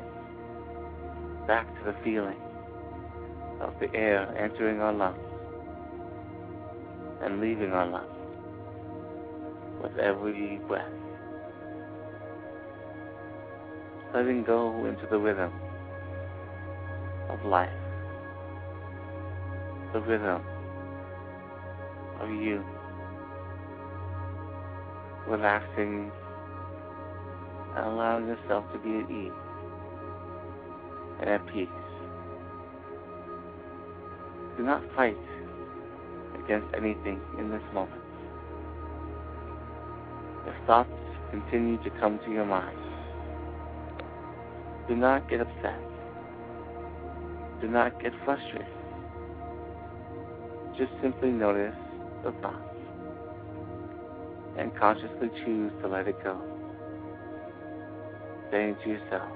back 1.47 1.67
to 1.79 1.93
the 1.93 1.97
feeling 2.05 2.37
of 3.61 3.75
the 3.81 3.93
air 3.95 4.35
entering 4.37 4.81
our 4.81 4.93
lungs 4.93 5.19
and 7.23 7.41
leaving 7.41 7.73
our 7.73 7.87
lungs 7.87 8.21
with 9.83 9.97
every 9.99 10.59
breath. 10.69 10.93
Letting 14.15 14.45
go 14.45 14.87
into 14.87 15.07
the 15.11 15.19
rhythm 15.19 15.53
of 17.29 17.45
life, 17.45 17.71
the 19.93 20.01
rhythm 20.01 20.43
of 22.21 22.31
you, 22.31 22.65
relaxing 25.27 26.11
allowing 27.77 28.27
yourself 28.27 28.64
to 28.73 28.79
be 28.79 28.99
at 28.99 29.11
ease 29.11 29.33
and 31.21 31.31
at 31.31 31.47
peace. 31.47 31.68
Do 34.57 34.64
not 34.64 34.83
fight 34.97 35.16
against 36.43 36.66
anything 36.75 37.21
in 37.39 37.51
this 37.51 37.62
moment. 37.73 38.03
If 40.47 40.55
thoughts 40.66 40.91
continue 41.31 41.83
to 41.85 41.91
come 42.01 42.18
to 42.25 42.31
your 42.31 42.47
mind, 42.47 42.79
do 44.89 44.97
not 44.97 45.29
get 45.29 45.41
upset. 45.41 45.81
Do 47.61 47.68
not 47.68 48.01
get 48.03 48.12
frustrated. 48.25 48.66
Just 50.77 50.93
simply 51.03 51.31
notice 51.31 51.77
the 52.25 52.33
thoughts 52.41 52.70
and 54.61 54.77
consciously 54.77 55.31
choose 55.45 55.73
to 55.81 55.89
let 55.89 56.07
it 56.07 56.23
go. 56.23 56.39
Saying 58.51 58.77
to 58.85 58.91
yourself, 58.91 59.33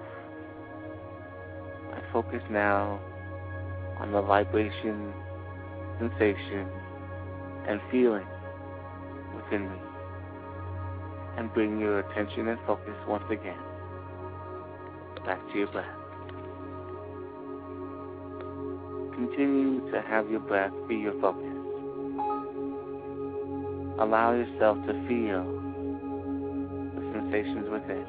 I 1.93 2.01
focus 2.13 2.43
now 2.51 3.01
on 3.99 4.13
the 4.13 4.21
vibration, 4.21 5.15
sensation, 5.99 6.69
and 7.67 7.81
feeling 7.91 8.27
within 9.35 9.71
me. 9.71 9.79
And 11.39 11.53
bring 11.55 11.81
your 11.81 12.01
attention 12.01 12.49
and 12.49 12.59
focus 12.67 12.95
once 13.09 13.25
again 13.31 13.59
back 15.25 15.41
to 15.53 15.59
your 15.59 15.69
breath. 15.69 15.87
Continue 19.15 19.91
to 19.91 20.03
have 20.03 20.31
your 20.31 20.41
breath 20.41 20.73
be 20.87 20.97
your 20.97 21.19
focus. 21.21 21.54
Allow 23.97 24.33
yourself 24.33 24.77
to 24.87 24.93
feel 25.07 25.45
the 26.95 27.03
sensations 27.13 27.71
within. 27.71 28.05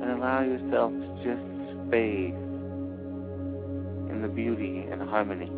And 0.00 0.10
allow 0.12 0.40
yourself 0.40 0.92
to 0.92 1.08
just 1.22 1.90
bathe 1.90 2.34
in 4.10 4.22
the 4.22 4.28
beauty 4.28 4.86
and 4.90 5.02
harmony 5.02 5.52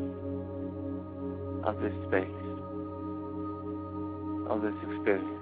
of 1.62 1.80
this 1.80 1.94
space, 2.08 2.42
of 4.50 4.62
this 4.62 4.74
experience. 4.90 5.40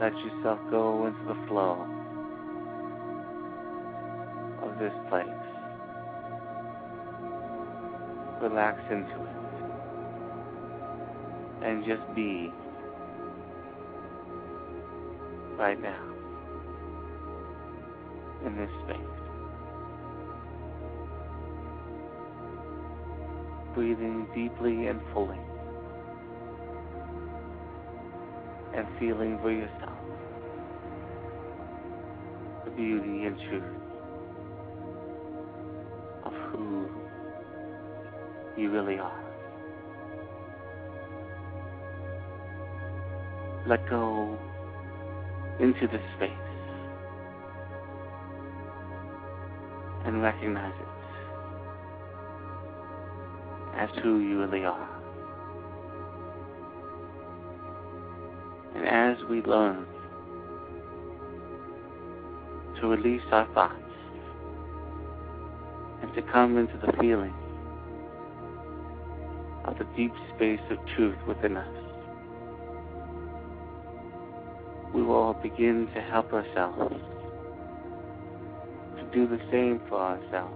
Let 0.00 0.18
yourself 0.18 0.58
go 0.72 1.06
into 1.06 1.24
the 1.28 1.46
flow 1.46 1.86
of 4.64 4.78
this 4.80 4.92
place. 5.08 5.51
Relax 8.42 8.80
into 8.90 9.22
it. 9.22 9.36
And 11.62 11.84
just 11.84 12.02
be 12.16 12.52
right 15.56 15.80
now 15.80 16.02
in 18.44 18.56
this 18.56 18.70
space. 18.84 18.96
Breathing 23.76 24.26
deeply 24.34 24.88
and 24.88 25.00
fully. 25.14 25.38
And 28.74 28.88
feeling 28.98 29.38
for 29.40 29.52
yourself 29.52 29.98
the 32.64 32.70
beauty 32.70 33.24
and 33.24 33.36
truth 33.48 33.81
you 38.62 38.70
really 38.70 38.98
are. 38.98 39.20
Let 43.66 43.88
go 43.90 44.38
into 45.58 45.88
this 45.88 46.00
space 46.16 46.30
and 50.04 50.22
recognize 50.22 50.74
it 50.80 50.86
as 53.78 53.90
who 54.02 54.20
you 54.20 54.40
really 54.40 54.64
are. 54.64 54.88
And 58.76 58.86
as 58.86 59.16
we 59.28 59.42
learn 59.42 59.86
to 62.80 62.86
release 62.86 63.22
our 63.32 63.46
thoughts 63.54 63.74
and 66.02 66.14
to 66.14 66.22
come 66.32 66.56
into 66.58 66.78
the 66.84 66.92
feeling 67.00 67.34
the 69.82 69.96
deep 69.96 70.12
space 70.36 70.60
of 70.70 70.78
truth 70.94 71.16
within 71.26 71.56
us, 71.56 71.76
we 74.94 75.02
will 75.02 75.34
begin 75.42 75.88
to 75.92 76.00
help 76.00 76.32
ourselves 76.32 76.94
to 78.96 79.02
do 79.12 79.26
the 79.26 79.40
same 79.50 79.80
for 79.88 79.98
ourselves 79.98 80.54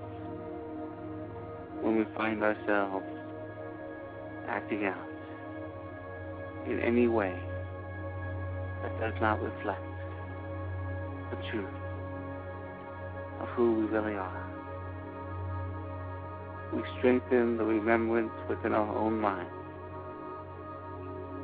when 1.80 1.96
we 1.96 2.04
find 2.16 2.42
ourselves 2.42 3.04
acting 4.46 4.84
out 4.84 5.08
in 6.68 6.78
any 6.80 7.08
way 7.08 7.36
that 8.82 9.00
does 9.00 9.14
not 9.20 9.42
reflect 9.42 9.82
the 11.30 11.36
truth 11.50 11.66
of 13.40 13.48
who 13.56 13.74
we 13.74 13.86
really 13.86 14.14
are. 14.14 14.45
We 16.72 16.82
strengthen 16.98 17.56
the 17.56 17.64
remembrance 17.64 18.32
within 18.48 18.72
our 18.72 18.96
own 18.96 19.20
mind 19.20 19.48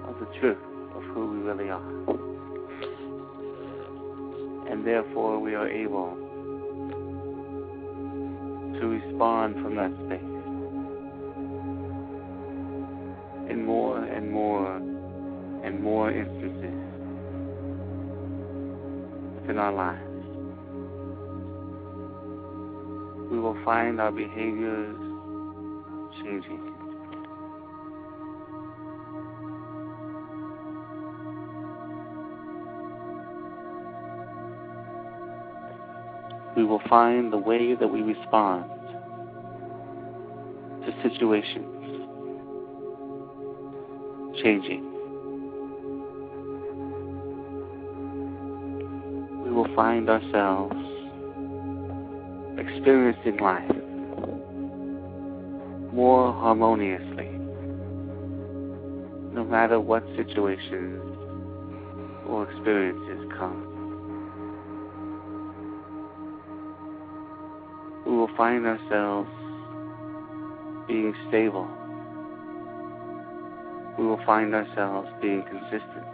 of 0.07 0.19
the 0.19 0.27
truth 0.41 0.59
of 0.95 1.03
who 1.15 1.31
we 1.31 1.39
really 1.39 1.71
are. 1.71 1.89
And 4.71 4.87
therefore 4.87 5.39
we 5.39 5.55
are 5.55 5.69
able 5.69 6.17
to 8.81 8.89
respond 8.89 9.55
from 9.63 9.77
that 9.77 9.93
space 10.07 10.33
in 13.51 13.65
more 13.65 14.03
and 14.03 14.31
more 14.31 14.77
and 15.65 15.81
more 15.81 16.11
instances 16.11 16.75
within 19.41 19.59
our 19.59 19.73
lives. 19.73 20.09
We 23.31 23.39
will 23.39 23.57
find 23.65 24.01
our 24.01 24.11
behaviors 24.13 25.02
changing. 26.33 26.75
We 36.57 36.65
will 36.65 36.83
find 36.89 37.33
the 37.33 37.39
way 37.39 37.75
that 37.75 37.89
we 37.89 38.03
respond 38.03 38.65
to 40.85 40.93
situations 41.03 41.69
changing. 44.43 44.89
We 49.45 49.51
will 49.51 49.75
find 49.75 50.09
ourselves 50.09 50.77
experiencing 52.59 53.39
life 53.39 53.82
more 56.03 56.33
harmoniously, 56.33 57.29
no 59.33 59.45
matter 59.49 59.79
what 59.79 60.03
situations 60.17 61.01
or 62.27 62.51
experiences 62.51 63.31
come. 63.39 63.63
We 68.05 68.17
will 68.17 68.35
find 68.37 68.67
ourselves 68.67 69.31
being 70.89 71.15
stable. 71.29 71.69
We 73.97 74.05
will 74.05 74.25
find 74.27 74.53
ourselves 74.57 75.09
being 75.23 75.45
consistent, 75.45 76.09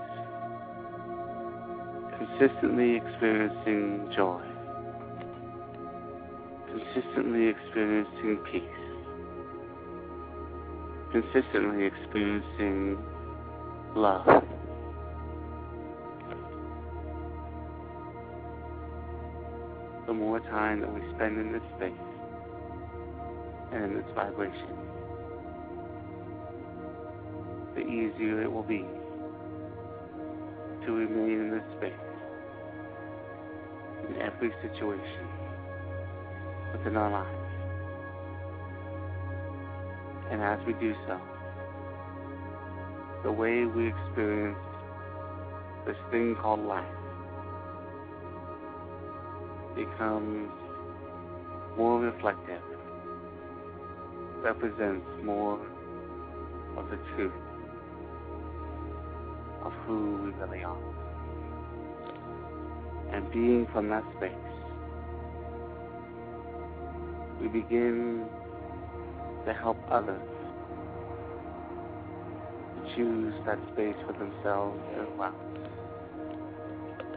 consistently 2.19 2.97
experiencing 2.97 4.13
joy, 4.15 4.43
consistently 6.75 7.47
experiencing 7.47 8.37
peace 8.53 8.78
consistently 11.23 11.87
experiencing 11.87 12.97
love. 13.97 14.25
The 20.07 20.15
more 20.15 20.41
time 20.41 20.81
that 20.81 20.93
we 20.93 21.01
spend 21.17 21.39
in 21.39 21.53
this 21.53 21.63
space 21.77 21.93
and 23.73 23.85
in 23.85 23.95
this 23.97 24.07
vibration, 24.15 24.69
the 27.75 27.81
easier 27.81 28.43
it 28.43 28.53
will 28.53 28.63
be 28.63 28.85
to 30.87 30.93
remain 30.93 31.41
in 31.41 31.51
this 31.51 31.65
space 31.77 31.93
in 34.09 34.23
every 34.23 34.53
situation 34.63 35.27
within 36.73 36.97
our 36.97 37.11
lives. 37.11 37.48
And 40.31 40.43
as 40.43 40.59
we 40.67 40.75
do 40.75 40.95
so, 41.07 41.19
the 43.25 43.33
way 43.33 43.65
we 43.65 43.89
experience 43.89 44.59
this 45.87 45.97
thing 46.11 46.37
called 46.41 46.61
life 46.61 46.85
becomes 49.75 50.51
more 51.77 52.01
reflective, 52.01 52.63
represents 54.43 55.07
more 55.23 55.59
of 56.77 56.91
the 56.91 56.99
truth 57.17 57.33
of 59.65 59.73
who 59.87 60.17
we 60.25 60.31
really 60.33 60.63
are. 60.63 60.79
And 63.13 63.31
being 63.33 63.67
from 63.73 63.89
that 63.89 64.05
space, 64.17 64.33
we 67.41 67.49
begin 67.49 68.27
to 69.49 69.55
help 69.55 69.79
others 69.91 70.21
to 72.77 72.95
choose 72.95 73.33
that 73.47 73.59
space 73.73 73.97
for 74.07 74.13
themselves 74.13 74.79
as 75.01 75.09
well 75.17 75.35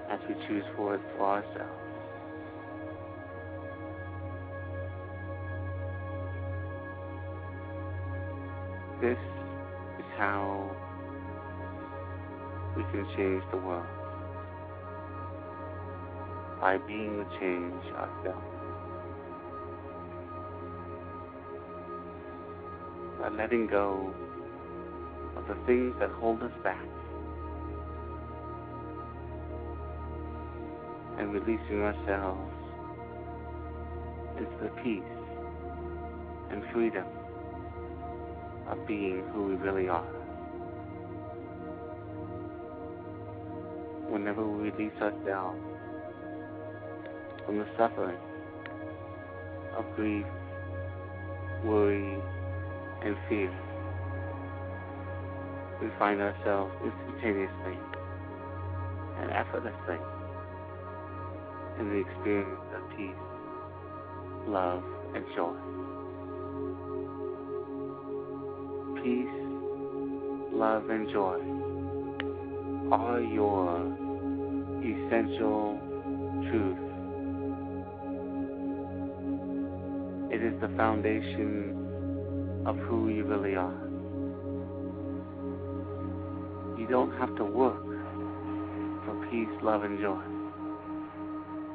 as 0.09 0.17
we 0.29 0.35
choose 0.47 0.63
for 0.77 0.95
it 0.95 1.01
for 1.17 1.25
ourselves. 1.25 1.81
This 9.01 9.17
is 9.99 10.05
how 10.17 10.71
we 12.77 12.83
can 12.83 13.05
change 13.17 13.43
the 13.51 13.57
world 13.57 13.85
by 16.61 16.77
being 16.77 17.17
the 17.17 17.25
change 17.41 17.83
ourselves. 17.93 18.60
Letting 23.37 23.67
go 23.67 24.13
of 25.37 25.47
the 25.47 25.55
things 25.65 25.93
that 25.99 26.09
hold 26.11 26.41
us 26.43 26.51
back 26.63 26.85
and 31.17 31.33
releasing 31.33 31.81
ourselves 31.81 32.51
into 34.37 34.57
the 34.63 34.69
peace 34.83 35.03
and 36.51 36.63
freedom 36.73 37.05
of 38.67 38.87
being 38.87 39.23
who 39.33 39.45
we 39.45 39.55
really 39.55 39.87
are. 39.87 40.05
Whenever 44.09 44.45
we 44.45 44.69
release 44.71 44.93
ourselves 45.01 45.59
from 47.45 47.59
the 47.59 47.67
suffering 47.77 48.17
of 49.77 49.85
grief, 49.95 50.25
worry, 51.63 52.17
and 53.03 53.15
fear, 53.27 53.51
we 55.81 55.89
find 55.97 56.21
ourselves 56.21 56.71
instantaneously 56.83 57.77
and 59.19 59.31
effortlessly 59.31 59.97
in 61.79 61.89
the 61.89 61.97
experience 61.97 62.61
of 62.75 62.89
peace, 62.95 63.15
love, 64.47 64.83
and 65.15 65.25
joy. 65.35 65.55
Peace, 69.01 69.37
love, 70.53 70.89
and 70.89 71.09
joy 71.09 71.39
are 72.91 73.19
your 73.21 73.77
essential 74.83 75.79
truth. 76.49 76.77
It 80.31 80.43
is 80.43 80.61
the 80.61 80.67
foundation 80.77 81.80
of 82.65 82.77
who 82.77 83.09
you 83.09 83.23
really 83.23 83.55
are. 83.55 83.81
You 86.77 86.87
don't 86.87 87.11
have 87.17 87.35
to 87.37 87.43
work 87.43 87.83
for 89.05 89.27
peace, 89.29 89.49
love, 89.61 89.83
and 89.83 89.99
joy 89.99 90.21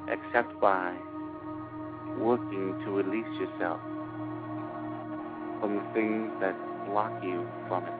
except 0.08 0.58
by 0.60 0.94
working 2.18 2.78
to 2.84 2.90
release 2.90 3.26
yourself 3.40 3.80
from 5.60 5.76
the 5.76 5.84
things 5.92 6.30
that 6.40 6.54
block 6.86 7.12
you 7.22 7.46
from 7.68 7.84
it. 7.84 7.92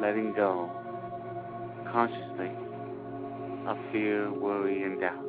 Letting 0.00 0.32
go 0.32 0.70
consciously 1.90 2.50
of 3.66 3.78
fear, 3.92 4.32
worry, 4.32 4.82
and 4.82 5.00
doubt, 5.00 5.24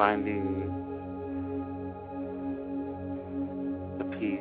finding 0.00 0.64
the 3.98 4.04
peace 4.16 4.40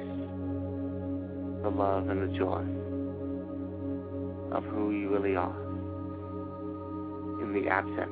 the 1.64 1.70
love 1.70 2.08
and 2.08 2.24
the 2.24 2.38
joy 2.38 2.64
of 4.56 4.64
who 4.64 4.92
you 4.92 5.10
really 5.10 5.36
are 5.36 5.60
in 7.42 7.52
the 7.52 7.68
absence 7.68 8.10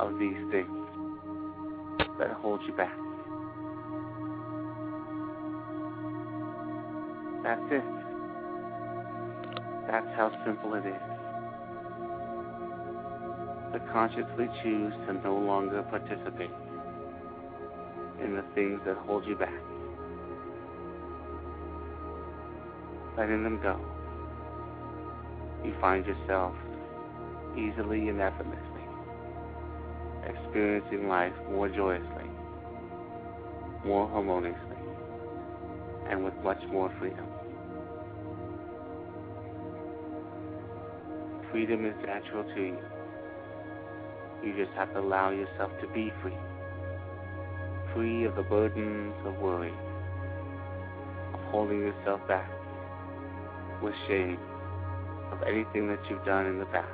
of 0.00 0.18
these 0.18 0.40
things 0.50 0.88
that 2.18 2.32
hold 2.32 2.62
you 2.66 2.72
back. 2.72 2.96
That's 7.44 7.72
it. 7.72 7.84
That's 9.86 10.16
how 10.16 10.32
simple 10.46 10.72
it 10.76 10.86
is. 10.86 11.29
Consciously 13.92 14.48
choose 14.62 14.92
to 15.06 15.14
no 15.24 15.36
longer 15.36 15.82
participate 15.82 16.50
in 18.22 18.36
the 18.36 18.44
things 18.54 18.80
that 18.86 18.96
hold 18.98 19.26
you 19.26 19.34
back. 19.34 19.52
letting 23.20 23.42
them 23.42 23.60
go, 23.62 23.78
you 25.62 25.74
find 25.78 26.06
yourself 26.06 26.54
easily 27.54 28.08
and 28.08 28.18
effortlessly 28.18 28.80
experiencing 30.26 31.06
life 31.08 31.32
more 31.50 31.68
joyously, 31.68 32.30
more 33.84 34.08
harmoniously, 34.08 34.76
and 36.08 36.24
with 36.24 36.34
much 36.42 36.60
more 36.70 36.90
freedom. 36.98 37.26
Freedom 41.50 41.84
is 41.84 41.94
natural 42.06 42.44
to 42.54 42.60
you. 42.60 42.99
You 44.42 44.54
just 44.56 44.72
have 44.76 44.92
to 44.94 45.00
allow 45.00 45.30
yourself 45.30 45.70
to 45.82 45.86
be 45.88 46.10
free. 46.22 46.36
Free 47.94 48.24
of 48.24 48.36
the 48.36 48.42
burdens 48.42 49.14
of 49.26 49.36
worry, 49.36 49.74
of 51.34 51.40
holding 51.50 51.80
yourself 51.80 52.26
back, 52.26 52.50
with 53.82 53.94
shame 54.08 54.38
of 55.30 55.42
anything 55.42 55.88
that 55.88 55.98
you've 56.08 56.24
done 56.24 56.46
in 56.46 56.58
the 56.58 56.64
past. 56.66 56.88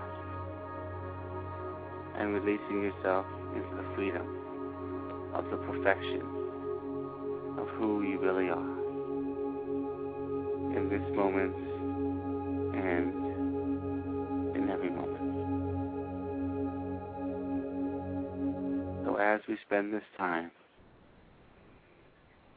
And 2.19 2.35
releasing 2.35 2.83
yourself 2.83 3.27
into 3.55 3.77
the 3.77 3.95
freedom 3.95 4.27
of 5.33 5.49
the 5.51 5.57
perfection 5.59 6.23
of 7.59 7.69
who 7.79 8.03
you 8.03 8.19
really 8.19 8.49
are. 8.51 8.77
In 10.77 10.89
this 10.91 11.17
moment 11.17 11.55
and 12.75 13.26
we 19.49 19.57
spend 19.67 19.93
this 19.93 20.03
time 20.17 20.51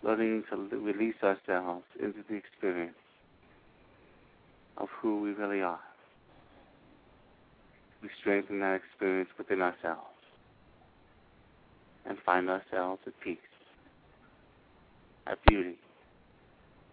learning 0.04 0.44
to 0.50 0.56
release 0.78 1.16
ourselves 1.24 1.86
into 2.02 2.20
the 2.30 2.36
experience 2.36 2.96
of 4.78 4.88
who 5.02 5.22
we 5.22 5.32
really 5.32 5.62
are. 5.62 5.80
We 8.02 8.10
strengthen 8.22 8.60
that 8.60 8.76
experience 8.76 9.30
within 9.38 9.62
ourselves 9.62 10.06
and 12.06 12.18
find 12.26 12.50
ourselves 12.50 13.02
at 13.06 13.14
peace, 13.22 13.38
at 15.28 15.38
beauty, 15.48 15.78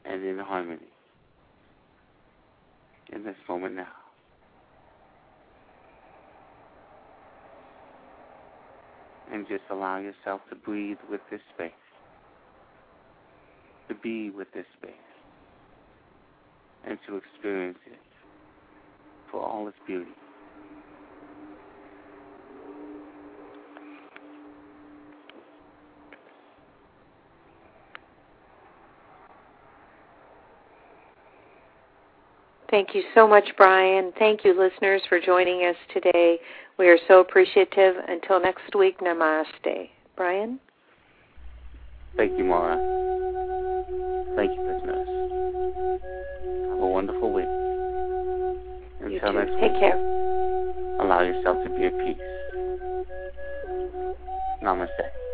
and 0.04 0.24
in 0.24 0.38
harmony 0.38 0.80
in 3.12 3.22
this 3.22 3.36
moment 3.48 3.76
now. 3.76 4.05
And 9.36 9.46
just 9.46 9.64
allow 9.70 9.98
yourself 9.98 10.40
to 10.48 10.56
breathe 10.56 10.96
with 11.10 11.20
this 11.30 11.42
space, 11.54 11.70
to 13.86 13.94
be 13.94 14.30
with 14.30 14.50
this 14.54 14.64
space 14.78 14.94
and 16.86 16.98
to 17.06 17.18
experience 17.18 17.76
it 17.84 17.98
for 19.30 19.42
all 19.42 19.68
its 19.68 19.76
beauty. 19.86 20.14
Thank 32.70 32.94
you 32.94 33.02
so 33.14 33.28
much, 33.28 33.48
Brian. 33.56 34.12
Thank 34.18 34.44
you, 34.44 34.50
listeners, 34.50 35.02
for 35.08 35.20
joining 35.20 35.66
us 35.66 35.76
today. 35.94 36.38
We 36.78 36.88
are 36.88 36.98
so 37.06 37.20
appreciative. 37.20 37.94
Until 38.08 38.40
next 38.40 38.74
week, 38.76 38.98
namaste. 39.00 39.88
Brian? 40.16 40.58
Thank 42.16 42.36
you, 42.38 42.44
Mara. 42.44 42.76
Thank 44.36 44.50
you, 44.50 44.62
listeners. 44.62 45.08
Have 46.70 46.80
a 46.80 46.86
wonderful 46.86 47.32
week. 47.32 47.46
Until 49.00 49.32
next 49.32 49.52
Take 49.52 49.60
week, 49.62 49.72
Take 49.72 49.80
care. 49.80 49.96
allow 51.00 51.20
yourself 51.22 51.62
to 51.62 51.70
be 51.70 51.84
at 51.84 51.96
peace. 51.98 52.16
Namaste. 54.62 55.25